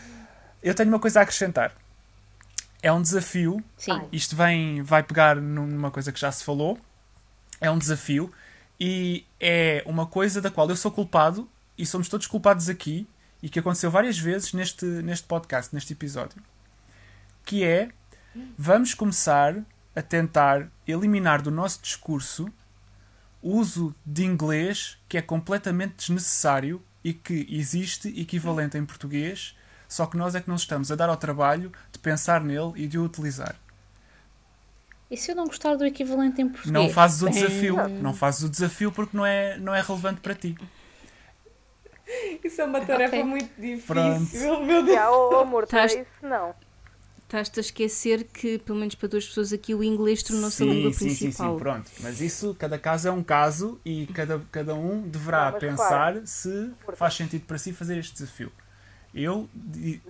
[0.60, 1.72] Eu tenho uma coisa a acrescentar.
[2.84, 3.64] É um desafio.
[3.78, 3.98] Sim.
[4.12, 6.78] Isto vem, vai pegar numa coisa que já se falou.
[7.58, 8.30] É um desafio.
[8.78, 11.48] E é uma coisa da qual eu sou culpado.
[11.78, 13.08] E somos todos culpados aqui.
[13.42, 16.42] E que aconteceu várias vezes neste, neste podcast, neste episódio.
[17.42, 17.88] Que é,
[18.58, 19.56] vamos começar
[19.96, 22.52] a tentar eliminar do nosso discurso
[23.40, 29.56] o uso de inglês que é completamente desnecessário e que existe equivalente em português,
[29.94, 32.86] só que nós é que não estamos a dar ao trabalho de pensar nele e
[32.88, 33.54] de o utilizar.
[35.10, 36.72] E se eu não gostar do equivalente em português?
[36.72, 40.20] Não fazes o Bem, desafio, não fazes o desafio porque não é, não é relevante
[40.20, 40.56] para ti.
[42.42, 43.24] Isso é uma tarefa Ok.
[43.24, 44.66] muito difícil, Pronto.
[44.66, 44.94] meu Deus.
[44.94, 46.54] Já, oh, amor, Estás- isso não.
[47.22, 50.72] Estás-te a esquecer que, pelo menos para duas pessoas aqui, o inglês tornou-se a Sim,
[50.74, 51.54] língua sim, sim, principal.
[51.54, 51.90] sim, pronto.
[52.00, 56.72] Mas isso, cada caso é um caso e cada, cada um deverá Não, pensar se
[56.94, 58.52] faz sentido para si fazer este desafio.
[59.14, 59.48] Eu,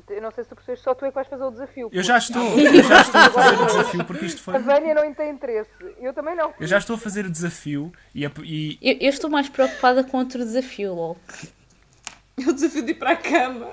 [0.09, 1.91] Eu não sei se tu percebes, só tu é que vais fazer o desafio.
[1.93, 4.55] eu já estou, eu já estou a fazer o desafio porque isto foi.
[4.57, 5.69] A Vânia não tem interesse.
[6.01, 6.55] Eu também não.
[6.59, 10.03] Eu já estou a fazer o desafio e, a- e- Eu, eu estou mais preocupada
[10.05, 11.19] com outro desafio, LOL.
[12.37, 13.69] É o desafio de ir para a cama.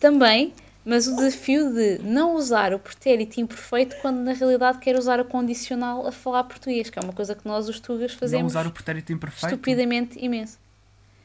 [0.00, 0.54] Também,
[0.84, 5.24] mas o desafio de não usar o pretérito imperfeito quando na realidade quer usar o
[5.26, 8.66] condicional a falar português, que é uma coisa que nós os tugas não fazemos usar
[8.66, 9.46] o pretérito imperfeito.
[9.54, 10.58] estupidamente imenso.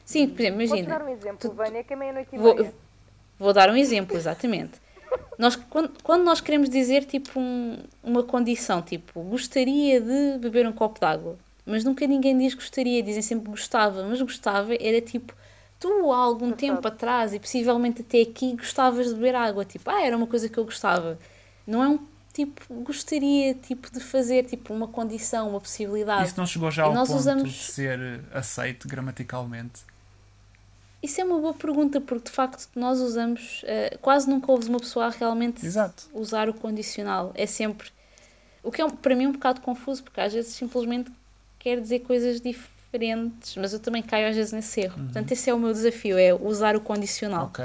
[0.04, 0.98] Sim, por exemplo, imagina.
[0.98, 2.74] dar um exemplo, Vânia, que é meia-noite e Vou, meia.
[3.42, 4.80] Vou dar um exemplo, exatamente.
[5.38, 10.72] Nós, quando, quando nós queremos dizer tipo um- uma condição, tipo gostaria de beber um
[10.72, 11.36] copo de água,
[11.66, 15.34] mas nunca ninguém diz gostaria, dizem sempre gostava, mas gostava era tipo
[15.78, 20.00] tu há algum tempo atrás e possivelmente até aqui gostavas de beber água, tipo ah,
[20.02, 21.18] era uma coisa que eu gostava.
[21.66, 21.98] Não é um
[22.32, 26.28] tipo gostaria tipo de fazer tipo uma condição, uma possibilidade.
[26.28, 29.80] Isso não chegou já E ao nós ponto usamos- de ser aceito gramaticalmente.
[31.02, 34.78] Isso é uma boa pergunta, porque de facto nós usamos, eh, quase nunca ouves uma
[34.78, 36.04] pessoa a realmente Exato.
[36.12, 37.32] usar o condicional.
[37.34, 37.90] É sempre.
[38.62, 41.10] O que é um- para mim um bocado confuso, porque às vezes simplesmente
[41.58, 44.94] quer dizer coisas diferentes, mas eu também caio às vezes nesse erro.
[45.02, 47.46] Portanto, esse é o meu desafio: é usar o condicional.
[47.46, 47.64] Ok.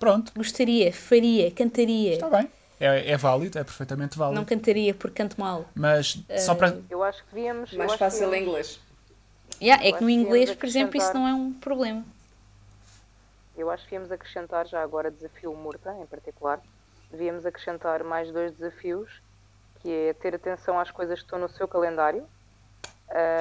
[0.00, 2.14] Pronto, Gostaria, faria, cantaria.
[2.14, 2.50] está bem.
[2.80, 4.34] É, é válido, é perfeitamente válido.
[4.40, 5.64] Não cantaria porque canto mal.
[5.76, 6.76] Mas só para.
[6.90, 7.72] Eu acho que devíamos.
[7.74, 8.80] Mais fácil em inglês.
[9.62, 12.04] Yeah, é que no inglês, por exemplo, isso não é um problema.
[13.56, 16.60] Eu acho que devíamos acrescentar já agora desafio Murta, em particular.
[17.10, 19.22] Devíamos acrescentar mais dois desafios,
[19.80, 22.26] que é ter atenção às coisas que estão no seu calendário.
[23.08, 23.40] Ah,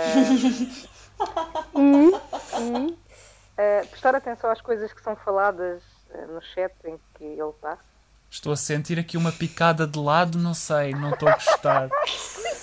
[3.57, 5.81] ah, prestar atenção às coisas que são faladas
[6.13, 7.77] ah, no chat em que ele está.
[8.29, 11.89] Estou a sentir aqui uma picada de lado, não sei, não estou a gostar.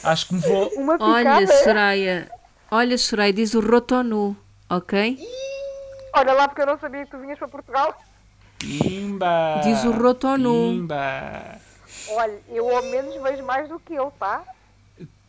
[0.05, 0.69] Acho que me vou.
[0.77, 1.47] Uma Olha.
[1.65, 2.31] Soraya.
[2.71, 4.37] Olha, Soraya, diz o rotonu,
[4.69, 5.19] ok?
[6.13, 7.95] Olha lá, porque eu não sabia que tu vinhas para Portugal.
[8.59, 9.61] Pimba!
[9.65, 10.73] Diz o rotonu.
[10.73, 11.59] Pimba!
[12.11, 14.43] Olha, eu ao menos vejo mais do que ele, tá?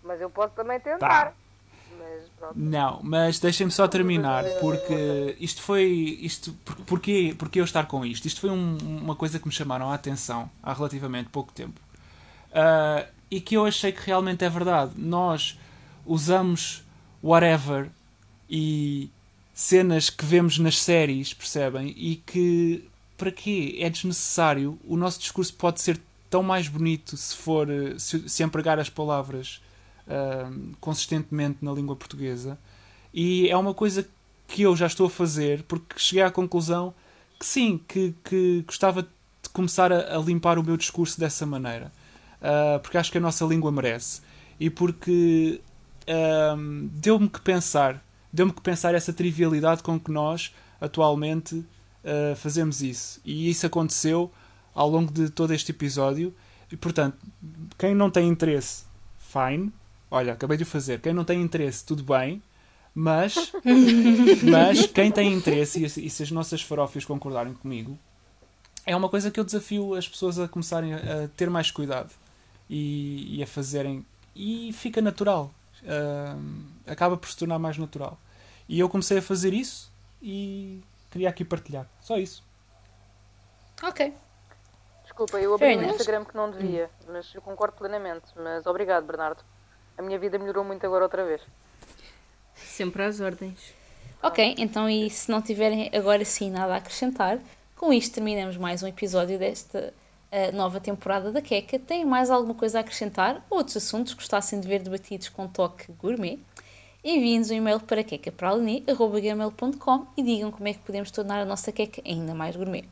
[0.04, 0.98] Mas eu posso também tentar.
[1.26, 1.34] Tá.
[1.98, 2.54] Mas pronto.
[2.56, 5.86] Não, mas deixem-me só terminar, porque isto foi.
[6.22, 8.26] Isto, por- porquê, porquê eu estar com isto?
[8.28, 11.80] Isto foi um- uma coisa que me chamaram a atenção há relativamente pouco tempo.
[12.54, 14.94] Ah, e que eu achei que realmente é verdade.
[14.98, 15.58] Nós
[16.06, 16.84] usamos
[17.24, 17.90] whatever
[18.50, 19.10] e
[19.54, 21.94] cenas que vemos nas séries, percebem?
[21.98, 23.78] E que para quê?
[23.80, 24.80] É desnecessário.
[24.84, 26.00] O nosso discurso pode ser
[26.30, 27.68] tão mais bonito se for
[27.98, 29.62] se, se empregar as palavras
[30.08, 32.58] ahm, consistentemente na língua portuguesa.
[33.14, 34.08] E é uma coisa
[34.48, 36.94] que eu já estou a fazer porque cheguei à conclusão
[37.40, 41.92] que sim, que, que gostava de começar a, a limpar o meu discurso dessa maneira.
[42.42, 44.22] Uh, porque acho que a nossa língua merece.
[44.60, 45.62] E porque
[46.08, 52.82] uh, deu-me que pensar, deu-me que pensar essa trivialidade com que nós atualmente uh, fazemos
[52.82, 53.20] isso.
[53.24, 54.32] E isso aconteceu
[54.74, 56.34] ao longo de todo este episódio.
[56.72, 57.18] E portanto,
[57.78, 58.86] quem não tem interesse,
[59.18, 59.72] fine.
[60.10, 61.00] Olha, acabei de o fazer.
[61.00, 62.42] Quem não tem interesse, tudo bem.
[62.94, 63.54] Mas,
[64.44, 67.98] mas quem tem interesse, e se as nossas farófias concordarem comigo,
[68.86, 72.12] é uma coisa que eu desafio as pessoas a começarem a, ter mais cuidado
[72.70, 74.06] e, e, a fazerem.
[74.36, 75.54] E fica natural.
[75.84, 78.18] Uh, acaba por se tornar mais natural.
[78.68, 79.92] E eu comecei a fazer isso
[80.22, 81.88] e queria aqui partilhar.
[82.02, 82.44] Só isso.
[83.84, 84.14] Ok.
[85.04, 88.26] Desculpa, eu abri o Instagram que não devia, mas eu concordo plenamente.
[88.36, 89.44] Mas obrigado, Bernardo.
[89.98, 91.42] A minha vida melhorou muito agora outra vez.
[92.56, 93.74] Sempre às ordens.
[94.24, 97.40] Ok, então e se não tiverem agora sim nada a acrescentar,
[97.76, 99.94] com isto terminamos mais um episódio desta
[100.32, 101.80] uh, nova temporada da Queca.
[101.80, 103.44] Tem mais alguma coisa a acrescentar?
[103.50, 106.40] Outros assuntos gostassem de ver debatidos com toque gourmet?
[107.04, 112.02] Enviem-nos um e-mail para quecapraline.com e digam como é que podemos tornar a nossa queca
[112.06, 112.86] ainda mais gourmet.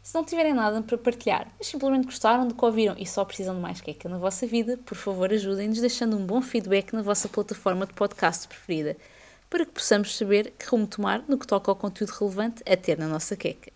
[0.00, 3.56] Se não tiverem nada para partilhar, mas simplesmente gostaram do que ouviram e só precisam
[3.56, 7.28] de mais queca na vossa vida, por favor ajudem-nos deixando um bom feedback na vossa
[7.28, 8.96] plataforma de podcast preferida,
[9.50, 12.96] para que possamos saber que rumo tomar no que toca ao conteúdo relevante a ter
[12.96, 13.72] na nossa queca.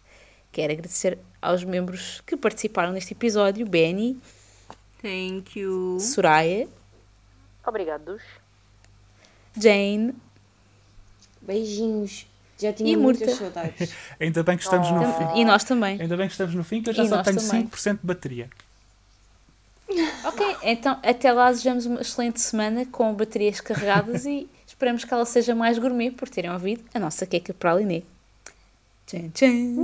[0.53, 4.19] Quero agradecer aos membros que participaram neste episódio: Benny,
[5.03, 5.99] Thank you.
[6.01, 6.69] Soraya,
[7.65, 8.23] Obrigados,
[9.59, 10.15] Jane,
[11.43, 12.27] beijinhos.
[12.59, 13.45] Já tinha E muitas Murta.
[13.45, 13.93] saudades.
[14.19, 15.41] Ainda bem que estamos no Tam- fim.
[15.41, 16.01] e nós também.
[16.01, 17.66] Ainda bem que estamos no fim, que eu já E só tenho também.
[17.69, 18.49] 5% de bateria.
[20.24, 25.24] Ok, então até lá desejamos uma excelente semana com baterias carregadas e esperamos que ela
[25.24, 28.03] seja mais gourmet por terem ouvido a nossa queca para a Liné.
[29.07, 29.77] Tchan, tchan.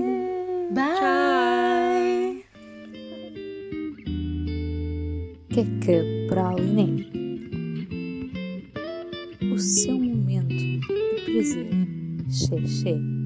[0.73, 2.44] Bye.
[5.51, 7.11] Queca para a Liné.
[9.53, 10.81] O seu momento de
[11.27, 11.69] prazer.
[12.31, 13.22] Xé, xé.